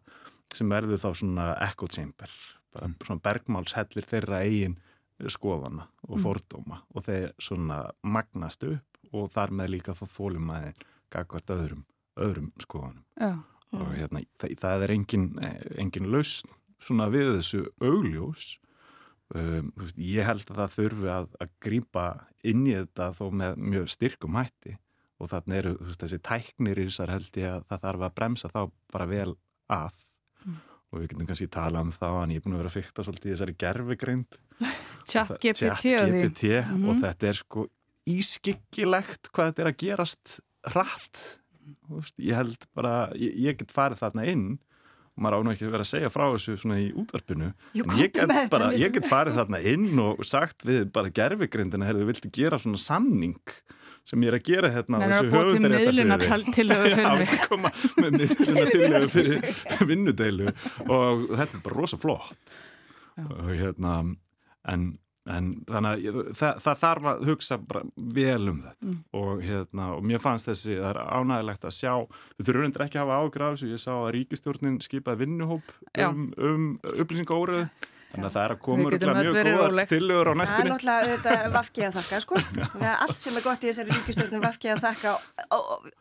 sem 0.54 0.70
verður 0.70 1.02
þá 1.02 1.10
svona 1.18 1.50
echo 1.66 1.86
chamber, 1.90 2.30
bara 2.74 2.90
mm. 2.90 2.96
svona 3.06 3.24
bergmálshellir 3.26 4.06
þeirra 4.10 4.42
eigin 4.46 4.78
skoðana 5.30 5.86
og 6.08 6.16
mm. 6.16 6.24
fordóma 6.24 6.80
og 6.94 7.06
þeir 7.06 7.34
svona 7.42 7.82
magnast 8.02 8.64
upp 8.66 9.14
og 9.14 9.30
þar 9.34 9.54
með 9.58 9.74
líka 9.76 9.94
þá 9.98 10.04
fólum 10.10 10.50
aðeins 10.54 10.86
gagvart 11.10 11.50
öðrum, 11.50 11.86
öðrum 12.22 12.52
skoðanum. 12.62 13.02
Já 13.18 13.32
og 13.76 13.92
hérna, 13.94 14.22
það, 14.40 14.56
það 14.64 14.84
er 14.86 14.94
engin, 14.96 15.28
engin 15.78 16.10
lausn 16.10 16.50
svona 16.80 17.08
við 17.12 17.34
þessu 17.36 17.62
augljós 17.84 18.46
um, 19.36 19.70
ég 19.96 20.26
held 20.26 20.46
að 20.48 20.62
það 20.62 20.76
þurfi 20.76 21.10
að, 21.14 21.28
að 21.44 21.52
grýpa 21.62 22.06
inn 22.50 22.64
í 22.66 22.74
þetta 22.74 23.10
þó 23.18 23.24
með 23.42 23.60
mjög 23.74 23.90
styrkum 23.92 24.38
hætti. 24.40 24.76
Og 25.20 25.28
þannig 25.28 25.58
eru 25.60 25.72
veist, 25.84 26.00
þessi 26.00 26.18
tæknir 26.24 26.80
í 26.80 26.86
þessar 26.88 27.12
held 27.12 27.40
ég 27.42 27.56
að 27.58 27.64
það 27.68 27.82
þarf 27.84 28.04
að 28.06 28.14
bremsa 28.16 28.52
þá 28.52 28.60
bara 28.94 29.08
vel 29.10 29.32
af 29.70 29.98
mm. 30.46 30.60
og 30.90 31.02
við 31.02 31.10
getum 31.10 31.28
kannski 31.28 31.50
tala 31.52 31.82
um 31.84 31.90
það 31.92 32.20
en 32.22 32.32
ég 32.32 32.40
er 32.40 32.46
búin 32.46 32.56
að 32.56 32.62
vera 32.62 32.72
að 32.72 32.78
fykta 32.78 33.04
svolítið 33.04 33.28
í 33.28 33.34
þessari 33.34 33.56
gerfigreind 33.60 34.38
Chat 35.10 35.36
GPT 35.42 36.48
mm 36.54 36.72
-hmm. 36.72 36.88
og 36.88 37.02
þetta 37.04 37.28
er 37.28 37.38
sko 37.40 37.66
ískikkilegt 38.08 39.28
hvað 39.28 39.50
þetta 39.50 39.62
er 39.62 39.70
að 39.70 39.78
gerast 39.84 40.40
rætt 40.72 41.20
ég 42.20 42.34
held 42.36 42.66
bara, 42.76 42.94
ég, 43.18 43.36
ég 43.50 43.60
get 43.60 43.74
farið 43.74 44.02
þarna 44.04 44.26
inn 44.30 44.46
og 45.10 45.24
maður 45.24 45.40
ánum 45.40 45.52
ekki 45.52 45.66
að 45.66 45.74
vera 45.74 45.84
að 45.86 45.90
segja 45.90 46.12
frá 46.14 46.24
þessu 46.30 46.54
svona 46.60 46.78
í 46.80 46.86
útvarpinu. 46.96 47.50
Jú, 47.76 47.84
en 47.84 47.98
ég 47.98 48.14
get, 48.14 48.30
bara, 48.52 48.70
ég 48.78 48.94
get 48.94 49.08
farið 49.10 49.40
þarna 49.40 49.60
inn 49.72 50.00
og 50.00 50.22
sagt 50.28 50.64
við 50.68 50.86
bara 50.94 51.12
gerfigrindina, 51.12 51.88
herðu, 51.88 52.06
viltu 52.08 52.30
gera 52.32 52.60
svona 52.62 52.80
samning 52.80 53.36
sem 54.08 54.22
ég 54.24 54.32
er 54.32 54.38
að 54.38 54.46
gera 54.48 54.70
hérna 54.74 54.98
á 54.98 55.00
þessu 55.04 55.28
höfundaréttarsviði 55.34 56.06
Já, 57.28 57.44
koma 57.50 57.70
með 58.00 58.16
miðluna 58.16 58.64
tilöfu 58.72 59.10
fyrir 59.12 59.86
vinnudeilu 59.90 60.48
og 60.86 61.26
þetta 61.28 61.58
er 61.58 61.64
bara 61.66 61.76
rosa 61.76 62.00
flott. 62.00 62.56
Og 63.20 63.52
hérna 63.52 64.00
en 64.72 64.90
en 65.36 65.52
þannig 65.68 66.08
að 66.10 66.18
það, 66.38 66.58
það 66.64 66.80
þarf 66.82 67.08
að 67.12 67.22
hugsa 67.28 67.58
vel 68.18 68.50
um 68.52 68.60
þetta. 68.64 68.88
Mm. 68.90 68.98
og, 69.20 69.44
hérna, 69.44 69.86
og 69.96 70.04
mér 70.10 70.22
fannst 70.22 70.50
þessi, 70.50 70.76
það 70.80 70.90
er 70.90 71.00
ánægilegt 71.20 71.68
að 71.68 71.76
sjá, 71.76 71.94
við 72.36 72.50
þurfum 72.50 72.68
undir 72.68 72.86
ekki 72.86 73.00
að 73.00 73.06
hafa 73.06 73.22
ágráðs 73.24 73.64
og 73.66 73.72
ég 73.74 73.82
sá 73.84 73.92
að 73.94 74.10
ríkistjórnin 74.18 74.82
skipaði 74.84 75.24
vinnuhóp 75.24 75.74
um, 76.06 76.28
um 76.36 76.68
upplýsingaóruðu 76.96 77.66
Þannig 78.10 78.26
að 78.26 78.34
það 78.34 78.42
er 78.42 78.52
að 78.52 78.60
koma 78.64 78.88
mjög 78.90 79.36
góða 79.38 79.84
tilögur 79.86 80.28
á 80.30 80.34
næstunni. 80.34 80.56
Það 80.56 80.64
er 80.64 80.70
náttúrulega 80.70 81.02
auðvitað 81.04 81.52
vafkið 81.54 81.84
að 81.86 81.96
þakka, 81.96 82.18
sko. 82.24 82.40
Allt 83.04 83.18
sem 83.20 83.36
er 83.38 83.44
gott 83.44 83.62
í 83.62 83.68
þessari 83.70 83.94
ríkistjórnum 83.94 84.42
vafkið 84.42 84.72
að 84.74 84.82
þakka 84.88 85.12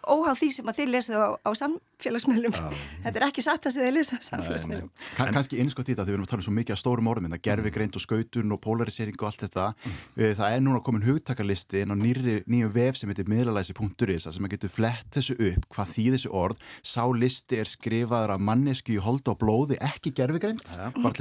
óháð 0.10 0.40
því 0.40 0.50
sem 0.56 0.72
að 0.72 0.80
þið 0.80 0.90
lesið 0.96 1.20
á, 1.22 1.30
á 1.38 1.50
samfélagsmiðlum. 1.62 2.56
Þetta 3.06 3.22
er 3.22 3.26
ekki 3.28 3.46
satt 3.46 3.70
að 3.70 3.78
þið 3.78 3.94
lesið 4.00 4.18
á 4.18 4.22
samfélagsmiðlum. 4.30 4.90
Kann, 5.20 5.34
kannski 5.38 5.62
einskott 5.62 5.86
í 5.86 5.94
þetta, 5.94 6.08
þegar 6.08 6.10
við 6.10 6.18
erum 6.18 6.26
að 6.26 6.34
tala 6.34 6.42
um 6.42 6.48
svo 6.48 6.56
mikið 6.58 6.76
að 6.76 6.82
stórum 6.82 7.12
orðum, 7.14 7.30
þetta 7.30 7.46
gerfi 7.50 7.74
greint 7.78 8.00
og 8.00 8.06
skautun 8.06 8.56
og 8.56 8.62
polarisering 8.64 9.20
og 9.20 9.30
allt 9.30 9.46
þetta. 9.46 9.68
Mm. 9.78 10.02
Það 10.40 10.56
er 10.56 10.66
núna 10.66 10.82
komin 10.86 11.06
hugtakarlisti 11.06 11.84
inn 11.84 11.94
á 11.94 11.98
nýju 12.00 12.72
vef 12.74 12.98
sem 12.98 13.14
heitir 13.14 13.30
miðlalæsi.is 13.30 14.26
sem 14.30 14.48
að 14.48 14.56
getur 14.56 14.74
flett 14.74 15.10
þessu 15.14 15.38
upp, 15.50 15.70
hvað 15.76 15.94
þýð 15.94 16.18
þessu 16.18 16.34
orð. 16.42 16.66
Sá 16.86 17.04
listi 17.14 17.60
er 17.62 17.70
skrifaður 17.70 18.36
af 18.36 18.44
mannesku 18.50 18.96
í 18.96 19.00
hold 19.04 19.28
og 19.30 19.40
blóði, 19.42 19.78
ekki 19.84 20.14
gerfi 20.16 20.42
greint. 20.46 20.66
Bara 21.00 21.14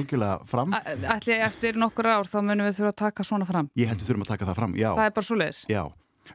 algjörlega 0.00 0.50
fram. 0.50 0.76
Ætli 1.14 1.38
eftir 1.46 1.80
nokkur 1.80 2.10
ár 2.10 2.28
þá 2.28 2.38
munum 2.42 2.66
við 2.66 2.80
þurfa 2.80 2.92
að 2.96 3.00
taka 3.04 3.26
svona 3.30 3.48
fram. 3.48 3.70
Ég 3.78 3.92
heldur 3.92 4.10
þurfum 4.10 4.26
að 4.26 4.34
taka 4.34 4.50
það 4.50 4.62
fram, 4.62 4.76
já. 4.80 4.90
Það 4.96 5.08
er 5.08 5.18
bara 5.20 5.28
svo 5.30 5.40
leiðis 5.40 5.64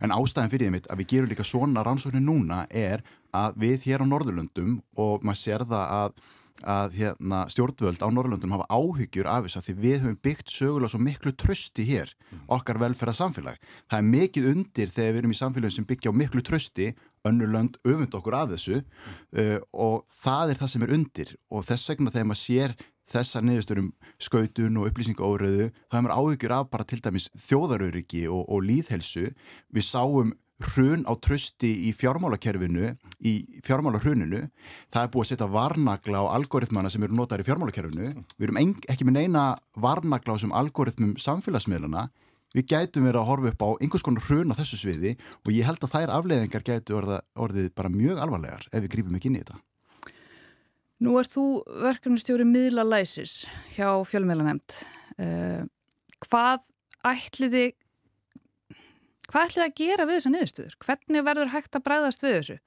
En 0.04 0.12
ástæðin 0.12 0.52
fyrir 0.52 0.68
því 0.68 0.76
mitt 0.76 0.88
að 0.92 1.02
við 1.02 1.12
gerum 1.14 1.32
líka 1.32 1.46
svona 1.48 1.84
rannsóknir 1.86 2.24
núna 2.24 2.66
er 2.68 3.04
að 3.36 3.60
við 3.64 3.86
hér 3.90 4.04
á 4.04 4.06
Norðurlöndum 4.10 4.80
og 5.00 5.24
maður 5.24 5.42
sér 5.42 5.66
það 5.70 5.94
að, 5.96 6.18
að 6.76 6.98
hérna, 7.00 7.42
stjórnvöld 7.52 8.04
á 8.04 8.08
Norðurlöndum 8.12 8.56
hafa 8.56 8.68
áhyggjur 8.72 9.30
af 9.32 9.48
þess 9.48 9.60
að 9.60 9.70
því 9.70 9.76
við 9.86 9.98
höfum 10.04 10.20
byggt 10.28 10.52
sögulega 10.52 10.92
svo 10.94 11.02
miklu 11.04 11.36
trösti 11.36 11.88
hér 11.88 12.12
okkar 12.52 12.80
velferðarsamfélag. 12.84 13.60
Það 13.92 14.02
er 14.02 14.10
mikið 14.12 14.50
undir 14.52 14.96
þegar 14.96 15.14
við 15.14 15.22
erum 15.24 15.36
í 15.36 15.40
samfélagum 15.42 15.78
sem 15.78 15.88
byggja 15.88 16.12
á 16.12 16.20
miklu 16.24 16.44
trösti 16.44 16.90
önnurlönd 17.26 17.80
öfund 17.88 18.20
okkur 18.20 18.38
af 18.38 18.52
þessu 18.54 18.82
uh, 18.82 19.60
og 19.72 20.04
það 20.22 20.54
er 20.54 20.60
það 20.62 20.74
sem 20.74 20.86
er 20.86 20.96
undir. 21.00 21.32
Og 21.50 21.66
þess 21.66 21.94
vegna 21.94 22.14
þegar 22.14 22.30
maður 22.32 22.44
sér 22.44 22.76
þessa 23.12 23.42
niðurstörum 23.46 23.92
skautun 24.22 24.80
og 24.82 24.90
upplýsingaóriðu 24.90 25.70
þá 25.70 25.98
hefur 25.98 26.08
maður 26.08 26.18
áhyggjur 26.22 26.56
af 26.56 26.72
bara 26.72 26.88
til 26.90 27.02
dæmis 27.04 27.30
þjóðaröryggi 27.48 28.26
og, 28.32 28.44
og 28.50 28.66
líðhelsu 28.66 29.30
við 29.76 29.88
sáum 29.88 30.34
hrun 30.64 31.04
á 31.04 31.14
trösti 31.20 31.72
í 31.90 31.92
fjármálakerfinu 31.96 32.94
í 33.28 33.34
fjármálarhruninu 33.66 34.46
það 34.94 35.02
er 35.02 35.12
búið 35.12 35.26
að 35.26 35.32
setja 35.34 35.50
varnagla 35.52 36.22
á 36.24 36.34
algoritmana 36.38 36.92
sem 36.92 37.04
eru 37.04 37.18
notaður 37.18 37.44
í 37.44 37.48
fjármálakerfinu. 37.50 38.14
Við 38.40 38.48
erum 38.48 38.62
ekki 38.64 39.08
með 39.08 39.18
neina 39.20 39.46
varnagla 39.76 40.32
á 40.32 40.36
þessum 40.38 40.56
algoritmum 40.56 41.18
samfélagsmiðluna 41.20 42.08
við 42.56 42.70
gætum 42.72 43.08
verið 43.10 43.20
að 43.20 43.30
horfa 43.30 43.52
upp 43.52 43.68
á 43.68 43.70
einhvers 43.84 44.06
konar 44.08 44.28
hrun 44.30 44.56
á 44.56 44.60
þessu 44.62 44.80
sviði 44.80 45.16
og 45.44 45.52
ég 45.52 45.68
held 45.68 45.84
að 45.84 45.96
þær 45.98 46.18
afleðingar 46.22 46.64
gætu 46.64 47.00
orðið 47.02 47.72
bara 47.76 47.92
mjög 47.92 48.22
alvarlegar 48.24 48.70
ef 48.72 48.86
við 48.86 48.94
grípum 48.96 49.18
ekki 49.20 49.34
inn 49.34 49.42
í 49.42 49.44
þetta 49.44 49.60
Nú 51.04 51.18
ert 51.20 51.34
þú 51.34 51.46
verkefnustjóri 51.84 52.46
miðla 52.48 52.86
læsis 52.88 53.44
hjá 53.76 53.90
fjölmiðlanemnd. 54.08 54.78
Uh, 55.20 55.66
hvað 56.24 56.64
ætliði 57.06 57.66
hvað 59.28 59.50
ætliði 59.50 59.66
að 59.66 59.76
gera 59.82 60.08
við 60.08 60.20
þessa 60.20 60.32
niðurstöður? 60.34 60.78
Hvernig 60.86 61.28
verður 61.28 61.52
hægt 61.56 61.76
að 61.76 61.86
bræðast 61.90 62.24
við 62.24 62.38
þessu? 62.38 62.58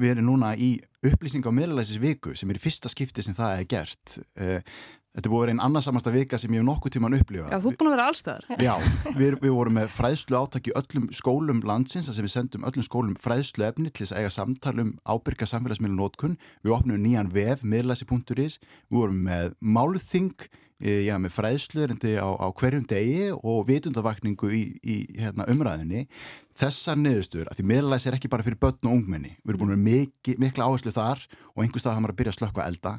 Við 0.00 0.14
erum 0.14 0.28
núna 0.30 0.52
í 0.58 0.72
upplýsing 1.06 1.46
á 1.46 1.54
miðlalæsis 1.54 2.00
viku 2.02 2.34
sem 2.38 2.50
er 2.50 2.58
í 2.58 2.62
fyrsta 2.62 2.90
skipti 2.90 3.22
sem 3.26 3.36
það 3.36 3.54
er 3.56 3.68
gert. 3.70 4.16
Uh, 4.34 4.58
Þetta 5.10 5.26
er 5.26 5.32
búið 5.32 5.40
að 5.40 5.42
vera 5.42 5.52
einn 5.56 5.62
annarsamasta 5.64 6.10
vika 6.14 6.38
sem 6.38 6.52
ég 6.54 6.60
hef 6.60 6.66
nokkuð 6.68 6.92
tíman 6.94 7.16
upplifað. 7.16 7.50
Já, 7.50 7.58
þú 7.64 7.70
er 7.70 7.78
búin 7.80 7.88
að 7.88 7.94
vera 7.96 8.04
allstæðar. 8.12 8.44
Já, 8.68 8.74
við, 9.18 9.36
við 9.42 9.54
vorum 9.56 9.74
með 9.80 9.88
fræðslu 9.96 10.38
átaki 10.38 10.74
öllum 10.78 11.08
skólum 11.18 11.62
landsins, 11.66 12.06
þess 12.06 12.20
að 12.20 12.28
við 12.28 12.34
sendum 12.36 12.66
öllum 12.70 12.86
skólum 12.86 13.16
fræðslu 13.18 13.66
efni 13.66 13.90
til 13.90 14.04
þess 14.04 14.14
að 14.14 14.22
eiga 14.22 14.32
samtalum 14.36 14.92
ábyrga 15.02 15.50
samfélagsmiðlun 15.50 15.98
nótkun. 15.98 16.38
Við 16.62 16.76
opnum 16.76 17.02
nýjan 17.02 17.32
vef, 17.34 17.66
miðlæsi.is, 17.66 18.60
við 18.62 19.00
vorum 19.00 19.18
með 19.26 19.56
málþing 19.58 20.46
já, 20.80 21.14
með 21.20 21.34
fræðsluðurindi 21.36 22.14
á, 22.16 22.28
á 22.40 22.48
hverjum 22.56 22.86
degi 22.88 23.26
og 23.36 23.66
vitundavakningu 23.68 24.52
í, 24.56 24.62
í 24.80 24.96
hérna, 25.20 25.44
umræðinni 25.52 26.06
þessar 26.60 26.98
niðurstur, 27.00 27.48
að 27.48 27.60
því 27.60 27.66
meðlæs 27.70 28.06
er 28.06 28.16
ekki 28.16 28.30
bara 28.32 28.44
fyrir 28.44 28.58
börn 28.60 28.88
og 28.88 28.96
ungmenni, 28.96 29.34
við 29.40 29.52
erum 29.52 29.62
búin 29.62 29.74
að 29.74 29.84
vera 29.90 30.40
mikla 30.44 30.66
áherslu 30.68 30.92
þar 30.94 31.22
og 31.54 31.62
einhver 31.64 31.82
stað 31.82 31.94
það 31.94 32.02
maður 32.04 32.14
að 32.14 32.18
byrja 32.20 32.32
að 32.32 32.38
slökka 32.38 32.66
elda. 32.66 32.92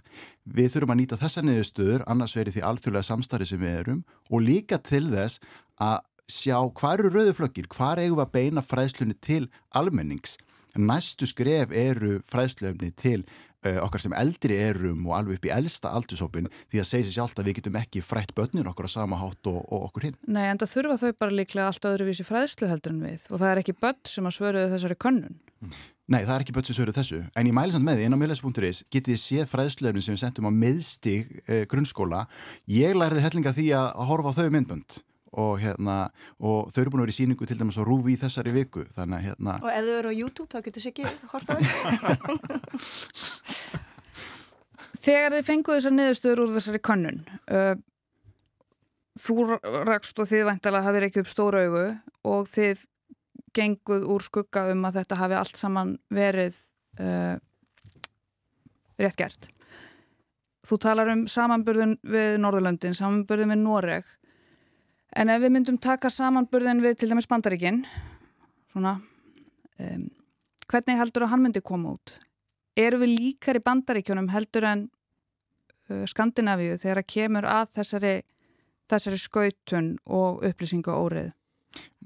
Við 0.58 0.72
þurfum 0.74 0.94
að 0.94 1.00
nýta 1.02 1.20
þessar 1.22 1.46
niðurstur 1.48 2.06
annars 2.10 2.38
verið 2.38 2.58
því 2.58 2.64
alþjóðlega 2.70 3.10
samstarri 3.10 3.50
sem 3.50 3.62
við 3.62 3.76
erum 3.82 4.02
og 4.30 4.46
líka 4.46 4.80
til 4.82 5.04
þess 5.12 5.42
að 5.82 6.00
sjá 6.32 6.58
hvað 6.80 6.98
eru 6.98 7.14
rauðuflöggir, 7.16 7.70
hvað 7.70 8.04
eigum 8.06 8.18
við 8.18 8.26
að 8.26 8.34
beina 8.38 8.66
fræðslunni 8.66 9.18
til 9.22 9.44
almennings. 9.78 10.38
Næstu 10.80 11.28
skref 11.28 11.74
eru 11.76 12.22
fræðslöfni 12.32 12.94
til 12.96 13.26
okkar 13.62 14.02
sem 14.02 14.16
eldri 14.18 14.58
erum 14.58 15.06
og 15.10 15.16
alveg 15.20 15.40
upp 15.40 15.48
í 15.48 15.54
eldsta 15.54 15.94
aldursópin 15.96 16.50
því 16.72 16.82
að 16.82 16.90
segja 16.90 17.08
sér 17.08 17.18
sjálft 17.20 17.42
að 17.42 17.50
við 17.50 17.60
getum 17.60 17.80
ekki 17.82 18.04
frætt 18.06 18.34
börnin 18.38 18.70
okkur 18.72 18.90
á 18.90 18.96
sama 18.96 19.20
hátt 19.22 19.50
og, 19.52 19.62
og 19.70 19.88
okkur 19.90 20.10
hinn. 20.10 20.20
Nei, 20.26 20.48
en 20.50 20.62
það 20.62 20.74
þurfa 20.76 21.00
þau 21.04 21.22
bara 21.24 21.38
líklega 21.38 21.70
allt 21.70 21.88
öðruvísi 21.92 22.28
fræðslu 22.28 22.70
heldur 22.72 22.96
en 22.96 23.04
við 23.06 23.28
og 23.30 23.38
það 23.38 23.50
er 23.52 23.64
ekki 23.64 23.78
börn 23.82 24.02
sem 24.10 24.30
að 24.30 24.38
svöruðu 24.40 24.72
þessari 24.74 25.00
könnun. 25.06 25.38
Nei, 26.12 26.24
það 26.26 26.34
er 26.34 26.44
ekki 26.44 26.56
börn 26.58 26.68
sem 26.68 26.76
svöruðu 26.76 26.98
þessu, 26.98 27.22
en 27.38 27.48
ég 27.48 27.56
mæli 27.56 27.76
samt 27.76 27.88
með 27.88 28.02
því 28.02 28.08
inn 28.10 28.18
á 28.18 28.22
miðlæs.is 28.22 28.82
getið 28.92 29.14
þið 29.14 29.22
séð 29.22 29.46
fræðslöfni 29.52 30.04
sem 30.04 30.18
við 30.18 30.24
sendum 30.26 30.50
á 30.50 30.52
miðstig 30.52 31.30
uh, 31.46 31.62
grunnskóla. 31.72 32.26
Ég 32.68 32.98
læriði 32.98 33.24
hellinga 33.28 33.56
því 33.56 33.70
að 33.78 34.04
horfa 34.10 34.34
á 34.34 34.38
þau 34.42 34.50
myndbönd 34.58 35.00
og 35.32 35.62
hérna 35.62 35.98
og 36.40 36.72
þau 36.72 36.82
eru 36.82 36.92
búin 36.94 37.04
að 37.04 37.06
vera 37.08 37.16
í 37.16 37.20
síningu 37.20 37.48
til 37.48 37.60
dæmis 37.60 37.80
á 37.80 37.84
Rúvi 37.88 38.16
í 38.16 38.20
þessari 38.20 38.52
viku 38.56 38.84
þannig 38.96 39.30
hérna 39.30 39.60
og 39.62 39.72
ef 39.72 39.86
þau 39.88 39.96
eru 40.00 40.12
á 40.12 40.20
YouTube 40.20 40.50
þá 40.52 40.66
getur 40.66 40.84
þau 40.84 40.92
ekki 40.92 41.06
horta 41.32 41.52
það 41.62 42.18
Þegar 45.02 45.34
þið 45.34 45.46
fenguðu 45.48 45.78
þessar 45.80 45.94
niðurstöður 45.96 46.42
úr 46.44 46.52
þessari 46.54 46.82
könnun 46.86 47.22
uh, 47.50 47.76
þú 49.18 49.46
rakst 49.88 50.20
og 50.22 50.28
þið 50.30 50.48
væntalega 50.50 50.88
hafið 50.88 51.08
ekki 51.08 51.24
upp 51.24 51.32
stóra 51.32 51.64
augu 51.66 51.86
og 52.30 52.52
þið 52.52 52.84
genguð 53.58 54.06
úr 54.14 54.24
skugga 54.24 54.68
um 54.72 54.86
að 54.88 55.02
þetta 55.02 55.18
hafi 55.20 55.38
allt 55.40 55.60
saman 55.60 55.96
verið 56.14 56.60
uh, 57.02 57.36
rétt 59.02 59.18
gert. 59.20 59.50
Þú 60.62 60.78
talar 60.86 61.10
um 61.16 61.26
samanburðun 61.32 61.98
við 62.06 62.38
Norðurlöndin, 62.44 62.96
samanburðun 62.96 63.56
við 63.56 63.64
Noreg 63.64 64.12
En 65.12 65.32
ef 65.32 65.42
við 65.44 65.52
myndum 65.52 65.78
taka 65.82 66.10
samanburðin 66.14 66.82
við 66.84 67.02
til 67.02 67.10
dæmis 67.12 67.28
bandaríkinn, 67.28 67.82
svona, 68.72 68.96
um, 69.84 70.06
hvernig 70.72 71.02
heldur 71.02 71.26
að 71.26 71.34
hann 71.34 71.44
myndi 71.44 71.64
koma 71.66 71.98
út? 71.98 72.16
Eru 72.80 73.02
við 73.02 73.18
líkar 73.18 73.60
í 73.60 73.64
bandaríkjónum 73.66 74.32
heldur 74.32 74.70
en 74.70 74.86
uh, 75.92 76.06
Skandinavíu 76.08 76.80
þegar 76.80 77.04
að 77.04 77.12
kemur 77.12 77.50
að 77.50 77.76
þessari, 77.82 78.16
þessari 78.92 79.20
skautun 79.20 79.92
og 80.08 80.46
upplýsingu 80.48 80.96
órið? 80.96 81.36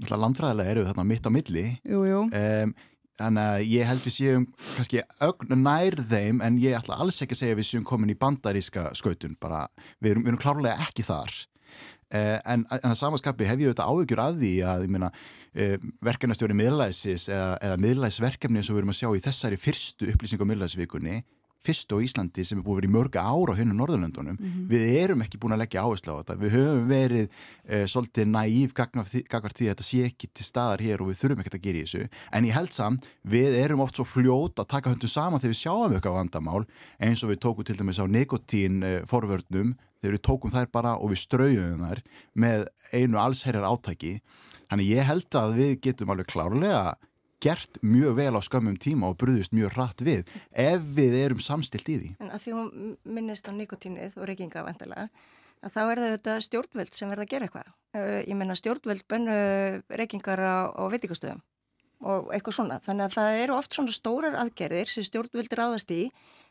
Landfræðilega 0.09 0.73
eru 0.73 0.83
við 0.83 0.91
þarna 0.91 1.07
mitt 1.11 1.29
á 1.29 1.31
milli. 1.31 1.65
Jú, 1.85 2.03
jú. 2.09 2.25
Um, 2.33 2.75
Þannig 3.15 3.45
að 3.47 3.61
ég 3.71 3.87
held 3.87 4.01
við 4.03 4.11
séum 4.11 4.45
kannski 4.59 5.01
ögn 5.23 5.61
nær 5.61 5.95
þeim 6.09 6.41
en 6.43 6.57
ég 6.59 6.75
ætla 6.75 6.97
alls 6.99 7.21
ekki 7.23 7.31
að 7.37 7.41
segja 7.45 7.57
við 7.61 7.67
séum 7.69 7.85
komin 7.87 8.11
í 8.11 8.17
bandaríska 8.19 8.89
skautun. 8.99 9.37
Bara, 9.39 9.61
við, 10.03 10.09
erum, 10.17 10.25
við 10.25 10.33
erum 10.33 10.41
klárlega 10.41 10.83
ekki 10.83 11.05
þar. 11.07 11.31
Eh, 12.13 12.37
en, 12.45 12.65
en 12.69 12.91
að 12.91 12.99
samanskapi 12.99 13.47
hef 13.49 13.61
ég 13.63 13.71
auðvitað 13.71 13.87
áhugjur 13.89 14.19
af 14.21 14.35
því 14.37 14.51
að 14.69 14.83
eh, 15.55 15.79
verkefnastjóri 16.05 16.53
miðlæsis 16.53 17.29
eða, 17.31 17.55
eða 17.65 17.79
miðlæsverkefni 17.81 18.61
sem 18.61 18.75
við 18.75 18.83
erum 18.83 18.93
að 18.93 18.99
sjá 18.99 19.09
í 19.09 19.23
þessari 19.25 19.57
fyrstu 19.57 20.11
upplýsing 20.13 20.43
á 20.45 20.49
miðlæsvikunni 20.51 21.23
fyrstu 21.65 21.97
á 21.97 22.05
Íslandi 22.05 22.45
sem 22.45 22.59
er 22.59 22.65
búið 22.65 22.75
að 22.75 22.81
vera 22.81 22.89
í 22.89 22.93
mörga 22.93 23.23
ára 23.25 23.55
á 23.55 23.59
hennu 23.59 23.75
Norðurlöndunum, 23.77 24.37
mm 24.37 24.45
-hmm. 24.45 24.67
við 24.69 24.83
erum 25.01 25.23
ekki 25.25 25.39
búin 25.41 25.55
að 25.55 25.63
leggja 25.63 25.81
áherslu 25.81 26.13
á 26.13 26.19
þetta, 26.19 26.35
við 26.43 26.55
höfum 26.57 26.87
verið 26.89 27.25
eh, 27.65 27.85
svolítið 27.89 28.25
næýf 28.29 28.75
gagvart 28.77 29.09
því, 29.09 29.23
að 29.31 29.73
þetta 29.73 29.87
sé 29.89 30.03
ekki 30.05 30.29
til 30.33 30.45
staðar 30.45 30.83
hér 30.85 31.01
og 31.01 31.09
við 31.09 31.19
þurfum 31.21 31.41
ekkert 31.41 31.57
að 31.57 31.65
gera 31.65 31.77
í 31.77 31.85
þessu, 31.85 32.03
en 32.31 32.45
ég 32.45 32.53
held 32.53 32.73
samt 32.73 33.09
við 33.23 33.57
erum 33.63 33.81
oft 33.81 33.97
svo 33.97 34.05
fljót 34.05 34.59
að 34.59 34.71
taka 34.75 34.93
höndum 34.93 35.09
saman 35.09 35.39
þegar 35.39 35.53
við 35.55 35.63
sjáum 35.63 35.93
eitthvað 35.95 36.19
vandamál 36.19 36.63
eins 36.99 37.23
og 37.23 37.33
við 37.33 37.41
tókum 37.41 37.65
til 37.65 37.77
dæmis 37.77 38.01
á 38.01 38.05
nikotín 38.05 38.83
eh, 38.83 39.01
forvörnum 39.09 39.75
þegar 40.05 40.17
við 40.19 40.25
tókum 40.29 40.53
þær 40.53 40.71
bara 40.77 40.93
og 41.01 41.11
við 41.11 41.23
strauðum 41.25 41.83
þær 41.89 42.03
með 42.45 42.67
einu 42.93 43.19
allsherjar 43.21 43.67
átæki 43.67 44.13
þannig 44.69 44.91
ég 44.93 45.09
held 45.09 45.37
að 45.41 45.57
við 45.59 45.75
getum 45.87 46.13
alveg 46.13 46.29
klárlega 46.29 46.83
gert 47.43 47.79
mjög 47.85 48.15
vel 48.17 48.33
á 48.37 48.41
skömmum 48.41 48.77
tíma 48.81 49.09
og 49.11 49.17
brúðist 49.21 49.53
mjög 49.55 49.75
hratt 49.75 50.03
við 50.05 50.29
ef 50.51 50.85
við 50.95 51.17
erum 51.19 51.41
samstilt 51.43 51.89
í 51.91 51.97
því. 51.99 52.11
En 52.23 52.31
að 52.33 52.45
því 52.45 52.53
hún 52.55 52.69
minnist 53.17 53.49
á 53.49 53.51
nikotínuð 53.53 54.15
og 54.17 54.29
reykinga 54.29 54.63
vantilega 54.65 55.09
að 55.65 55.73
þá 55.75 55.81
er 55.83 56.01
þetta 56.03 56.37
stjórnvöld 56.45 56.95
sem 56.95 57.11
verða 57.11 57.25
að 57.25 57.33
gera 57.33 57.47
eitthvað. 57.47 57.73
Ég 58.25 58.37
menna 58.37 58.57
stjórnvöld 58.57 59.05
bönnu 59.11 59.35
reykingar 60.01 60.41
á 60.41 60.83
veitikastöðum 60.93 61.43
og 62.05 62.31
eitthvað 62.35 62.57
svona. 62.59 62.79
Þannig 62.85 63.07
að 63.07 63.15
það 63.17 63.43
eru 63.43 63.57
oft 63.57 63.77
svona 63.77 63.95
stórar 63.95 64.39
aðgerðir 64.41 64.91
sem 64.91 65.05
stjórnvöld 65.07 65.53
ráðast 65.57 65.93
í 65.95 66.03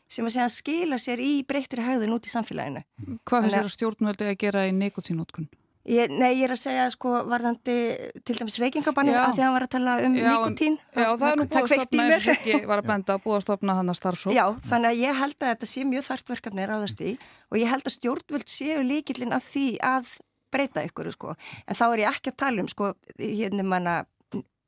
sem 0.07 0.25
að 0.25 0.35
segja 0.35 0.47
að 0.47 0.55
skila 0.55 0.97
sér 1.01 1.21
í 1.23 1.33
breyttri 1.47 1.85
hægðin 1.85 2.15
út 2.15 2.27
í 2.27 2.33
samfélaginu. 2.33 2.85
Hvað 3.27 3.51
er 3.51 3.69
stjórnvöldi 3.73 4.31
að 4.31 4.41
gera 4.45 4.65
í 4.69 4.73
nekotínótkun? 4.75 5.49
Ég, 5.85 6.09
nei, 6.09 6.39
ég 6.39 6.47
er 6.47 6.55
að 6.55 6.61
segja 6.63 6.85
sko 6.89 7.11
varðandi 7.29 7.73
til 8.25 8.35
dæmis 8.39 8.55
reykingabanni 8.57 9.13
að 9.13 9.35
því 9.35 9.41
að 9.43 9.45
hann 9.45 9.53
var 9.53 9.65
að 9.67 9.73
tala 9.75 9.91
um 10.01 10.15
já, 10.17 10.29
nikotín. 10.31 10.77
Já, 10.95 11.09
það 11.11 11.25
er 11.27 11.37
nú 11.37 11.45
búið 11.45 11.59
að 11.59 11.67
stopna 11.69 12.05
eins 12.07 12.25
og 12.25 12.31
ekki 12.33 12.55
var 12.71 12.81
að 12.81 12.87
benda 12.89 13.13
að 13.13 13.21
búið 13.21 13.35
að 13.35 13.43
stopna 13.43 13.75
hann 13.77 13.93
að 13.93 13.97
starfsók. 13.99 14.33
Já, 14.33 14.45
þannig 14.65 14.89
að 14.89 15.03
ég 15.03 15.19
held 15.21 15.35
að 15.37 15.51
þetta 15.51 15.69
sé 15.69 15.83
mjög 15.91 16.07
þart 16.07 16.31
verkefni 16.33 16.65
ráðast 16.71 17.03
í 17.05 17.11
og 17.51 17.59
ég 17.61 17.69
held 17.69 17.85
að 17.85 17.95
stjórnvöld 17.99 18.49
séu 18.49 18.79
líkillin 18.81 19.37
af 19.37 19.45
því 19.45 19.67
að 19.91 20.09
breyta 20.55 20.85
ykkur 20.89 21.11
sko. 21.13 21.35
En 21.69 21.77
þá 21.77 21.85
er 21.91 22.01
ég 22.01 22.17
ekki 22.17 22.33
að 22.33 22.39
tala 22.41 22.65
um 22.65 22.71
sko, 22.73 22.89
hérna 23.21 23.67
manna, 23.75 23.95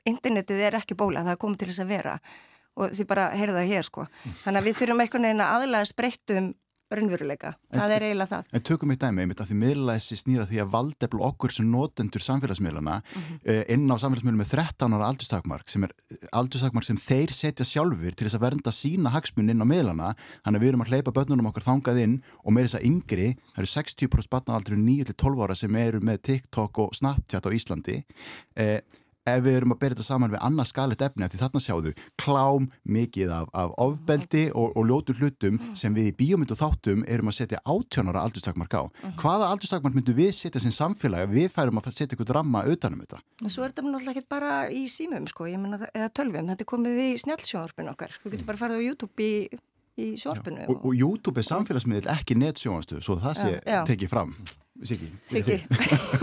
internetið 0.05 0.61
er 0.69 0.77
ekki 0.83 0.99
bóla, 1.01 1.25
það 1.25 1.33
er 1.33 1.41
komið 1.41 1.63
til 1.63 1.71
þess 1.71 1.85
að 1.87 1.95
vera 1.95 2.15
og 2.77 2.95
þið 2.95 3.09
bara 3.09 3.27
heyrðu 3.33 3.59
það 3.59 3.73
hér 3.73 3.89
sko. 3.89 4.07
Þannig 4.45 4.61
að 4.61 4.69
við 4.69 4.79
þurfum 4.81 5.03
einhvern 5.03 5.27
veginn 5.27 5.43
að 5.43 5.53
aðlæða 5.57 5.91
spreyttum 5.91 6.53
raunveruleika. 6.93 7.53
Það 7.73 7.93
er 7.93 8.05
eiginlega 8.07 8.29
það. 8.31 8.51
En 8.55 8.63
tökum 8.63 8.91
eitt 8.93 9.01
dæmi 9.01 9.23
einmitt 9.23 9.41
að 9.43 9.49
því 9.49 9.57
miðlæsi 9.59 10.17
snýra 10.21 10.45
því 10.47 10.59
að 10.63 10.69
valdefl 10.75 11.21
okkur 11.27 11.53
sem 11.53 11.67
notendur 11.71 12.23
samfélagsmiðlana 12.23 12.95
mm 13.01 13.23
-hmm. 13.23 13.63
inn 13.75 13.91
á 13.91 13.95
samfélagsmiðlum 13.99 14.41
með 14.43 14.53
13 14.55 14.95
ára 14.95 15.09
aldurstakmark 15.11 15.69
sem 15.69 15.83
er 15.83 15.91
aldurstakmark 16.31 16.85
sem 16.87 16.97
þeir 16.97 17.33
setja 17.33 17.65
sjálfur 17.65 18.15
til 18.15 18.27
þess 18.27 18.39
að 18.39 18.45
vernda 18.45 18.71
sína 18.71 19.11
hagsmun 19.11 19.49
inn 19.49 19.63
á 19.63 19.67
miðlana. 19.67 20.15
Þannig 20.45 20.57
að 20.57 20.63
við 20.63 20.69
erum 20.69 20.85
að 20.85 20.91
hleypa 20.91 21.11
börnunum 21.11 21.49
okkur 21.51 21.67
þangað 21.67 21.99
inn 22.03 22.15
og 22.43 22.53
með 22.53 22.63
þess 22.63 22.79
að 22.79 22.87
yngri, 22.87 23.27
það 23.55 23.61
eru 23.63 23.73
60% 23.75 24.29
batnaaldri 24.31 24.75
9-12 24.75 25.43
ára 25.43 25.55
sem 25.55 25.75
eru 25.75 25.99
með 25.99 26.21
TikTok 26.21 26.79
og 26.79 26.95
Snapchat 26.95 27.47
á 27.47 27.49
Íslandi. 27.51 28.03
Eh, 28.55 28.79
ef 29.27 29.43
við 29.45 29.59
erum 29.59 29.75
að 29.75 29.79
bera 29.83 29.97
þetta 29.97 30.07
saman 30.07 30.33
við 30.33 30.43
annars 30.47 30.71
skalit 30.73 31.03
efni 31.05 31.27
því 31.27 31.41
þarna 31.41 31.61
sjáðu 31.63 31.93
klám 32.19 32.69
mikið 32.97 33.33
af, 33.37 33.51
af 33.53 33.75
ofbeldi 33.83 34.43
og, 34.53 34.73
og 34.77 34.89
ljótur 34.89 35.21
hlutum 35.21 35.59
sem 35.77 35.95
við 35.95 36.11
í 36.11 36.15
bíómyndu 36.21 36.57
þáttum 36.57 37.05
erum 37.07 37.31
að 37.31 37.39
setja 37.39 37.61
átjónara 37.67 38.23
aldurstakmark 38.25 38.77
á. 38.77 38.83
Hvaða 39.21 39.51
aldurstakmark 39.53 39.97
myndu 39.97 40.15
við 40.17 40.33
setja 40.37 40.63
sem 40.63 40.73
samfélag 40.73 41.31
við 41.31 41.49
færum 41.53 41.81
að 41.81 41.91
setja 41.93 42.17
ykkur 42.17 42.31
drama 42.31 42.65
utanum 42.67 43.03
þetta? 43.03 43.21
Svo 43.47 43.65
er 43.65 43.73
þetta 43.73 43.87
náttúrulega 43.87 44.23
ekki 44.23 44.31
bara 44.31 44.53
í 44.73 44.85
símum 44.91 45.27
sko, 45.29 45.47
menna, 45.55 45.81
eða 45.93 46.11
tölvum, 46.15 46.51
þetta 46.51 46.65
er 46.65 46.71
komið 46.73 47.01
í 47.05 47.09
snjálfsjónarpun 47.23 47.91
okkar. 47.93 48.19
Þú 48.23 48.33
getur 48.33 48.47
bara 48.47 48.61
farið 48.63 48.81
á 48.81 48.87
YouTube 48.87 49.27
í 49.27 49.33
í 49.97 50.13
sjónarpunu. 50.19 50.67
Og, 50.69 50.85
og 50.85 50.95
YouTube 50.97 51.41
er 51.41 51.47
samfélagsmiðl 51.47 52.09
ekki 52.13 52.37
netsjónastu, 52.37 53.01
svo 53.01 53.17
það 53.21 53.39
sé 53.41 53.77
tekið 53.89 54.11
fram. 54.11 54.33
Siggi. 54.85 55.07
Siggi. 55.31 55.57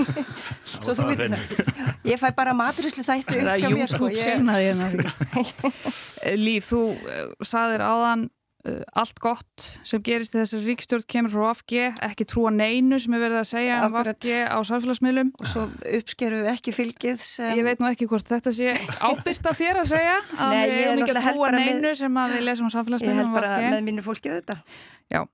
Svo 0.84 0.94
þú 0.94 1.08
veitir 1.08 1.34
það. 1.34 1.98
Ég 2.06 2.20
fæ 2.20 2.28
bara 2.36 2.54
maturislu 2.56 3.02
þættu 3.06 3.40
upp 3.40 3.50
hjá 3.58 3.68
mér. 3.72 3.82
YouTube 3.82 4.14
segnaði 4.14 4.70
hérna. 4.70 5.72
Líf, 6.44 6.70
þú 6.70 6.82
uh, 6.94 7.32
saðir 7.44 7.82
áðan 7.82 8.28
uh, 8.68 8.84
allt 9.00 9.18
gott 9.22 9.66
sem 9.82 10.02
gerist 10.06 10.36
í 10.36 10.38
þessari 10.38 10.70
ríkstjórn 10.70 11.06
kemur 11.10 11.34
frá 11.34 11.48
AFG, 11.50 11.74
ekki 12.06 12.28
trúa 12.30 12.52
neinu 12.54 13.00
sem 13.02 13.16
er 13.18 13.24
verið 13.24 13.40
að 13.40 13.48
segja 13.50 13.80
um 13.88 13.98
AFG 14.04 14.30
á 14.46 14.58
samfélagsmiðlum. 14.70 15.34
Og 15.40 15.50
svo 15.50 15.66
uppskeru 15.98 16.44
ekki 16.54 16.76
fylgið 16.76 17.26
sem... 17.26 17.56
Ég 17.58 17.66
veit 17.66 17.82
nú 17.82 17.90
ekki 17.90 18.08
hvort 18.12 18.30
þetta 18.30 18.54
sé 18.54 18.76
ábyrst 19.02 19.50
af 19.50 19.58
þér 19.58 19.82
að 19.82 19.90
segja 19.96 20.14
að 20.38 20.54
Nei, 20.54 20.62
við 20.70 20.86
erum 20.92 21.04
ekki 21.08 21.18
að 21.18 21.28
trúa 21.32 21.52
neinu 21.58 21.76
með... 21.88 21.98
sem 22.04 22.22
að 22.22 22.38
við 22.38 22.48
lesum 22.52 22.70
á 22.70 22.74
samfélagsmiðlum. 22.78 23.18
Ég 23.18 23.26
held 23.26 23.36
bara 23.40 23.60
með 23.74 23.84
mínu 23.90 24.06
fólkið 24.06 24.38
þetta. 24.38 24.60
Já. 25.10 25.24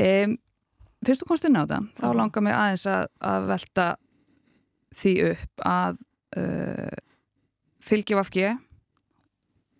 Um, 0.00 0.38
fyrstu 1.06 1.28
konstin 1.28 1.58
á 1.58 1.64
það, 1.64 1.86
þá 2.00 2.08
langar 2.16 2.44
mig 2.44 2.56
aðeins 2.56 2.86
að, 2.90 3.06
að 3.20 3.46
velta 3.50 3.86
því 5.00 5.14
upp 5.30 5.64
að 5.70 6.02
uh, 6.36 6.98
fylgjum 7.84 8.20
afgi 8.20 8.50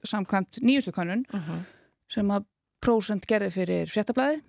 samkvæmt 0.06 0.62
nýjustu 0.64 0.94
kannun 0.96 1.26
uh 1.34 1.48
-huh. 1.48 1.60
sem 2.08 2.30
að 2.30 2.46
prósent 2.80 3.26
gerði 3.28 3.50
fyrir 3.52 3.90
fréttablaði 3.92 4.40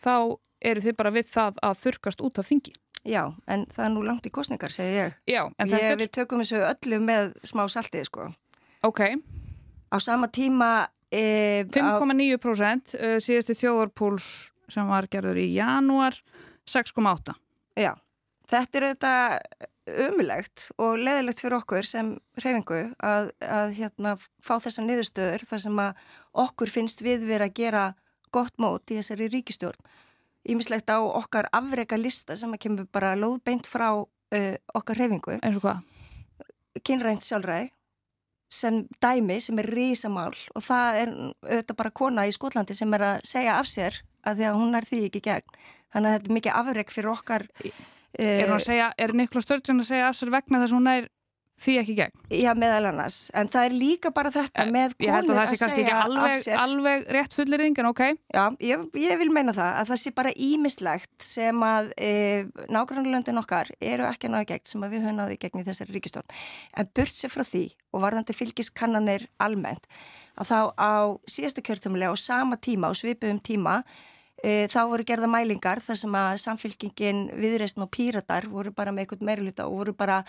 þá 0.00 0.36
eru 0.60 0.84
þið 0.84 0.96
bara 0.96 1.12
við 1.14 1.26
það 1.30 1.60
að 1.64 1.82
þurkast 1.84 2.20
út 2.20 2.38
af 2.38 2.48
þingi. 2.48 2.72
Já, 3.08 3.32
en 3.48 3.64
það 3.72 3.84
er 3.86 3.92
nú 3.94 4.02
langt 4.04 4.26
í 4.28 4.32
kostningar, 4.32 4.72
segir 4.72 4.96
ég. 4.98 5.18
Já, 5.24 5.42
en 5.56 5.68
ég, 5.68 5.72
þetta 5.72 5.92
er... 5.92 5.98
Við 6.02 6.10
tökum 6.18 6.42
þessu 6.42 6.60
öllu 6.68 6.98
með 7.00 7.32
smá 7.48 7.62
saltið, 7.72 8.04
sko. 8.10 8.26
Ok. 8.84 9.00
Á 9.88 9.96
sama 10.00 10.28
tíma... 10.28 10.88
E, 11.10 11.64
5,9% 11.72 12.92
á... 12.94 13.18
síðusti 13.24 13.56
þjóðarpúls 13.56 14.52
sem 14.72 14.88
var 14.90 15.08
gerður 15.10 15.40
í 15.42 15.48
janúar 15.54 16.16
6,8 16.68 17.34
Já, 17.80 17.94
þetta 18.50 18.78
er 18.78 18.88
auðvitað 18.88 19.38
umulegt 20.06 20.66
og 20.78 21.00
leðilegt 21.00 21.40
fyrir 21.42 21.58
okkur 21.58 21.86
sem 21.88 22.12
reyfingu 22.38 22.82
að, 23.02 23.32
að 23.42 23.72
hérna, 23.78 24.14
fá 24.42 24.54
þessa 24.62 24.84
niðurstöður 24.84 25.46
þar 25.48 25.64
sem 25.64 25.82
okkur 26.44 26.70
finnst 26.70 27.02
við 27.02 27.26
verið 27.26 27.48
að 27.48 27.58
gera 27.58 27.84
gott 28.34 28.54
mót 28.62 28.92
í 28.92 29.00
þessari 29.00 29.30
ríkistjórn 29.32 29.90
Ímislegt 30.48 30.88
á 30.88 30.96
okkar 31.04 31.50
afreika 31.52 31.98
lista 32.00 32.32
sem 32.36 32.52
að 32.54 32.62
kemur 32.64 32.86
bara 32.88 33.12
lóðbeint 33.18 33.66
frá 33.68 33.90
uh, 33.92 34.54
okkar 34.72 34.96
reyfingu 34.96 35.36
eins 35.36 35.58
og 35.58 35.66
hvað? 35.66 35.82
Kynrænt 36.86 37.26
sjálfræði 37.26 37.68
sem 38.50 38.82
dæmi 39.02 39.38
sem 39.40 39.58
er 39.62 39.68
risamál 39.70 40.34
og 40.54 40.64
það 40.66 41.00
er 41.02 41.12
auðvitað 41.14 41.78
bara 41.78 41.94
kona 42.02 42.26
í 42.26 42.34
Skotlandi 42.34 42.74
sem 42.74 42.98
er 42.98 43.06
að 43.06 43.22
segja 43.30 43.56
af 43.60 43.70
sér 43.70 44.00
að 44.26 44.40
því 44.40 44.48
að 44.50 44.58
hún 44.58 44.76
er 44.76 44.88
því 44.88 45.00
ekki 45.06 45.22
gegn. 45.24 45.56
Þannig 45.90 46.10
að 46.10 46.16
þetta 46.16 46.30
er 46.30 46.36
mikið 46.38 46.58
afreg 46.60 46.92
fyrir 46.94 47.12
okkar 47.14 47.46
Er, 48.18 48.50
segja, 48.58 48.90
er 48.98 49.12
Niklas 49.14 49.46
Sturgeon 49.46 49.84
að 49.84 49.92
segja 49.92 50.08
af 50.10 50.16
sér 50.18 50.32
vegna 50.34 50.58
þess 50.58 50.74
að 50.74 50.78
hún 50.80 50.88
er 50.90 51.04
því 51.60 51.74
ekki 51.80 51.94
gegn? 51.98 52.22
Já, 52.32 52.50
meðal 52.58 52.88
annars. 52.90 53.18
En 53.36 53.50
það 53.52 53.66
er 53.68 53.74
líka 53.76 54.12
bara 54.16 54.32
þetta 54.32 54.64
en, 54.64 54.72
með 54.74 54.94
konur 55.00 55.40
að, 55.40 55.52
að 55.52 55.74
segja 55.74 55.96
alveg, 56.04 56.34
af 56.36 56.44
sér. 56.44 56.58
Alveg 56.62 57.08
rétt 57.16 57.36
fullirðing, 57.36 57.80
en 57.82 57.88
ok? 57.90 58.02
Já, 58.34 58.42
ég, 58.64 58.84
ég 59.02 59.20
vil 59.20 59.28
meina 59.34 59.54
það, 59.56 59.72
að 59.80 59.90
það 59.92 60.00
sé 60.02 60.12
bara 60.16 60.34
ímislegt 60.48 61.26
sem 61.26 61.64
að 61.66 61.90
e, 62.00 62.12
nágrannlöndin 62.72 63.40
okkar 63.42 63.72
eru 63.78 64.06
ekki 64.08 64.30
náðu 64.32 64.48
gegn 64.52 64.70
sem 64.72 64.86
að 64.86 64.94
við 64.94 65.04
höfum 65.06 65.18
náðu 65.20 65.40
gegn 65.42 65.62
í 65.62 65.66
þessari 65.66 65.96
ríkistórn. 65.96 66.38
En 66.80 66.88
burt 66.96 67.16
sér 67.16 67.34
frá 67.34 67.44
því 67.44 67.66
og 67.90 68.04
varðandi 68.06 68.36
fylgiskannanir 68.36 69.26
almennt, 69.42 69.90
að 70.40 70.52
þá 70.52 70.60
á 70.80 70.92
síðastu 71.28 71.64
kjörtumlega 71.66 72.14
og 72.14 72.22
sama 72.22 72.56
tíma, 72.56 72.88
á 72.88 72.94
svipuðum 72.96 73.42
tíma, 73.44 73.82
e, 74.40 74.64
þá 74.72 74.80
voru 74.88 75.04
gerða 75.04 75.28
mælingar 75.28 75.82
þar 75.84 76.00
sem 76.00 76.16
að 76.16 76.38
samfylgingin 76.46 77.26
viðreysn 77.36 77.84
og 77.84 77.92
píratar 77.92 78.48
voru 78.48 78.72
bara 78.72 78.94
með 78.94 79.04
eitthvað 79.04 79.28
meirluta 79.28 79.68
og 79.68 79.82
voru 79.82 79.96
bara 79.98 80.22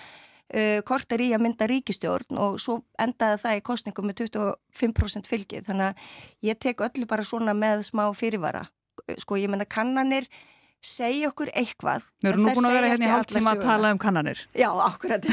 uh, 0.52 0.80
korter 0.88 1.24
í 1.24 1.32
að 1.36 1.46
mynda 1.46 1.68
ríkistjórn 1.72 2.40
og 2.42 2.60
svo 2.62 2.82
endaði 3.02 3.42
það 3.44 3.60
í 3.60 3.66
kostningum 3.72 4.10
með 4.10 4.24
25% 4.26 5.32
fylgið 5.32 5.68
þannig 5.70 5.92
að 5.92 6.48
ég 6.52 6.62
tek 6.62 6.84
öllu 6.88 7.10
bara 7.10 7.28
svona 7.28 7.56
með 7.58 7.86
smá 7.90 8.08
fyrirvara 8.18 8.68
sko 9.22 9.40
ég 9.40 9.52
menna 9.52 9.66
kannanir 9.66 10.28
segja 10.82 11.30
okkur 11.30 11.52
eitthvað 11.54 12.08
Við 12.24 12.32
erum 12.32 12.46
nú 12.46 12.54
búin 12.58 12.68
að 12.68 12.78
vera 12.80 12.92
hérna 12.94 13.08
í 13.08 13.14
hálftíma 13.14 13.56
að 13.56 13.66
tala 13.66 13.94
um 13.94 14.02
kannanir 14.02 14.44
Já, 14.58 14.70
akkurat 14.86 15.26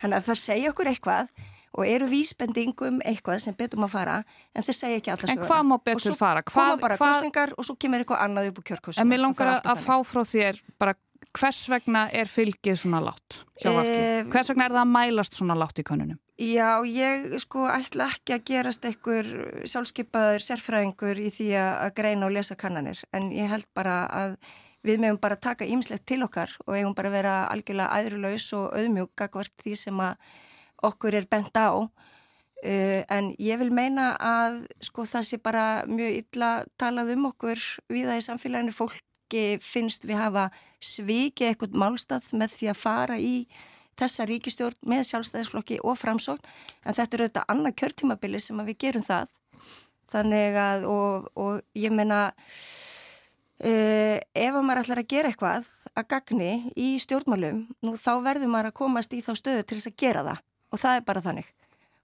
þannig 0.00 0.16
að 0.18 0.28
það 0.30 0.44
segja 0.44 0.74
okkur 0.74 0.92
eitthvað 0.92 1.32
og 1.70 1.86
eru 1.86 2.08
vísbendingum 2.10 2.98
eitthvað 3.06 3.42
sem 3.44 3.54
betum 3.56 3.86
að 3.86 3.92
fara 3.94 4.16
en 4.54 4.66
þeir 4.66 4.76
segja 4.76 5.00
ekki 5.00 5.12
alltaf 5.12 5.30
söguna. 5.30 5.44
En 5.44 5.50
hvað 5.50 5.68
má 5.68 5.76
betur 5.86 6.16
fara? 6.18 6.42
Hvað 6.42 6.72
má 6.72 6.82
bara 6.82 6.96
kostningar 6.98 7.52
og 7.54 7.68
svo 7.68 7.76
kemur 7.78 8.02
eitthvað 8.02 8.24
annað 8.24 8.50
upp 8.50 8.58
á 8.58 8.62
kjörkostum. 8.70 9.04
En 9.04 9.10
mér 9.12 9.22
langar 9.22 9.52
að, 9.52 9.60
að 9.70 9.84
fá 9.84 9.94
frá 10.10 10.22
þér 10.26 10.58
bara 10.82 10.96
hvers 11.36 11.60
vegna 11.70 12.06
er 12.12 12.30
fylgið 12.30 12.78
svona 12.82 13.02
látt 13.04 13.40
hjá 13.60 13.70
Vafki? 13.74 14.30
Hvers 14.32 14.50
vegna 14.52 14.66
er 14.66 14.74
það 14.74 14.82
að 14.82 14.94
mælast 14.94 15.38
svona 15.38 15.56
látt 15.58 15.78
í 15.80 15.86
konunum? 15.86 16.18
Já, 16.40 16.80
ég 16.88 17.34
sko 17.42 17.66
ætla 17.68 18.08
ekki 18.14 18.38
að 18.38 18.46
gerast 18.48 18.86
einhver 18.88 19.28
sjálfskeipaður 19.68 20.44
sérfræðingur 20.46 21.20
í 21.20 21.28
því 21.34 21.50
að 21.60 21.94
greina 21.98 22.26
og 22.30 22.34
lesa 22.34 22.56
kannanir 22.56 23.02
en 23.12 23.28
ég 23.36 23.50
held 23.52 23.68
bara 23.76 24.02
að 24.08 24.38
við 24.86 25.02
meðum 25.02 25.20
bara 25.20 25.36
taka 25.36 25.68
ímslegt 25.68 26.06
til 26.08 26.22
okkar 26.24 26.54
og 26.64 26.76
eigum 26.76 26.96
bara 26.96 27.10
að 27.10 27.18
vera 27.18 27.34
algjörlega 27.52 28.00
æðrulegs 28.00 28.46
og 28.56 28.70
auðmjúk 28.72 29.26
akkvært 29.26 29.52
því 29.60 29.74
sem 29.76 30.00
að 30.00 30.30
okkur 30.88 31.18
er 31.20 31.28
bent 31.28 31.60
á 31.60 31.76
uh, 31.76 33.00
en 33.04 33.30
ég 33.36 33.60
vil 33.60 33.70
meina 33.74 34.14
að 34.16 34.62
sko 34.80 35.04
það 35.08 35.28
sé 35.28 35.40
bara 35.44 35.84
mjög 35.88 36.22
illa 36.22 36.50
talað 36.80 37.14
um 37.18 37.28
okkur 37.34 37.60
viða 37.92 38.16
í 38.16 38.24
samfélaginu 38.24 38.72
fólk 38.72 39.04
fólki 39.30 39.58
finnst 39.62 40.06
við 40.06 40.18
hafa 40.18 40.50
svikið 40.80 41.48
eitthvað 41.50 41.76
málstað 41.78 42.32
með 42.34 42.50
því 42.56 42.68
að 42.70 42.80
fara 42.80 43.18
í 43.18 43.46
þessa 44.00 44.26
ríkistjórn 44.26 44.76
með 44.88 45.04
sjálfstæðisflokki 45.10 45.80
og 45.84 45.98
framsókn 45.98 46.46
en 46.84 46.94
þetta 46.94 47.16
er 47.16 47.22
auðvitað 47.24 47.44
annað 47.48 47.76
kjörtímabili 47.76 48.40
sem 48.40 48.58
við 48.64 48.78
gerum 48.78 49.04
það. 49.04 49.28
Þannig 50.10 50.56
að 50.58 50.86
og, 50.90 51.28
og 51.36 51.60
ég 51.74 51.92
meina 51.92 52.32
uh, 53.62 54.18
ef 54.18 54.54
maður 54.58 54.82
ætlar 54.82 55.02
að 55.04 55.10
gera 55.12 55.28
eitthvað 55.30 55.68
að 55.94 56.08
gagni 56.08 56.72
í 56.76 56.98
stjórnmálum 56.98 57.68
nú 57.84 57.94
þá 57.96 58.12
verður 58.24 58.50
maður 58.50 58.72
að 58.72 58.78
komast 58.80 59.14
í 59.14 59.20
þá 59.22 59.34
stöðu 59.36 59.62
til 59.62 59.78
þess 59.78 59.92
að 59.92 60.00
gera 60.00 60.24
það. 60.26 60.42
Og 60.70 60.80
það 60.80 60.96
er 60.96 61.06
bara 61.06 61.22
þannig. 61.22 61.52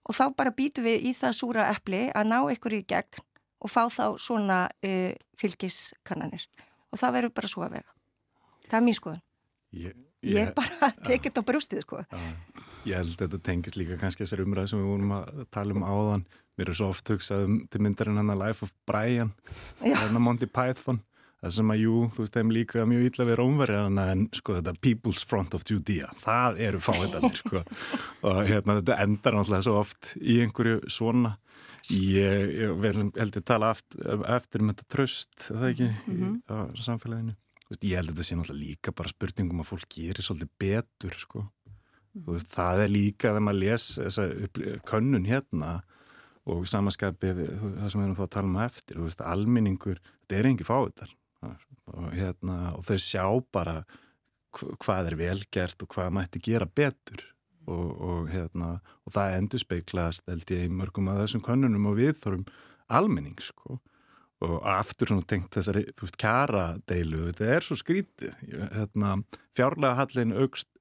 Og 0.06 0.14
þá 0.14 0.24
bara 0.36 0.54
býtum 0.54 0.86
við 0.86 1.08
í 1.08 1.16
það 1.16 1.34
súra 1.40 1.70
eppli 1.72 2.06
að 2.14 2.30
ná 2.30 2.38
í 2.52 2.84
gegn 2.86 3.24
og 3.56 3.72
fá 3.72 3.88
þá 3.88 4.14
svona 4.20 4.66
uh, 4.84 5.12
fylgiskannanir 5.40 6.46
og 6.92 7.00
það 7.00 7.16
verður 7.18 7.34
bara 7.38 7.52
svo 7.52 7.64
að 7.66 7.78
vera. 7.78 7.96
Það 8.66 8.78
er 8.78 8.86
mín 8.86 8.98
skoðun. 8.98 9.22
Ég, 9.76 9.96
ég, 10.24 10.36
ég 10.36 10.54
bara 10.56 10.90
tekið 11.06 11.28
þetta 11.28 11.44
á 11.44 11.48
brjóstið 11.50 11.82
sko. 11.84 12.02
Að, 12.06 12.30
ég 12.88 13.02
held 13.02 13.14
að 13.14 13.26
þetta 13.26 13.42
tengist 13.50 13.80
líka 13.80 13.98
kannski 14.00 14.24
þessar 14.24 14.44
umræði 14.46 14.72
sem 14.72 14.82
við 14.82 14.92
vorum 14.92 15.16
að 15.18 15.42
tala 15.54 15.76
um 15.76 15.86
áðan. 15.86 16.24
Mér 16.56 16.72
er 16.72 16.78
svo 16.78 16.88
oft 16.94 17.12
hugsað 17.12 17.44
um 17.44 17.58
til 17.68 17.82
myndarinn 17.84 18.16
hann 18.16 18.32
að 18.32 18.40
Life 18.46 18.64
of 18.64 18.72
Brian, 18.88 19.34
hann 19.84 20.16
að 20.16 20.24
Monty 20.24 20.48
Python. 20.48 21.02
Það 21.44 21.52
sem 21.52 21.70
að 21.70 21.82
jú, 21.82 21.96
þú 22.14 22.22
veist, 22.22 22.32
þeim 22.34 22.52
líka 22.56 22.84
mjög 22.88 23.02
ítla 23.10 23.26
við 23.28 23.36
rómverðina 23.38 24.04
en 24.14 24.22
sko 24.34 24.54
þetta 24.56 24.72
People's 24.82 25.24
Front 25.28 25.52
of 25.54 25.66
Judea, 25.68 26.08
það 26.18 26.62
eru 26.64 26.80
fáiðanir 26.80 27.36
sko 27.36 27.60
og 28.26 28.40
hérna 28.48 28.78
þetta 28.78 28.96
endar 29.04 29.36
náttúrulega 29.36 29.66
svo 29.68 29.74
oft 29.82 30.14
í 30.16 30.38
einhverju 30.42 30.80
svona 30.90 31.34
Ég, 31.94 32.52
ég 32.58 32.86
held 33.16 33.36
að 33.38 33.44
tala 33.46 33.72
eftir, 33.74 34.22
eftir 34.36 34.62
með 34.62 34.74
þetta 34.74 34.88
tröst, 34.94 35.34
það 35.46 35.66
ekki, 35.68 35.90
mm 35.90 36.16
-hmm. 36.16 36.38
á 36.50 36.56
samfélaginu. 36.82 37.34
Ég 37.80 37.98
held 37.98 38.10
að 38.10 38.14
þetta 38.14 38.26
sé 38.26 38.38
náttúrulega 38.38 38.62
líka 38.62 38.94
bara 38.94 39.12
spurningum 39.12 39.60
að 39.62 39.70
fólk 39.70 39.86
gerir 39.94 40.26
svolítið 40.26 40.50
betur, 40.58 41.14
sko. 41.18 41.42
Mm 41.42 42.22
-hmm. 42.22 42.32
veist, 42.32 42.50
það 42.54 42.82
er 42.84 42.90
líka 42.90 43.28
þegar 43.28 43.46
maður 43.46 43.62
les 43.62 43.84
þessa 43.98 44.24
könnun 44.86 45.26
hérna 45.26 45.82
og 46.46 46.66
samanskapið, 46.66 47.36
það 47.78 47.90
sem 47.90 48.00
við 48.00 48.06
erum 48.06 48.16
að 48.16 48.18
fá 48.18 48.26
að 48.26 48.34
tala 48.34 48.48
um 48.48 48.58
eftir, 48.66 49.00
veist, 49.00 49.20
alminningur, 49.20 50.00
þetta 50.22 50.36
er 50.38 50.46
engi 50.46 50.64
fávitar. 50.64 51.10
Og, 51.86 52.10
hérna, 52.12 52.74
og 52.74 52.82
þau 52.82 52.98
sjá 52.98 53.24
bara 53.52 53.84
hvað 54.52 55.12
er 55.12 55.16
velgert 55.16 55.82
og 55.82 55.88
hvað 55.88 56.14
mætti 56.16 56.40
gera 56.42 56.66
betur 56.66 57.35
og, 57.66 57.90
og, 58.00 58.30
hérna, 58.32 58.78
og 59.06 59.16
það 59.16 59.36
endur 59.40 59.62
speiklast 59.62 60.26
held 60.30 60.54
ég 60.54 60.66
í 60.66 60.72
mörgum 60.72 61.10
af 61.12 61.20
þessum 61.22 61.44
konunum 61.46 61.90
og 61.90 61.98
við 62.00 62.16
þorum 62.22 62.46
almenning 62.86 63.38
sko. 63.42 63.80
Og 64.44 64.56
aftur 64.68 65.08
svona 65.08 65.24
tengt 65.24 65.54
þessari 65.56 65.86
þú 65.96 66.04
veist 66.04 66.18
kjara 66.20 66.64
deilu, 66.90 67.22
þetta 67.30 67.52
er 67.54 67.64
svo 67.64 67.76
skrítið. 67.80 68.34
Hérna, 68.76 69.14
fjárlega 69.56 69.96
hallin 69.96 70.34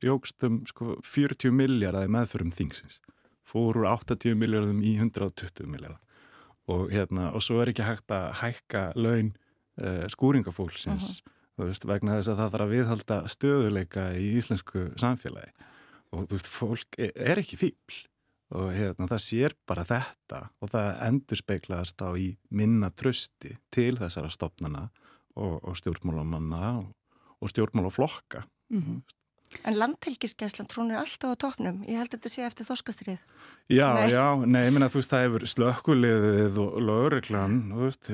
jógst 0.04 0.48
um 0.48 0.64
sko 0.68 0.98
40 1.02 1.56
miljardar 1.56 2.12
meðförum 2.12 2.52
þingsins. 2.52 3.00
Fór 3.46 3.80
úr 3.80 3.88
80 3.94 4.36
miljardum 4.36 4.82
í 4.84 4.98
120 5.00 5.70
miljardar 5.72 6.02
og 6.68 6.90
hérna 6.90 7.30
og 7.34 7.44
svo 7.46 7.62
er 7.62 7.72
ekki 7.72 7.86
hægt 7.86 8.12
að 8.14 8.28
hækka 8.42 8.84
laun 8.98 9.34
uh, 9.82 10.06
skúringafólksins 10.10 11.22
uh 11.22 11.32
-huh. 11.62 11.68
veist, 11.68 11.88
vegna 11.88 12.18
þess 12.18 12.28
að 12.34 12.40
það 12.40 12.52
þarf 12.52 12.66
að 12.66 12.74
viðhalda 12.74 13.18
stöðuleika 13.28 14.06
í 14.18 14.32
íslensku 14.40 14.90
samfélagi 14.98 15.52
og 16.14 16.28
þú 16.28 16.38
veist, 16.38 16.52
fólk 16.52 17.00
e, 17.00 17.10
er 17.16 17.42
ekki 17.42 17.60
fíbl 17.62 18.04
og 18.56 18.70
hérna, 18.76 19.08
það 19.10 19.24
sér 19.24 19.56
bara 19.68 19.86
þetta. 19.88 20.42
Og 20.62 20.72
það 20.72 20.90
endur 21.08 21.42
speiklaðast 21.42 22.04
á 22.06 22.10
í 22.14 22.30
minna 22.54 22.92
trösti 22.94 23.56
til 23.74 23.96
þessara 23.98 24.30
stopnana 24.34 24.88
og, 25.36 25.58
og 25.66 25.78
stjórnmálamanna 25.80 26.64
og, 26.80 26.90
og 27.42 27.52
stjórnmálaflokka. 27.52 28.46
Mm 28.74 28.82
-hmm. 28.82 29.02
En 29.64 29.78
landhelgiskeslan 29.78 30.68
trónir 30.68 30.98
alltaf 31.00 31.32
á 31.32 31.36
toppnum. 31.38 31.84
Ég 31.88 31.98
held 31.98 32.12
að 32.14 32.18
þetta 32.18 32.30
sé 32.30 32.42
eftir 32.46 32.66
þoskastrið 32.66 33.20
Já, 33.70 33.94
nei. 33.94 34.12
já, 34.12 34.46
nei, 34.46 34.66
ég 34.68 34.74
minna 34.74 34.90
þú 34.90 35.00
veist 35.02 35.10
það 35.10 35.24
hefur 35.26 35.46
slökkuliðið 35.50 36.58
og 36.62 36.82
lögreglan, 36.86 37.56
þú 37.72 37.88
veist 37.88 38.10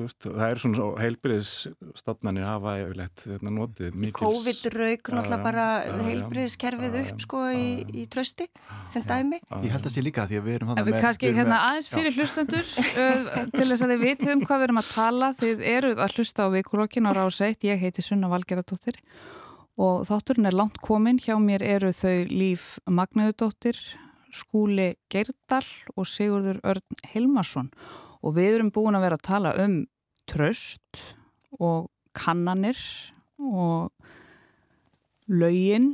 Veist, 0.00 0.24
það 0.24 0.44
er 0.46 0.60
svona 0.62 0.86
heilbriðsstofnanir 1.02 2.46
hafa 2.46 2.74
yfirleitt 2.80 3.24
hérna, 3.26 3.52
notið 3.52 3.96
mikils 4.00 4.20
COVID-rauk 4.22 5.10
náttúrulega 5.12 5.40
bara 5.44 5.66
heilbriðskerfið 6.06 6.96
upp 7.02 7.24
sko 7.26 7.42
í, 7.52 7.66
í 7.92 8.06
trösti 8.12 8.46
sem 8.92 9.04
dæmi. 9.06 9.40
Ég 9.60 9.74
held 9.74 9.88
að 9.90 9.96
sé 9.96 10.04
líka 10.04 10.26
því 10.30 10.40
að 10.40 10.46
við 10.48 10.58
erum 10.58 10.72
það 10.72 10.90
með... 10.90 11.00
Kanski 11.04 11.32
hérna 11.36 11.62
aðeins 11.68 11.90
fyrir 11.92 12.16
hlustendur 12.16 12.70
til 13.56 13.66
þess 13.66 13.84
að 13.84 13.94
þið 13.94 14.04
vitið 14.06 14.34
um 14.36 14.44
hvað 14.46 14.62
við 14.62 14.68
erum 14.68 14.82
að 14.82 14.92
tala 14.94 15.32
þið 15.40 15.64
eruð 15.74 16.04
að 16.04 16.16
hlusta 16.16 16.48
á 16.48 16.48
vikulokkin 16.56 17.10
á 17.10 17.12
ráseitt 17.20 17.68
ég 17.68 17.82
heiti 17.84 18.04
Sunna 18.04 18.32
Valgeradóttir 18.32 19.00
og 19.80 20.04
þátturinn 20.08 20.48
er 20.50 20.56
langt 20.56 20.80
komin 20.84 21.20
hjá 21.20 21.36
mér 21.40 21.64
eru 21.64 21.92
þau 21.96 22.28
Líf 22.32 22.70
Magnaðudóttir 22.88 23.80
Skúli 24.30 24.94
Geirdal 25.10 25.64
og 25.96 26.06
Sigurður 26.06 26.60
Örn 26.62 27.02
Hilmarsson. 27.12 27.70
og 27.74 28.09
við 28.36 28.58
erum 28.58 28.72
búin 28.74 28.98
að 28.98 29.06
vera 29.06 29.18
að 29.18 29.26
tala 29.28 29.54
um 29.64 29.76
tröst 30.30 31.02
og 31.58 31.88
kannanir 32.16 32.78
og 33.40 33.90
laugin 35.30 35.92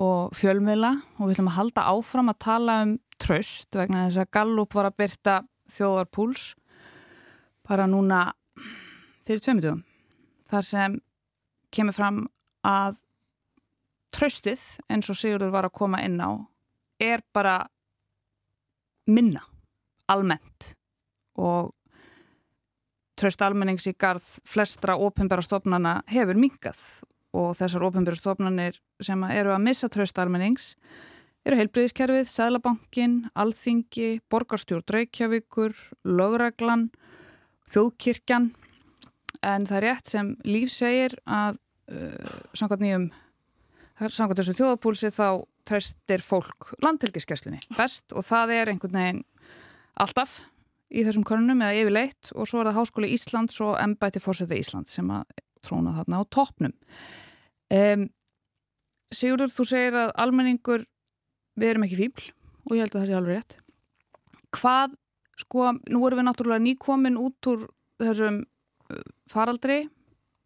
og 0.00 0.34
fjölmiðla. 0.36 0.92
Og 1.18 1.28
við 1.28 1.36
ætlum 1.36 1.52
að 1.52 1.58
halda 1.58 1.86
áfram 1.92 2.32
að 2.32 2.42
tala 2.44 2.80
um 2.84 2.96
tröst 3.20 3.76
vegna 3.76 4.06
þess 4.08 4.22
að 4.22 4.32
Gallup 4.36 4.74
var 4.76 4.88
að 4.88 4.98
byrta 5.00 5.36
þjóðarpúls 5.70 6.54
bara 7.68 7.86
núna 7.86 8.24
fyrir 9.28 9.42
tveimutugum 9.44 9.84
þar 10.50 10.66
sem 10.66 10.96
kemur 11.70 11.94
fram 11.94 12.24
að 12.66 12.98
tröstið 14.14 14.62
eins 14.90 15.10
og 15.12 15.18
Sigurður 15.18 15.52
var 15.54 15.68
að 15.68 15.76
koma 15.78 16.00
inn 16.02 16.18
á 16.18 16.30
er 17.00 17.22
bara 17.34 17.62
minna 19.06 19.44
almennt 20.10 20.74
og 21.38 21.74
tröst 23.20 23.42
almennings 23.44 23.86
í 23.90 23.94
garð 23.98 24.26
flestra 24.48 24.96
ópenbæra 24.96 25.44
stofnana 25.44 26.00
hefur 26.08 26.38
mingað 26.40 26.80
og 27.36 27.52
þessar 27.58 27.84
ópenbæra 27.86 28.18
stofnanir 28.18 28.80
sem 29.02 29.22
eru 29.28 29.52
að 29.54 29.64
missa 29.66 29.90
tröst 29.92 30.18
almennings 30.18 30.74
eru 31.46 31.56
heilbriðiskerfið, 31.56 32.26
Sæðlabankin, 32.28 33.14
Alþingi, 33.38 34.20
Borgarstjórn 34.30 34.84
Reykjavíkur, 34.92 35.72
Lögreglan, 36.04 36.90
Þjóðkirkjan. 37.72 38.50
En 39.40 39.64
það 39.64 39.76
er 39.78 39.86
rétt 39.86 40.12
sem 40.12 40.34
Líf 40.44 40.72
segir 40.74 41.14
að 41.24 41.56
uh, 41.92 42.40
samkvæmt 42.52 42.84
nýjum 42.84 43.08
samkvæmt 44.00 44.40
þessu 44.40 44.56
þjóðapúlsi 44.56 45.10
þá 45.12 45.26
treystir 45.68 46.22
fólk 46.24 46.70
landtilgiskeslinni 46.82 47.60
best 47.76 48.14
og 48.16 48.24
það 48.26 48.54
er 48.56 48.70
einhvern 48.72 48.96
veginn 48.96 49.20
alltaf 50.00 50.38
í 50.90 51.04
þessum 51.06 51.24
konunum 51.26 51.62
eða 51.62 51.82
yfirleitt 51.84 52.32
og 52.34 52.48
svo 52.50 52.60
er 52.60 52.70
það 52.70 52.78
Háskóli 52.80 53.10
Íslands 53.14 53.60
og 53.64 53.76
Embæti 53.80 54.22
Fórseti 54.22 54.58
Íslands 54.58 54.96
sem 54.96 55.10
að 55.14 55.28
tróna 55.64 55.94
þarna 55.98 56.22
á 56.22 56.24
toppnum. 56.34 56.74
Um, 57.70 58.08
Sigurður, 59.10 59.50
þú 59.54 59.66
segir 59.66 59.98
að 59.98 60.12
almenningur 60.22 60.86
við 61.58 61.72
erum 61.72 61.86
ekki 61.86 61.98
fíbl 61.98 62.30
og 62.68 62.76
ég 62.76 62.84
held 62.84 62.94
að 62.94 63.00
það 63.00 63.08
sé 63.10 63.18
alveg 63.18 63.38
rétt. 63.38 63.56
Hvað, 64.54 64.94
sko, 65.42 65.66
nú 65.90 66.02
erum 66.06 66.20
við 66.20 66.28
náttúrulega 66.28 66.64
nýkomin 66.66 67.18
út 67.18 67.50
úr 67.50 67.66
þessum 68.00 68.44
faraldri 69.30 69.84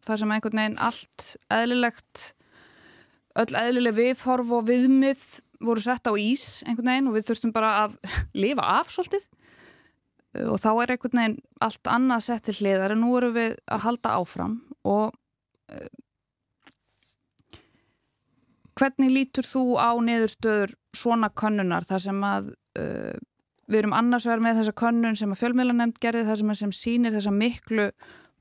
þar 0.05 0.21
sem 0.21 0.33
einhvern 0.35 0.61
veginn 0.61 0.81
allt 0.85 1.29
eðlilegt 1.53 2.25
öll 3.41 3.57
eðlileg 3.59 3.97
viðhorf 3.97 4.51
og 4.55 4.67
viðmið 4.69 5.23
voru 5.65 5.83
sett 5.83 6.07
á 6.07 6.13
ís 6.19 6.61
einhvern 6.65 6.91
veginn 6.91 7.09
og 7.09 7.17
við 7.17 7.29
þurftum 7.29 7.55
bara 7.55 7.71
að 7.85 7.97
lifa 8.43 8.67
af 8.79 8.93
svolítið 8.93 9.25
og 10.43 10.57
þá 10.61 10.71
er 10.71 10.95
einhvern 10.95 11.21
veginn 11.21 11.37
allt 11.63 11.91
annað 11.91 12.25
sett 12.27 12.47
til 12.47 12.57
hliðar 12.59 12.95
en 12.95 13.03
nú 13.03 13.13
erum 13.19 13.35
við 13.35 13.55
að 13.71 13.85
halda 13.85 14.15
áfram 14.19 14.57
og 14.83 15.13
uh, 15.71 15.93
hvernig 18.75 19.13
lítur 19.13 19.47
þú 19.47 19.77
á 19.79 19.91
neðurstöður 20.03 20.75
svona 20.95 21.31
konnunar 21.31 21.87
þar 21.87 22.03
sem 22.07 22.27
að 22.27 22.51
uh, 22.79 23.15
við 23.69 23.81
erum 23.81 23.95
annars 23.97 24.27
verið 24.29 24.45
með 24.45 24.59
þessa 24.61 24.75
konnun 24.81 25.17
sem 25.17 25.31
að 25.33 25.41
fjölmjölanemnd 25.41 26.01
gerði 26.03 26.27
þar 26.27 26.41
sem 26.41 26.53
að 26.53 26.61
sem 26.61 26.75
sínir 26.75 27.15
þessa 27.15 27.33
miklu 27.33 27.87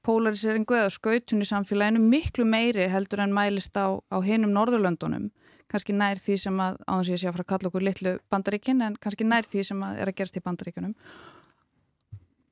polariseringu 0.04 0.76
eða 0.76 0.92
skautun 0.92 1.40
í 1.40 1.48
samfélaginu 1.48 2.02
miklu 2.02 2.44
meiri 2.44 2.90
heldur 2.92 3.22
en 3.24 3.32
mælist 3.32 3.76
á, 3.78 3.96
á 3.96 4.18
hinum 4.20 4.52
Norðurlöndunum. 4.52 5.30
Kannski 5.72 5.94
nær 5.96 6.20
því 6.20 6.36
sem 6.42 6.58
að, 6.60 6.76
á 6.84 6.92
þess 6.98 7.08
að 7.08 7.14
ég 7.14 7.22
sé 7.22 7.28
að 7.30 7.36
fara 7.38 7.46
að 7.46 7.52
kalla 7.54 7.70
okkur 7.70 7.86
litlu 7.86 8.12
bandaríkin 8.30 8.84
en 8.84 8.98
kannski 9.00 9.24
nær 9.24 9.48
því 9.48 9.64
sem 9.70 9.80
að 9.86 10.02
er 10.02 10.10
að 10.10 10.18
gerast 10.18 10.36
í 10.36 10.44
bandaríkunum 10.44 10.92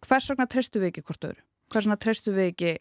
hvers 0.06 0.30
vegna 0.32 0.48
treystu 0.50 0.82
við 0.82 0.92
ekki 0.92 1.06
hvort 1.08 1.28
öðru? 1.28 1.44
Hvers 1.72 1.86
vegna 1.86 2.00
treystu 2.00 2.34
við 2.34 2.50
ekki 2.52 2.72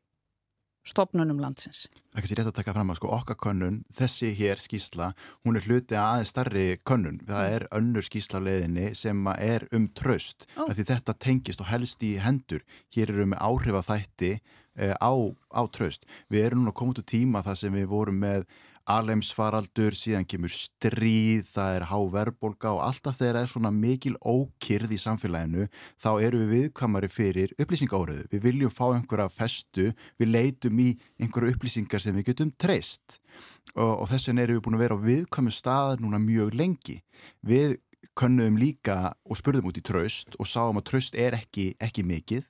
stopnunum 0.88 1.39
landsins. 1.41 1.86
Það 2.09 2.15
er 2.17 2.24
kannski 2.24 2.38
rétt 2.39 2.49
að 2.49 2.55
taka 2.57 2.74
fram 2.74 2.91
að 2.91 2.97
sko 2.97 3.11
okkar 3.13 3.38
könnun, 3.43 3.76
þessi 3.95 4.32
hér 4.38 4.61
skísla, 4.61 5.11
hún 5.45 5.59
er 5.59 5.67
hluti 5.67 5.97
aðeins 5.99 6.32
starri 6.34 6.65
könnun. 6.88 7.19
Það 7.28 7.43
mm. 7.43 7.57
er 7.57 7.67
önnur 7.78 8.07
skísla 8.07 8.41
leðinni 8.41 8.88
sem 8.97 9.30
er 9.36 9.67
um 9.78 9.88
tröst. 9.97 10.47
Oh. 10.57 10.72
Þetta 10.74 11.15
tengist 11.22 11.61
og 11.61 11.69
helst 11.69 12.01
í 12.05 12.15
hendur. 12.24 12.65
Hér 12.95 13.13
eru 13.13 13.30
með 13.30 13.43
áhrifaþætti 13.45 14.34
eh, 14.39 14.95
á, 14.97 15.13
á 15.53 15.61
tröst. 15.69 16.09
Við 16.34 16.49
erum 16.49 16.65
núna 16.65 16.76
komið 16.76 17.01
til 17.01 17.09
tíma 17.15 17.45
þar 17.45 17.61
sem 17.61 17.78
við 17.78 17.89
vorum 17.93 18.22
með 18.26 18.49
alemsfaraldur, 18.91 19.95
síðan 19.97 20.27
kemur 20.29 20.51
stríð, 20.53 21.45
það 21.53 21.77
er 21.77 21.85
háverbolga 21.89 22.73
og 22.75 22.81
alltaf 22.85 23.19
þegar 23.19 23.39
það 23.39 23.45
er 23.45 23.51
svona 23.53 23.71
mikil 23.75 24.13
ókyrð 24.19 24.95
í 24.95 24.99
samfélaginu 25.01 25.67
þá 26.01 26.09
eru 26.27 26.41
við 26.43 26.51
viðkvamari 26.55 27.11
fyrir 27.11 27.55
upplýsingáriðu. 27.61 28.27
Við 28.31 28.47
viljum 28.47 28.73
fá 28.73 28.85
einhverja 28.91 29.29
festu, 29.33 29.91
við 30.19 30.33
leitum 30.35 30.81
í 30.83 30.89
einhverju 31.21 31.55
upplýsingar 31.55 32.03
sem 32.03 32.17
við 32.17 32.31
getum 32.31 32.51
treyst 32.59 33.19
og, 33.75 34.01
og 34.01 34.09
þess 34.11 34.29
vegna 34.29 34.45
erum 34.45 34.59
við 34.59 34.65
búin 34.65 34.79
að 34.79 34.83
vera 34.85 34.99
á 34.99 35.05
viðkvamu 35.05 35.55
staðar 35.55 36.03
núna 36.03 36.19
mjög 36.21 36.55
lengi. 36.57 36.99
Við 37.45 37.77
könnum 38.22 38.57
líka 38.61 39.15
og 39.26 39.39
spurðum 39.39 39.72
út 39.72 39.80
í 39.80 39.84
tröst 39.86 40.36
og 40.38 40.47
sáum 40.49 40.78
að 40.80 40.88
tröst 40.91 41.17
er 41.17 41.36
ekki, 41.38 41.72
ekki 41.82 42.03
mikið. 42.05 42.45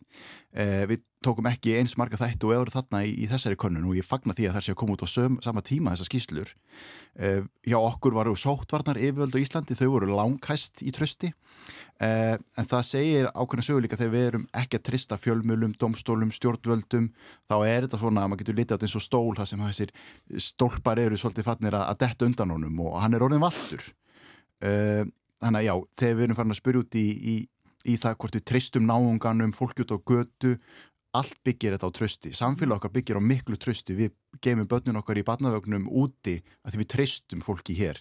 Eh, 0.51 0.83
við 0.89 1.05
tókum 1.23 1.47
ekki 1.47 1.77
eins 1.79 1.93
marga 1.99 2.19
þættu 2.19 2.49
og 2.49 2.55
eru 2.57 2.73
þarna 2.73 3.03
í, 3.07 3.13
í 3.23 3.27
þessari 3.31 3.55
könnun 3.59 3.87
og 3.87 3.95
ég 3.95 4.07
fagna 4.07 4.35
því 4.35 4.49
að 4.49 4.57
það 4.57 4.65
sé 4.65 4.73
að 4.73 4.79
koma 4.81 4.97
út 4.97 5.05
á 5.05 5.09
söm, 5.13 5.37
sama 5.45 5.63
tíma 5.63 5.93
þessar 5.93 6.09
skýslur. 6.09 6.51
Eh, 7.15 7.45
hjá 7.67 7.77
okkur 7.79 8.17
varu 8.17 8.33
sóttvarnar 8.35 8.99
yfirvöld 8.99 9.37
á 9.37 9.43
Íslandi, 9.43 9.77
þau 9.79 9.93
voru 9.93 10.11
langhæst 10.11 10.83
í 10.83 10.91
trösti. 10.95 11.31
Eh, 12.01 12.35
en 12.35 12.67
það 12.67 12.83
segir 12.87 13.29
ákveðna 13.31 13.65
sögulíka 13.67 13.99
þegar 13.99 14.13
við 14.15 14.27
erum 14.31 14.45
ekki 14.57 14.79
að 14.79 14.85
trista 14.89 15.19
fjölmjölum, 15.21 15.77
domstólum, 15.79 16.35
stjórnvöldum, 16.35 17.11
þá 17.47 17.55
er 17.61 17.87
þetta 17.87 18.01
svona 18.01 18.25
að 18.25 18.33
maður 18.33 18.43
getur 18.43 18.59
litið 18.59 18.73
á 18.73 18.75
þetta 18.75 18.89
eins 18.89 18.99
og 18.99 19.07
stól 19.07 19.33
það 19.39 19.49
sem 19.51 19.65
þessir 19.69 19.95
stólpar 20.49 21.03
eru 21.03 21.19
svolítið 21.21 21.47
fannir 21.47 21.77
að, 21.77 21.87
að 21.93 22.03
detta 22.03 22.27
undan 22.27 22.55
honum 22.57 22.85
og 22.87 22.99
hann 23.03 23.15
er 23.15 23.27
orðin 23.27 23.43
valdur. 23.45 23.91
Uh, 24.61 25.05
þannig 25.41 25.59
að 25.61 25.67
já, 25.67 25.73
þegar 26.01 26.15
við 26.17 26.27
erum 26.27 26.39
farin 26.39 26.55
að 26.55 26.61
spyrja 26.61 26.83
út 26.85 26.99
í, 26.99 27.07
í, 27.33 27.35
í 27.89 27.97
það 28.01 28.17
hvort 28.21 28.37
við 28.37 28.47
treystum 28.51 28.87
náunganum, 28.87 29.53
fólki 29.57 29.85
út 29.85 29.95
á 29.95 29.97
götu 29.99 30.55
allt 31.17 31.35
byggir 31.43 31.75
þetta 31.75 31.89
á 31.91 31.97
trösti, 31.97 32.31
samfélag 32.35 32.79
okkar 32.79 32.93
byggir 32.95 33.19
á 33.19 33.21
miklu 33.23 33.57
trösti, 33.59 33.95
við 33.97 34.13
geymum 34.43 34.69
börnun 34.71 35.01
okkar 35.01 35.19
í 35.19 35.25
barnavögnum 35.27 35.89
úti 35.89 36.37
að 36.63 36.79
við 36.79 36.91
treystum 36.93 37.43
fólki 37.43 37.75
hér, 37.75 37.99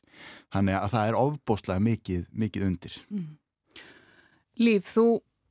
þannig 0.54 0.78
að 0.78 0.92
það 0.94 1.10
er 1.10 1.18
ofbóstlega 1.18 1.82
mikið, 1.88 2.28
mikið 2.30 2.66
undir. 2.68 3.00
Mm. 3.10 3.26
Líf, 4.60 4.86
þú 4.92 5.06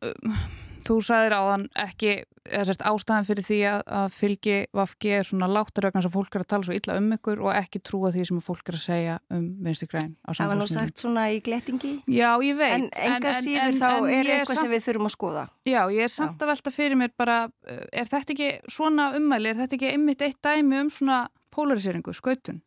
um, 0.07 0.39
Þú 0.87 0.99
sagðir 1.05 1.35
á 1.35 1.41
þann 1.49 1.65
ekki 1.85 2.13
sérst, 2.49 2.83
ástæðan 2.85 3.27
fyrir 3.27 3.45
því 3.45 3.57
að, 3.69 3.81
að 3.99 4.13
fylgi 4.15 4.55
Vafgi 4.75 5.11
er 5.19 5.27
svona 5.27 5.49
láttur 5.51 5.87
vegna 5.87 6.03
sem 6.05 6.13
fólk 6.13 6.35
er 6.35 6.43
að 6.43 6.49
tala 6.53 6.67
svo 6.67 6.77
illa 6.77 6.95
um 6.99 7.09
ykkur 7.15 7.41
og 7.45 7.51
ekki 7.53 7.81
trúa 7.85 8.11
því 8.13 8.25
sem 8.29 8.41
fólk 8.43 8.71
er 8.71 8.77
að 8.77 8.83
segja 8.83 9.17
um 9.35 9.45
vinstu 9.65 9.89
græn 9.91 10.15
Það 10.25 10.51
var 10.51 10.59
nú 10.59 10.69
sagt 10.71 11.03
svona 11.03 11.27
í 11.33 11.41
glettingi 11.45 11.93
Já, 12.09 12.31
ég 12.45 12.57
veit 12.59 12.75
En 12.77 12.87
enga 12.89 13.33
en, 13.33 13.41
síður 13.43 13.65
en, 13.67 13.81
þá 13.81 13.89
en, 13.91 14.09
er 14.15 14.31
eitthvað 14.37 14.61
sem 14.63 14.73
við 14.73 14.85
þurfum 14.87 15.09
að 15.09 15.15
skoða 15.15 15.45
Já, 15.69 15.81
ég 15.95 16.07
er 16.07 16.13
samt 16.15 16.37
Já. 16.37 16.45
að 16.45 16.53
velta 16.53 16.75
fyrir 16.75 17.01
mér 17.03 17.13
bara 17.19 17.37
er 17.91 18.09
þetta 18.09 18.35
ekki 18.35 18.49
svona 18.71 19.11
ummæli, 19.19 19.51
er 19.51 19.61
þetta 19.61 19.79
ekki 19.79 19.93
einmitt 19.93 20.25
eitt 20.25 20.41
dæmi 20.45 20.81
um 20.85 20.93
svona 20.93 21.27
polariseringu, 21.53 22.13
skautun? 22.15 22.63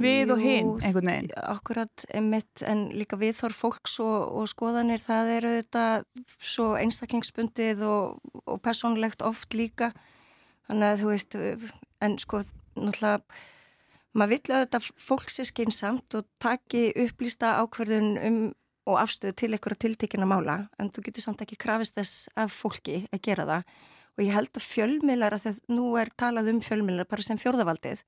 Við 0.00 0.22
Jú, 0.22 0.32
og 0.32 0.40
hinn, 0.40 0.70
einhvern 0.80 1.10
veginn. 1.10 1.30
Akkurat, 1.52 2.04
einmitt, 2.16 2.62
en 2.64 2.86
líka 2.96 3.18
viðþór 3.20 3.52
fólks 3.52 3.98
og, 4.00 4.16
og 4.40 4.48
skoðanir, 4.48 5.02
það 5.04 5.32
eru 5.34 5.50
þetta 5.58 5.84
svo 6.40 6.70
einstaklingsbundið 6.80 7.84
og, 7.84 8.22
og 8.46 8.62
personlegt 8.64 9.24
oft 9.26 9.52
líka. 9.58 9.90
Þannig 10.70 10.88
að 10.88 11.02
þú 11.02 11.10
veist, 11.10 11.36
en 12.06 12.16
sko, 12.22 12.40
náttúrulega, 12.78 13.42
maður 14.16 14.32
vill 14.32 14.56
auðvitað 14.56 14.88
fólk 15.10 15.32
sé 15.32 15.44
skeinsamt 15.48 16.16
og 16.16 16.28
taki 16.40 16.88
upplýsta 17.04 17.56
ákverðun 17.60 18.12
um 18.16 18.42
og 18.88 18.98
afstöðu 18.98 19.34
til 19.38 19.52
einhverja 19.54 19.78
tiltekina 19.84 20.26
mála, 20.26 20.56
en 20.80 20.90
þú 20.90 21.04
getur 21.06 21.26
samt 21.26 21.42
ekki 21.44 21.58
krafist 21.60 21.98
þess 21.98 22.26
af 22.34 22.54
fólki 22.54 23.04
að 23.14 23.20
gera 23.28 23.46
það. 23.46 23.76
Og 24.12 24.24
ég 24.26 24.34
held 24.36 24.58
að 24.58 24.66
fjölmiðlar, 24.68 25.36
að 25.36 25.44
þegar 25.46 25.76
nú 25.76 25.84
er 26.00 26.10
talað 26.18 26.50
um 26.52 26.58
fjölmiðlar 26.64 27.08
bara 27.08 27.24
sem 27.24 27.38
fjórðavaldið, 27.40 28.02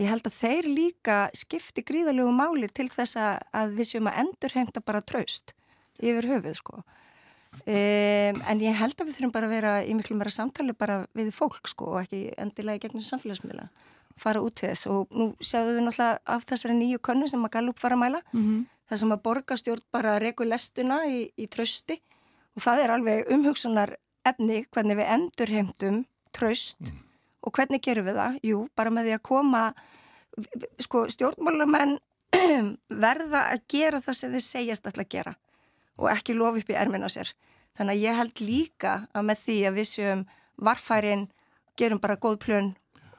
Ég 0.00 0.08
held 0.08 0.24
að 0.24 0.38
þeir 0.38 0.68
líka 0.72 1.16
skipti 1.36 1.84
gríðalögu 1.84 2.32
máli 2.32 2.68
til 2.72 2.88
þess 2.88 3.18
að 3.20 3.74
við 3.76 3.90
séum 3.90 4.08
að 4.08 4.22
endurhengta 4.24 4.80
bara 4.80 5.04
traust 5.04 5.52
yfir 6.00 6.28
höfuð 6.30 6.56
sko. 6.56 6.82
Um, 7.68 8.38
en 8.48 8.62
ég 8.64 8.78
held 8.78 8.96
að 8.96 9.10
við 9.10 9.18
þurfum 9.18 9.32
bara 9.34 9.48
að 9.50 9.52
vera 9.52 9.72
í 9.84 9.92
miklu 9.92 10.16
mera 10.16 10.32
samtali 10.32 10.72
bara 10.72 11.02
við 11.12 11.28
fólk 11.36 11.68
sko 11.68 11.90
og 11.92 11.98
ekki 12.00 12.22
endilega 12.40 12.80
í 12.80 12.84
gegnum 12.86 13.04
samfélagsmiðla 13.04 13.66
fara 14.16 14.40
út 14.40 14.56
til 14.56 14.70
þess 14.70 14.88
og 14.88 15.12
nú 15.12 15.26
sjáum 15.36 15.68
við 15.68 15.84
náttúrulega 15.84 16.22
af 16.32 16.46
þessari 16.48 16.78
nýju 16.78 17.02
könnu 17.04 17.28
sem 17.28 17.44
að 17.44 17.52
Gallup 17.58 17.84
var 17.84 17.92
að 17.92 18.00
mæla 18.00 18.22
mm 18.32 18.40
-hmm. 18.40 18.64
þar 18.88 18.98
sem 18.98 19.12
að 19.12 19.22
borgastjórn 19.28 19.84
bara 19.92 20.18
regu 20.18 20.44
lestuna 20.48 21.04
í, 21.06 21.28
í 21.36 21.46
trösti 21.46 22.00
og 22.56 22.62
það 22.62 22.82
er 22.82 22.90
alveg 22.90 23.30
umhugsunar 23.36 23.96
efni 24.24 24.64
hvernig 24.72 24.96
við 24.96 25.12
endurhengtum 25.16 26.04
tröst 26.32 26.80
mm 26.80 27.11
Og 27.42 27.54
hvernig 27.56 27.82
gerum 27.82 28.06
við 28.06 28.18
það? 28.20 28.40
Jú, 28.46 28.58
bara 28.78 28.92
með 28.94 29.08
því 29.08 29.14
að 29.16 29.22
koma, 29.28 29.62
sko, 30.82 31.06
stjórnmálamenn 31.12 31.96
verða 33.04 33.46
að 33.52 33.64
gera 33.70 34.02
það 34.04 34.18
sem 34.18 34.36
þeir 34.36 34.46
segjast 34.46 34.86
alltaf 34.88 35.04
að 35.04 35.14
gera 35.16 35.34
og 36.00 36.08
ekki 36.08 36.36
lofi 36.36 36.62
upp 36.62 36.70
í 36.72 36.78
ermin 36.78 37.04
á 37.04 37.10
sér. 37.12 37.32
Þannig 37.76 37.98
að 37.98 38.04
ég 38.04 38.18
held 38.18 38.44
líka 38.44 38.94
að 39.12 39.26
með 39.28 39.42
því 39.46 39.58
að 39.68 39.76
við 39.78 39.88
séum 39.90 40.22
varfærin, 40.62 41.26
gerum 41.78 42.00
bara 42.02 42.18
góð 42.20 42.38
plön 42.42 42.70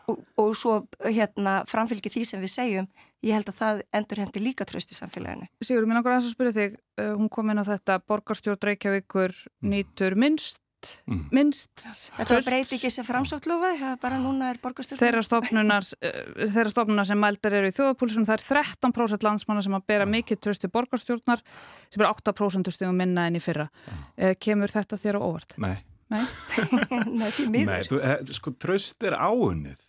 og, 0.09 0.19
og 0.39 0.53
svo 0.57 0.79
hérna 1.05 1.61
framfylgi 1.69 2.11
því 2.13 2.25
sem 2.27 2.43
við 2.43 2.53
segjum, 2.53 2.89
ég 3.23 3.37
held 3.37 3.49
að 3.49 3.59
það 3.59 3.83
endur 3.99 4.21
hendi 4.23 4.43
líka 4.43 4.67
tröst 4.67 4.91
í 4.93 4.97
samfélaginu. 4.97 5.47
Sigur, 5.63 5.87
mér 5.87 5.99
langar 5.99 6.17
að 6.17 6.25
það 6.25 6.35
spyrja 6.35 6.55
þig, 6.57 6.75
uh, 6.99 7.13
hún 7.19 7.31
kom 7.33 7.53
inn 7.53 7.63
á 7.63 7.65
þetta, 7.69 7.99
borgarstjórn 8.09 8.67
Reykjavíkur 8.69 9.35
nýtur 9.63 10.17
minnst 10.19 10.62
mm. 11.09 11.21
minnst 11.35 11.85
Þetta 12.17 12.39
breyti 12.45 12.77
ekki 12.77 12.91
sem 12.93 13.07
framsóttlufa 13.07 13.93
bara 14.01 14.19
núna 14.21 14.51
er 14.53 14.59
borgastöfn 14.63 15.01
Þeirra 15.01 15.23
stofnunar, 15.25 15.87
eh, 16.01 16.19
þeirra 16.43 16.73
stofnunar 16.73 17.09
sem 17.09 17.19
mældar 17.19 17.57
eru 17.59 17.71
í 17.71 17.75
þjóðapúlisum, 17.75 18.27
það 18.27 18.37
er 18.37 18.45
13% 18.49 19.27
landsmanna 19.27 19.63
sem 19.65 19.77
að 19.77 19.87
bera 19.93 20.09
mikið 20.09 20.43
tröst 20.43 20.67
í 20.67 20.71
borgastjórnar 20.73 21.41
sem 21.89 22.03
er 22.03 22.09
8% 22.11 22.73
stugum 22.75 22.99
minna 22.99 23.27
enn 23.29 23.39
í 23.39 23.43
fyrra. 23.43 23.69
Mm. 23.87 24.37
Kemur 24.39 24.71
þetta 24.73 24.99
þér 24.99 25.19
á 25.19 25.21
óvart? 25.21 25.57
Nei. 25.57 25.75
Nei, 26.13 26.25
Nei 27.19 27.29
því 27.33 27.47
miður. 27.49 27.71
Nei, 27.71 27.89
þú, 27.89 27.99
eh, 28.03 28.33
sko 28.37 28.53
tröst 28.59 29.05
er 29.07 29.17
áunnið. 29.17 29.81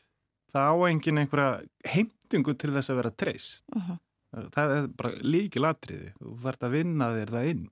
Það 0.54 0.70
á 0.70 0.74
engin 0.86 1.20
einhverja 1.20 1.48
heimtingu 1.90 2.54
til 2.58 2.72
þess 2.74 2.92
að 2.92 3.00
vera 3.00 3.10
treyst 3.10 3.64
uh 3.74 3.88
-huh. 3.88 3.98
það 4.54 4.76
er 4.76 4.88
bara 4.88 5.10
líki 5.22 5.60
latriði 5.60 6.12
þú 6.18 6.34
verður 6.42 6.68
að 6.68 6.76
vinna 6.78 7.08
þér 7.10 7.32
það 7.34 7.48
inn 7.50 7.64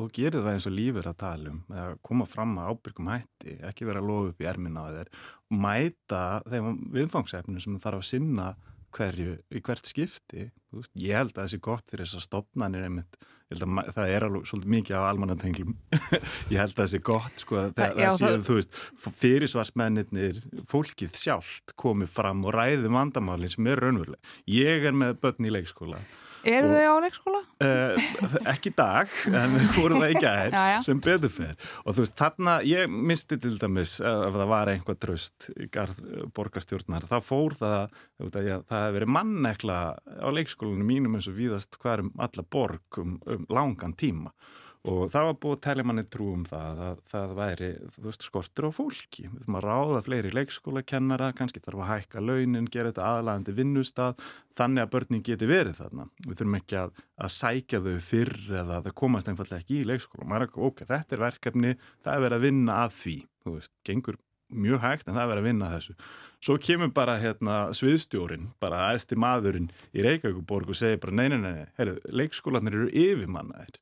og 0.00 0.10
gerir 0.14 0.42
það 0.42 0.52
eins 0.56 0.68
og 0.68 0.74
lífur 0.74 1.08
að 1.08 1.18
tala 1.22 1.52
um 1.52 1.60
að 1.70 1.96
koma 2.06 2.26
fram 2.26 2.56
að 2.58 2.70
ábyrgum 2.72 3.10
hætti 3.12 3.58
ekki 3.68 3.88
vera 3.88 4.02
að 4.02 4.08
lofa 4.10 4.32
upp 4.32 4.42
í 4.42 4.48
erminna 4.50 4.86
á 4.86 4.94
þér 4.96 5.10
og 5.14 5.60
mæta 5.64 6.22
þeim 6.50 6.70
viðfangsefnum 6.96 7.62
sem 7.62 7.76
það 7.76 7.84
þarf 7.86 8.00
að 8.02 8.08
sinna 8.10 8.48
hverju 8.94 9.36
í 9.50 9.62
hvert 9.64 9.88
skipti. 9.88 10.48
Veist, 10.74 10.92
ég 10.98 11.18
held 11.18 11.32
að 11.34 11.40
það 11.40 11.52
sé 11.52 11.62
gott 11.62 11.88
fyrir 11.90 12.06
þess 12.06 12.18
að 12.18 12.24
stopnarnir 12.28 12.86
einmitt, 12.86 13.16
að 13.54 13.90
það 13.94 14.10
er 14.10 14.26
alveg 14.26 14.48
svolítið 14.50 14.72
mikið 14.74 14.98
á 14.98 15.02
almanantenglum 15.06 15.74
ég 16.52 16.58
held 16.58 16.72
að 16.72 16.80
það 16.80 16.90
sé 16.90 17.00
gott 17.06 17.44
sko 17.44 17.58
að 17.60 17.68
það, 17.78 18.00
já, 18.00 18.08
það 18.08 18.18
séu 18.18 18.44
þú 18.48 18.56
veist 18.58 18.80
fyrirsvarsmennir 19.20 20.40
fólkið 20.70 21.18
sjálft 21.20 21.74
komið 21.78 22.10
fram 22.16 22.42
og 22.48 22.56
ræði 22.56 22.90
vandamálinn 22.90 23.54
sem 23.54 23.70
er 23.70 23.84
raunveruleg. 23.84 24.34
Ég 24.50 24.88
er 24.90 24.98
með 25.04 25.18
börn 25.22 25.50
í 25.50 25.54
leikskóla 25.54 26.02
Eru 26.44 26.70
þau 26.70 26.92
á 26.92 26.96
leikskóla? 27.04 27.40
Uh, 27.64 28.08
ekki 28.52 28.72
dag, 28.76 29.12
en 29.30 29.54
við 29.56 29.68
vorum 29.78 30.02
það 30.02 30.10
ekki 30.14 30.28
aðeins 30.28 30.88
sem 30.88 31.00
betur 31.04 31.32
fyrir. 31.32 31.70
Og 31.84 31.96
þú 31.96 32.04
veist, 32.04 32.16
þarna, 32.20 32.56
ég 32.68 32.98
misti 33.12 33.38
til 33.40 33.54
dæmis 33.60 33.94
ef 34.04 34.36
það 34.36 34.50
var 34.52 34.72
einhvað 34.72 35.00
tröst 35.04 35.48
í 35.56 35.68
garð 35.72 36.02
borgastjórnar, 36.36 37.08
þá 37.08 37.16
fór 37.24 37.56
það, 37.60 37.96
það 38.20 38.50
hefði 38.50 38.98
verið 38.98 39.14
mannekla 39.16 39.78
á 39.96 40.28
leikskólanum 40.36 40.92
mínum 40.92 41.16
eins 41.18 41.30
og 41.30 41.38
víðast 41.38 41.80
hverjum 41.82 42.12
alla 42.20 42.44
borg 42.44 43.00
um, 43.00 43.16
um 43.24 43.48
langan 43.52 43.96
tíma 43.96 44.34
og 44.84 45.06
það 45.12 45.26
var 45.28 45.36
búið 45.40 45.54
að 45.54 45.60
telja 45.64 45.84
manni 45.88 46.02
trú 46.12 46.26
um 46.34 46.42
það 46.48 46.80
að 46.84 46.98
það 47.08 47.30
væri, 47.38 47.68
veist, 48.04 48.24
skortur 48.26 48.66
á 48.68 48.70
fólki. 48.76 49.22
Við 49.24 49.38
þurfum 49.38 49.56
að 49.56 49.64
ráða 49.64 50.00
fleiri 50.04 50.32
leikskólakennara 50.36 51.30
kannski 51.38 51.62
þarf 51.64 51.80
að 51.80 51.90
hækka 51.92 52.24
launin, 52.24 52.68
gera 52.72 52.90
þetta 52.90 53.06
aðlægandi 53.08 53.54
vinnustad, 53.56 54.26
þannig 54.58 54.84
að 54.84 54.92
börnin 54.92 55.24
geti 55.24 55.48
verið 55.48 55.80
þarna, 55.80 56.06
við 56.26 56.36
þurfum 56.40 56.58
ekki 56.60 56.78
að, 56.82 56.92
að 57.16 57.32
sækja 57.38 57.80
þau 57.86 57.96
fyrr 58.10 58.36
eða 58.60 58.82
það 58.84 58.98
komast 59.00 59.30
einfallega 59.32 59.64
ekki 59.64 59.80
í 59.80 59.88
leikskóla, 59.88 60.28
maður 60.28 60.44
er 60.44 60.50
ekki, 60.50 60.68
ok, 60.68 60.84
þetta 60.92 61.16
er 61.16 61.24
verkefni 61.24 61.72
það 61.80 62.12
er 62.12 62.26
verið 62.26 62.38
að 62.38 62.46
vinna 62.50 62.76
að 62.84 62.94
því. 62.98 63.16
Þú 63.44 63.56
veist, 63.56 63.74
gengur 63.88 64.20
mjög 64.54 64.84
hægt 64.84 65.08
en 65.08 65.16
það 65.16 65.24
er 65.24 65.32
verið 65.32 65.44
að 65.44 65.48
vinna 65.48 65.70
að 65.70 65.78
þessu. 65.78 65.96
Svo 66.44 66.58
kemur 66.60 66.92
bara 66.92 67.16
hérna 67.22 67.56
sviðstjórin, 67.72 68.50
bara 68.60 68.82
aðsti 68.90 69.16
maðurinn 69.16 69.70
í 69.96 70.04
Reykjavíkuborg 70.04 70.74
og 70.74 70.76
segir 70.76 71.00
bara 71.00 71.16
nei, 71.16 71.30
nei, 71.32 71.40
nei, 71.40 71.64
nei, 71.64 71.94
leikskólanir 72.20 72.76
eru 72.76 72.90
yfirmannaðir 72.92 73.80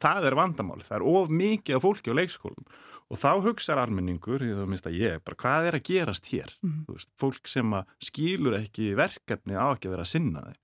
það 0.00 0.30
er 0.30 0.38
vandamál, 0.38 0.80
það 0.84 0.96
er 0.98 1.06
of 1.12 1.34
mikið 1.40 1.76
af 1.76 1.84
fólki 1.84 2.14
á 2.14 2.18
leikskólum 2.18 2.70
og 3.10 3.18
þá 3.18 3.30
hugsaður 3.42 3.82
almenningur, 3.84 4.42
því 4.42 4.56
þá 4.56 4.66
minnst 4.70 4.86
að 4.86 4.98
ég, 5.00 5.22
bara 5.26 5.38
hvað 5.42 5.68
er 5.68 5.76
að 5.80 5.86
gerast 5.88 6.30
hér, 6.30 6.52
mm. 6.62 6.80
veist, 6.88 7.10
fólk 7.18 7.50
sem 7.50 7.76
skýlur 8.06 8.58
ekki 8.60 8.92
verkefni 8.98 9.58
á 9.58 9.66
ekki 9.72 9.90
að 9.90 9.96
vera 9.96 10.06
að 10.06 10.12
sinna 10.12 10.44
þeim 10.46 10.60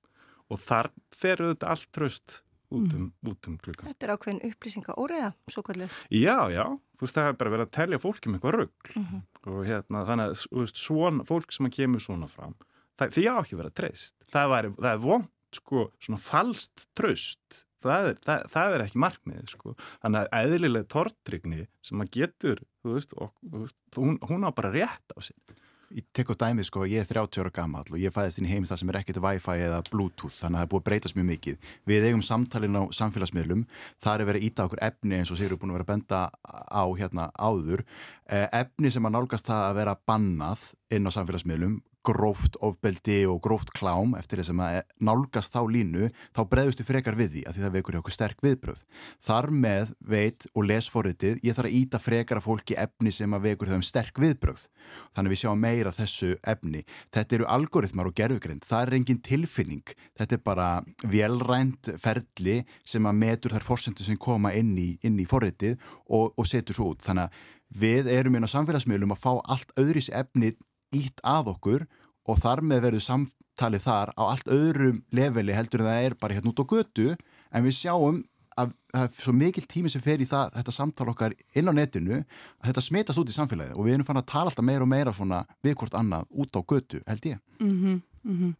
og 0.54 0.62
þar 0.62 0.90
ferur 1.10 1.52
þetta 1.52 1.72
allt 1.74 1.88
tröst 1.96 2.40
út 2.70 2.94
um, 2.94 3.08
mm. 3.10 3.34
um 3.50 3.58
klukkan. 3.62 3.88
Þetta 3.88 4.06
er 4.06 4.12
ákveðin 4.14 4.40
upplýsinga 4.46 4.94
óriða, 4.98 5.32
svo 5.50 5.62
kvöldið. 5.66 5.98
Já, 6.14 6.38
já, 6.54 6.64
þú 6.98 7.06
veist 7.06 7.18
það 7.18 7.30
er 7.30 7.38
bara 7.40 7.54
verið 7.54 7.66
að 7.66 7.74
telja 7.76 8.02
fólki 8.02 8.30
með 8.30 8.38
eitthvað 8.38 8.56
rögl 8.60 8.94
mm 8.94 9.04
-hmm. 9.10 9.22
og 9.52 9.60
hérna 9.66 10.06
þannig 10.06 10.30
að 10.30 10.46
veist, 10.60 10.82
svona, 10.82 11.26
fólk 11.26 11.52
sem 11.52 11.66
að 11.66 11.76
kemur 11.78 12.02
svona 12.02 12.30
fram, 12.30 12.56
það, 12.98 13.14
því 13.18 13.26
á 13.26 13.34
ekki 13.42 13.58
verið 13.58 13.72
að 13.72 13.78
treyst, 13.82 14.14
það, 14.30 14.50
væri, 14.54 14.72
það 14.78 14.92
er 14.92 15.02
vond 15.02 15.32
sko 15.56 15.86
svona 15.98 16.20
falskt 16.20 16.86
tröst 16.94 17.65
það 17.90 18.10
er, 18.10 18.18
það, 18.28 18.48
það 18.54 18.76
er 18.76 18.86
ekki 18.86 19.04
markmið 19.06 19.52
sko. 19.52 19.76
þannig 20.04 20.24
að 20.24 20.50
eðlileg 20.56 20.88
tortrygni 20.92 21.68
sem 21.86 22.02
að 22.02 22.12
getur 22.18 22.64
veist, 22.86 23.14
og, 23.16 23.32
veist, 23.54 23.78
hún, 23.98 24.18
hún 24.26 24.46
á 24.46 24.50
bara 24.56 24.74
rétt 24.74 25.16
á 25.16 25.18
sig 25.22 25.56
Ég 25.94 26.02
tek 26.10 26.26
á 26.26 26.34
dæmið 26.34 26.66
sko, 26.66 26.82
ég 26.90 27.04
er 27.04 27.06
30 27.06 27.44
ára 27.44 27.50
gammal 27.54 27.84
og 27.86 27.98
ég 28.00 28.10
fæðist 28.10 28.40
inn 28.40 28.48
í 28.48 28.50
heim 28.50 28.64
það 28.66 28.80
sem 28.80 28.88
er 28.90 28.96
ekkert 28.98 29.20
Wi-Fi 29.22 29.60
eða 29.68 29.78
Bluetooth, 29.86 30.34
þannig 30.34 30.58
að 30.58 30.58
það 30.58 30.66
er 30.66 30.70
búið 30.72 30.80
að 30.80 30.86
breytast 30.88 31.16
mjög 31.16 31.28
mikið. 31.28 31.68
Við 31.86 32.06
eigum 32.08 32.24
samtalin 32.26 32.78
á 32.80 32.82
samfélagsmiðlum, 32.98 33.62
það 34.02 34.16
er 34.18 34.28
verið 34.30 34.42
að 34.42 34.48
íta 34.48 34.66
okkur 34.66 34.82
efni 34.88 35.20
eins 35.20 35.30
og 35.30 35.38
sér 35.38 35.52
eru 35.52 35.60
búin 35.62 35.70
að 35.70 35.78
vera 35.78 35.86
að 35.86 35.92
benda 35.92 36.22
á 36.42 36.84
hérna 36.98 37.28
áður, 37.38 37.84
eh, 38.26 38.48
efni 38.50 38.90
sem 38.90 39.06
að 39.06 39.14
nálgast 39.14 39.46
það 39.46 39.62
að 39.68 39.78
vera 39.78 39.96
bannað 40.10 40.66
inn 40.90 41.06
á 41.06 41.10
samfélagsmiðlum, 41.14 41.78
gróft 42.06 42.56
ofbeldi 42.64 43.24
og 43.28 43.40
gróft 43.44 43.72
klám 43.76 44.14
eftir 44.18 44.40
þess 44.40 44.54
að 44.54 44.78
nálgast 45.02 45.54
þá 45.54 45.60
línu 45.72 46.10
þá 46.36 46.42
breyðustu 46.50 46.86
frekar 46.86 47.18
við 47.18 47.32
því 47.34 47.42
að 47.46 47.56
því 47.56 47.64
það 47.64 47.74
vekur 47.76 47.96
hjá 47.96 48.00
okkur 48.02 48.16
sterk 48.16 48.44
viðbröð. 48.46 48.84
Þar 49.26 49.50
með 49.64 49.92
veit 50.12 50.46
og 50.52 50.68
lesforritið 50.70 51.40
ég 51.42 51.56
þarf 51.56 51.70
að 51.70 51.78
íta 51.80 52.00
frekar 52.02 52.40
af 52.40 52.46
fólki 52.46 52.78
efni 52.78 53.12
sem 53.14 53.34
að 53.36 53.48
vekur 53.50 53.72
þau 53.72 53.78
um 53.80 53.86
sterk 53.86 54.20
viðbröð. 54.22 54.68
Þannig 55.16 55.34
við 55.34 55.40
sjáum 55.42 55.62
meira 55.64 55.92
þessu 55.94 56.30
efni. 56.46 56.84
Þetta 57.14 57.38
eru 57.38 57.48
algoritmar 57.56 58.10
og 58.10 58.16
gerfugrind. 58.16 58.62
Það 58.66 58.86
er 58.86 58.98
engin 59.00 59.22
tilfinning. 59.26 59.96
Þetta 60.18 60.38
er 60.38 60.44
bara 60.46 60.68
velrænt 61.02 61.90
ferli 62.02 62.60
sem 62.86 63.08
að 63.08 63.20
metur 63.24 63.56
þær 63.56 63.66
fórsendu 63.66 64.06
sem 64.06 64.20
koma 64.20 64.54
inn 64.54 64.76
í, 64.78 64.92
inn 65.02 65.18
í 65.18 65.26
forritið 65.26 65.76
og, 66.06 66.32
og 66.36 66.46
setur 66.46 66.78
svo 66.78 66.92
út. 66.94 67.02
Þannig 67.06 67.26
að 67.26 67.44
við 67.76 68.08
erum 68.12 68.36
inn 68.38 68.46
á 68.46 68.50
samfélagsmiðlum 68.50 69.14
að 69.16 69.22
fá 69.24 69.32
allt 69.42 69.72
öðris 69.80 70.08
efni 70.14 70.54
ítt 70.94 71.20
að 71.26 71.52
okkur 71.54 71.86
og 72.26 72.40
þar 72.42 72.62
með 72.66 72.86
verður 72.86 73.04
samtalið 73.06 73.84
þar 73.86 74.12
á 74.18 74.22
allt 74.26 74.48
öðrum 74.52 75.02
leveli 75.14 75.54
heldur 75.56 75.84
en 75.84 75.90
það 75.90 76.06
er 76.06 76.16
bara 76.20 76.38
hérna 76.38 76.52
út 76.52 76.62
á 76.62 76.70
götu. 76.72 77.14
En 77.54 77.66
við 77.66 77.78
sjáum 77.78 78.22
að 78.56 78.72
það 78.92 79.02
er 79.06 79.10
svo 79.20 79.34
mikil 79.36 79.64
tími 79.68 79.90
sem 79.92 80.02
fer 80.02 80.22
í 80.22 80.28
það, 80.28 80.54
þetta 80.56 80.72
samtal 80.72 81.08
okkar 81.12 81.34
inn 81.56 81.68
á 81.68 81.72
netinu 81.76 82.22
að 82.22 82.70
þetta 82.70 82.84
smitast 82.86 83.20
út 83.20 83.30
í 83.30 83.36
samfélagið 83.36 83.76
og 83.76 83.84
við 83.84 83.96
erum 83.96 84.08
fann 84.08 84.20
að 84.20 84.30
tala 84.32 84.50
alltaf 84.50 84.64
meira 84.64 84.86
og 84.86 84.90
meira 84.90 85.12
svona 85.16 85.42
við 85.64 85.76
hvort 85.80 85.98
annað 85.98 86.24
út 86.30 86.56
á 86.56 86.60
götu 86.64 87.02
held 87.06 87.28
ég. 87.28 87.42
Mm 87.60 87.76
-hmm, 87.80 88.00
mm 88.24 88.36
-hmm. 88.40 88.54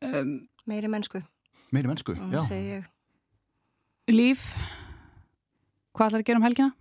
Um, 0.00 0.48
Meiri 0.66 0.88
mennsku. 0.88 1.22
Meiri 1.72 1.88
mennsku, 1.88 2.14
já 2.14 2.84
Líf 4.08 4.56
Hvað 5.94 6.06
ætlar 6.06 6.22
að 6.22 6.26
gera 6.26 6.40
um 6.40 6.46
helgina? 6.46 6.72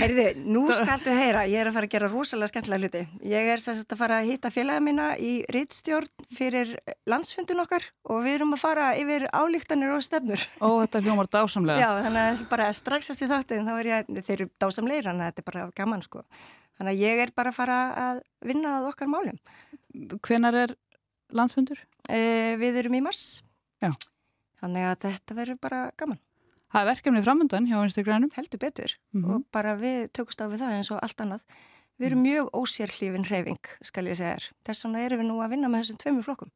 Heyrðu, 0.00 0.24
nú 0.48 0.62
skaltu 0.78 1.12
heyra, 1.14 1.42
ég 1.50 1.60
er 1.62 1.68
að 1.68 1.76
fara 1.76 1.88
að 1.88 1.94
gera 1.94 2.08
rosalega 2.10 2.50
skemmtilega 2.52 2.82
hluti. 2.86 3.02
Ég 3.28 3.50
er 3.52 3.62
sérst 3.62 3.92
að 3.92 4.00
fara 4.00 4.20
að 4.22 4.30
hitta 4.30 4.50
félaga 4.54 4.82
mína 4.84 5.08
í 5.20 5.32
rittstjórn 5.52 6.26
fyrir 6.32 6.72
landsfundin 7.10 7.60
okkar 7.64 7.84
og 8.08 8.22
við 8.24 8.38
erum 8.38 8.56
að 8.56 8.62
fara 8.64 8.88
yfir 9.00 9.26
álíktanir 9.30 9.92
og 9.96 10.04
stefnur. 10.06 10.46
Ó, 10.64 10.80
þetta 10.84 11.02
hljómar 11.04 11.30
dásamlega. 11.32 11.82
Já, 11.84 12.06
þannig 12.06 12.22
að 12.24 12.44
bara 12.54 12.70
straxast 12.76 13.24
í 13.24 13.30
þáttin 13.30 13.68
þá 13.68 13.74
er 13.76 13.90
ég 13.90 14.12
þeir 14.22 14.34
eru 14.38 14.48
dásamleir, 14.64 15.08
þannig 15.10 15.26
að 15.26 15.32
þetta 15.32 15.44
er 15.44 15.48
bara 15.50 15.68
gaman 15.82 16.06
sko. 16.06 16.24
Þannig 16.78 16.96
að 16.96 17.04
ég 17.04 17.22
er 17.26 17.34
bara 17.36 17.52
að 17.52 17.58
fara 17.60 17.78
að 18.06 18.22
vinna 18.48 18.76
að 18.78 18.88
okkar 18.92 19.12
málum. 19.12 19.38
Hvenar 20.24 20.56
er 20.64 20.76
landsfundur? 21.36 21.84
Eh, 22.08 22.56
við 22.60 22.80
erum 22.82 22.96
í 22.96 23.04
mars. 23.04 23.42
Já. 23.82 23.92
Þannig 24.62 24.88
að 24.88 25.00
þetta 25.04 25.36
verður 25.36 25.58
bara 25.62 25.86
gaman. 25.98 26.20
Það 26.72 26.80
er 26.80 26.88
verkefni 26.88 27.20
framöndan 27.20 27.68
hjá 27.68 27.76
Instagramum. 27.84 28.30
Heldur 28.32 28.58
betur 28.58 28.96
mm 29.12 29.22
-hmm. 29.22 29.34
og 29.34 29.44
bara 29.52 29.76
við 29.76 30.08
tökust 30.12 30.40
á 30.40 30.48
við 30.48 30.64
það 30.64 30.76
eins 30.76 30.90
og 30.90 30.98
allt 31.02 31.20
annað. 31.20 31.42
Við 32.00 32.06
erum 32.06 32.22
mjög 32.22 32.46
ósérhlífin 32.56 33.26
hreyfing, 33.28 33.64
skal 33.82 34.06
ég 34.06 34.16
segja 34.16 34.36
þér. 34.36 34.52
Þess 34.64 34.84
vegna 34.84 34.98
erum 35.04 35.20
við 35.20 35.26
nú 35.28 35.42
að 35.42 35.50
vinna 35.50 35.68
með 35.68 35.80
þessum 35.82 35.98
tveimur 36.00 36.24
flokkum. 36.24 36.50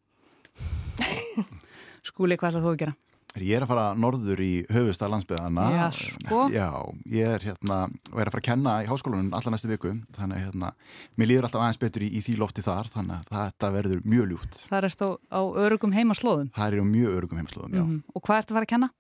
Skúli, 2.09 2.37
hvað 2.37 2.49
ætlað 2.49 2.65
þú 2.65 2.73
að 2.73 2.81
gera? 2.81 2.95
Ég 3.37 3.59
er 3.59 3.67
að 3.67 3.69
fara 3.69 3.95
norður 3.95 4.41
í 4.41 4.65
höfustad 4.73 5.11
landsbyðana. 5.13 5.65
Já, 5.77 5.91
sko. 5.93 6.49
Já, 6.49 6.71
ég 7.05 7.35
er 7.37 7.43
hérna 7.45 7.79
og 8.13 8.21
er 8.21 8.31
að 8.31 8.33
fara 8.33 8.41
að 8.41 8.49
kenna 8.49 8.77
í 8.81 8.89
háskólanum 8.89 9.35
alla 9.37 9.53
næstu 9.53 9.69
viku. 9.69 9.93
Þannig 10.17 10.37
að 10.39 10.45
hérna, 10.47 10.73
mér 11.21 11.29
líður 11.29 11.45
alltaf 11.45 11.61
aðeins 11.61 11.83
betur 11.83 12.07
í, 12.07 12.09
í 12.17 12.23
því 12.25 12.39
lofti 12.41 12.65
þar, 12.65 12.89
þannig 12.95 13.19
að 13.19 13.35
þetta 13.37 13.73
verður 13.77 14.01
mjög 14.09 14.31
ljúft. 14.33 14.63
Það 14.71 14.89
er 14.89 14.95
stóð 14.97 15.19
á 15.29 15.41
örugum 15.67 15.93
heimaslóðum? 15.93 16.49
Það 16.57 16.79
er 16.79 16.81
á 16.81 16.87
mjög 16.97 17.19
örugum 17.19 17.43
heimaslóðum, 17.43 17.75
já. 17.77 17.83
Mm 17.85 17.91
-hmm. 17.91 18.15
Og 18.15 18.23
hvað 18.23 18.39
ert 18.39 18.51
að 18.51 18.57
fara 18.57 18.65
að 18.65 18.73
kenna? 18.73 18.91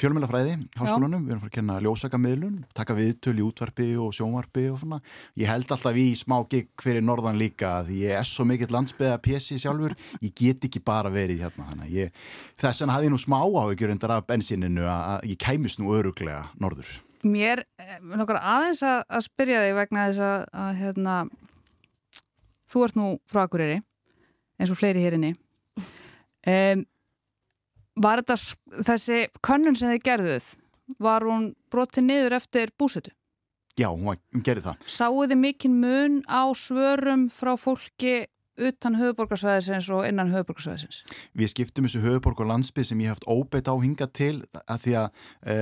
Fjölmjölafræði, 0.00 0.56
háskólanum, 0.76 1.22
Já. 1.22 1.26
við 1.26 1.32
erum 1.32 1.38
að 1.38 1.44
fara 1.44 1.50
að 1.50 1.56
kenna 1.56 1.76
ljósakamiðlun, 1.84 2.56
taka 2.76 2.96
viðtöl 2.98 3.34
í 3.38 3.44
útvarpi 3.44 3.86
og 4.00 4.10
sjónvarpi 4.16 4.64
og 4.72 4.80
svona. 4.82 4.98
Ég 5.40 5.50
held 5.50 5.70
alltaf 5.74 5.98
í 6.00 6.06
smá 6.18 6.36
gig 6.50 6.68
fyrir 6.82 7.04
norðan 7.04 7.40
líka 7.40 7.76
því 7.86 8.00
ég 8.02 8.18
er 8.18 8.28
svo 8.28 8.46
mikill 8.48 8.70
landsbyða 8.74 9.20
pjessi 9.24 9.58
sjálfur, 9.62 9.96
ég 10.20 10.34
get 10.36 10.68
ekki 10.68 10.82
bara 10.84 11.12
verið 11.14 11.46
hérna. 11.46 11.88
Ég, 11.90 12.12
þess 12.60 12.84
vegna 12.84 12.98
hafði 12.98 13.10
ég 13.10 13.14
nú 13.14 13.22
smá 13.22 13.38
áhugjur 13.40 13.94
undar 13.94 14.18
af 14.18 14.28
bensininu 14.28 14.86
að 14.90 15.30
ég 15.32 15.40
kæmis 15.40 15.78
nú 15.80 15.94
öruglega 15.96 16.44
norður. 16.60 17.00
Mér, 17.24 17.64
nokkar 18.04 18.36
eh, 18.36 18.48
aðeins 18.52 18.84
að, 18.84 19.00
að 19.08 19.26
spyrja 19.30 19.64
þig 19.64 19.78
vegna 19.78 20.08
þess 20.10 20.24
að, 20.26 20.46
að 20.60 20.80
hérna, 20.82 21.14
þú 22.68 22.84
ert 22.84 22.98
nú 23.00 23.06
frá 23.30 23.46
Akureyri 23.46 23.80
eins 24.60 24.72
og 24.72 24.78
fleiri 24.78 25.02
hérinni. 25.02 25.32
Um, 26.44 26.84
Var 27.94 28.22
þetta 28.22 28.36
þessi 28.88 29.18
könnun 29.44 29.76
sem 29.78 29.92
þið 29.94 30.06
gerðuð, 30.08 30.48
var 30.98 31.26
hún 31.28 31.52
brotið 31.70 32.08
niður 32.08 32.38
eftir 32.40 32.72
búsetu? 32.78 33.12
Já, 33.78 33.88
hún, 33.90 34.04
var, 34.06 34.18
hún 34.34 34.44
gerði 34.46 34.68
það. 34.68 34.82
Sáu 34.86 35.24
þið 35.26 35.40
mikinn 35.40 35.78
mun 35.82 36.20
á 36.30 36.42
svörum 36.54 37.26
frá 37.32 37.54
fólki 37.58 38.16
utan 38.58 38.96
höfuborgarsvæðisins 38.98 39.88
og 39.94 40.04
innan 40.08 40.30
höfuborgarsvæðisins? 40.32 41.02
Við 41.34 41.50
skiptum 41.52 41.88
þessu 41.88 42.02
höfuborg 42.04 42.42
og 42.44 42.50
landsbyð 42.52 42.88
sem 42.90 43.02
ég 43.04 43.14
heft 43.14 43.26
óbeitt 43.26 43.70
á 43.70 43.74
hinga 43.74 44.08
til 44.14 44.44
að 44.62 44.84
því 44.84 44.94
að 45.00 45.08
e, 45.42 45.56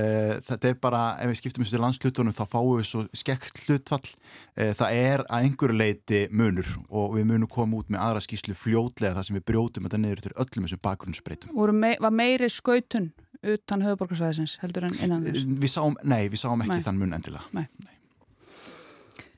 þetta 0.49 0.69
er 0.69 0.77
bara, 0.83 1.01
ef 1.23 1.31
við 1.31 1.39
skiptum 1.41 1.65
þessu 1.65 1.75
til 1.75 1.83
landslutunum 1.83 2.37
þá 2.37 2.43
fáum 2.51 2.71
við 2.77 2.87
svo 2.91 3.03
skekt 3.17 3.63
hlutfall 3.65 4.05
e, 4.05 4.69
það 4.77 4.99
er 4.99 5.25
að 5.25 5.49
einhverju 5.49 5.79
leiti 5.79 6.21
munur 6.31 6.69
og 6.89 7.17
við 7.17 7.27
munum 7.33 7.51
koma 7.51 7.81
út 7.81 7.91
með 7.93 8.03
aðra 8.05 8.23
skíslu 8.27 8.57
fljótlega 8.57 9.17
þar 9.17 9.29
sem 9.29 9.39
við 9.39 9.47
brjótum 9.49 9.89
þetta 9.89 10.01
niður 10.03 10.23
til 10.27 10.35
öllum 10.37 10.67
þessum 10.67 10.85
bakgrunnsbreytum. 10.85 11.59
Me, 11.73 11.95
var 12.01 12.13
meiri 12.13 12.49
skautun 12.51 13.11
utan 13.43 13.83
höfuborgarsvæðisins 13.83 14.59
heldur 14.61 14.87
en 14.87 14.95
innan 15.01 15.25
þess? 15.25 15.49
Við 15.65 15.73
sáum, 15.73 15.97
nei, 16.07 16.27
við 16.31 16.43
sáum 16.45 16.63
ekki 16.63 16.77
nei. 16.77 16.85
þann 16.85 17.01
mun 17.01 17.17
endilega. 17.17 17.43
Nei. 17.55 17.65
Nei. 17.83 17.97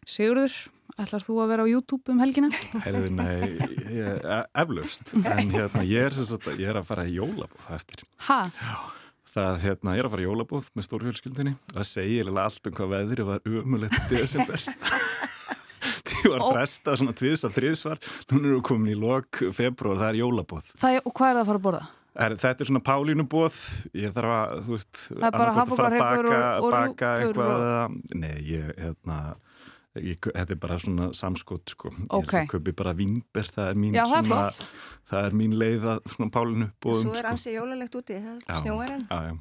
Sigurður, 0.06 0.53
ætlar 1.02 1.24
þú 1.26 1.38
að 1.43 1.50
vera 1.52 1.66
á 1.66 1.68
YouTube 1.70 2.14
um 2.14 2.22
helgina? 2.24 2.50
Herði, 2.86 3.10
nei, 3.16 3.56
ég, 3.91 4.28
eflaust, 4.56 5.16
en 5.18 5.52
hérna, 5.52 5.84
ég 5.88 6.08
er, 6.08 6.16
sagt, 6.16 6.48
ég 6.56 6.70
er 6.72 6.80
að 6.80 6.88
fara 6.88 7.08
í 7.08 7.18
jólabóð 7.18 7.68
eftir. 7.76 8.06
Hæ? 8.28 8.38
Já, 8.56 8.78
það, 9.34 9.60
hérna, 9.66 9.96
ég 9.98 10.04
er 10.04 10.10
að 10.10 10.16
fara 10.16 10.26
í 10.26 10.30
jólabóð 10.30 10.70
með 10.72 10.88
stórfjölskyldinni. 10.89 11.56
Það 11.74 11.89
segir 11.91 12.32
allt 12.46 12.72
um 12.72 12.78
hvað 12.80 12.93
veðri 12.96 13.28
var 13.28 13.52
umulett 13.52 14.00
í 14.00 14.08
desember. 14.14 14.66
Því 16.06 16.32
var 16.32 16.48
frestað 16.48 16.98
svona 17.02 17.14
tviðs 17.18 17.43
að 17.46 17.60
þriðsvar, 17.60 18.02
núna 18.32 18.48
erum 18.48 18.58
við 18.58 18.66
komin 18.66 18.93
í 18.93 18.98
lok 18.98 19.43
februar, 19.54 20.00
það 20.00 20.10
er 20.10 20.20
jólabóð. 20.24 20.74
Það, 20.82 20.98
og 21.04 21.14
hvað 21.18 21.30
er 21.30 21.36
það 21.36 21.43
að 21.43 21.50
fara 21.50 21.60
að 21.60 21.66
borða? 21.68 21.86
Er, 22.16 22.34
þetta 22.39 22.64
er 22.64 22.70
svona 22.70 22.82
pálínubóð, 22.88 23.56
ég 24.00 24.14
þarf 24.16 24.32
að, 24.32 24.54
þú 24.64 24.72
veist, 24.78 25.02
að 25.20 25.36
fara 25.36 25.52
að 25.52 25.98
baka, 26.00 26.38
baka 26.72 27.10
eitthvað, 27.20 27.98
nei, 28.16 28.36
ég, 28.48 28.70
hérna, 28.80 29.18
Ég, 29.96 30.20
þetta 30.20 30.52
er 30.52 30.60
bara 30.60 30.76
svona 30.82 31.10
samskott 31.16 31.72
sko. 31.72 31.89
okay. 32.10 32.43
ég 32.43 32.52
köpi 32.52 32.74
bara 32.76 32.91
vínber 32.98 33.48
það 33.48 33.70
er 33.72 33.78
mín, 33.80 33.93
Já, 33.96 34.04
svona, 34.10 34.28
það 34.28 34.72
það 35.12 35.28
er 35.28 35.38
mín 35.39 35.54
leið 35.62 35.86
að 35.93 36.10
svona 36.12 36.34
pálinu 36.36 36.68
Svo 36.84 37.14
er 37.14 37.22
sko. 37.22 37.30
ansið 37.32 37.56
jólalegt 37.56 37.96
úti, 37.96 38.18
það 38.20 38.60
snjóar 38.64 38.96
hann 38.96 39.39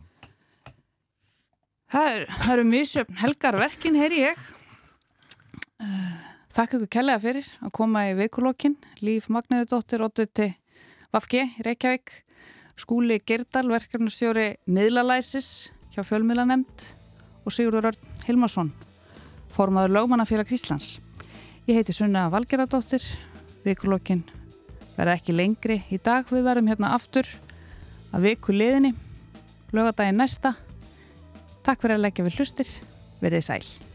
Það, 1.94 2.10
er, 2.10 2.22
það 2.40 2.52
eru 2.54 2.62
mjög 2.66 3.10
helgarverkin, 3.20 3.98
heyri 4.00 4.22
ég. 4.24 4.38
Uh, 5.78 6.14
Þakka 6.54 6.78
ykkur 6.78 6.90
kellega 6.96 7.22
fyrir 7.22 7.50
að 7.66 7.74
koma 7.76 8.06
í 8.08 8.14
veikulokkin 8.18 8.74
Líf 9.02 9.28
Magniðudóttir, 9.30 10.02
Óttuti 10.02 10.48
Vafki, 11.14 11.44
Reykjavík. 11.62 12.10
Skúli 12.78 13.20
Gerdal, 13.22 13.68
verkefnustjóri 13.70 14.56
Miðlalæsis 14.66 15.70
hjá 15.94 16.02
fjölmiðlanemnd 16.02 16.88
og 17.46 17.54
Sigurður 17.54 17.92
Örn 17.92 18.10
Hilmarsson 18.26 18.72
formaður 19.54 19.94
Lómanafélags 19.94 20.54
Íslands. 20.56 20.88
Ég 21.68 21.78
heiti 21.78 21.94
Sunna 21.94 22.26
Valgeradóttir, 22.32 23.04
vikulokkin 23.64 24.24
verða 24.98 25.16
ekki 25.18 25.34
lengri 25.36 25.80
í 25.94 26.00
dag. 26.02 26.26
Við 26.28 26.46
verðum 26.46 26.70
hérna 26.72 26.92
aftur 26.96 27.28
að 28.14 28.28
viku 28.28 28.54
liðinni, 28.54 28.94
lögadaginn 29.74 30.20
næsta. 30.20 30.54
Takk 31.64 31.82
fyrir 31.82 31.98
að 31.98 32.06
leggja 32.08 32.28
við 32.28 32.38
hlustir, 32.38 32.76
verðið 33.22 33.48
sæl. 33.48 33.93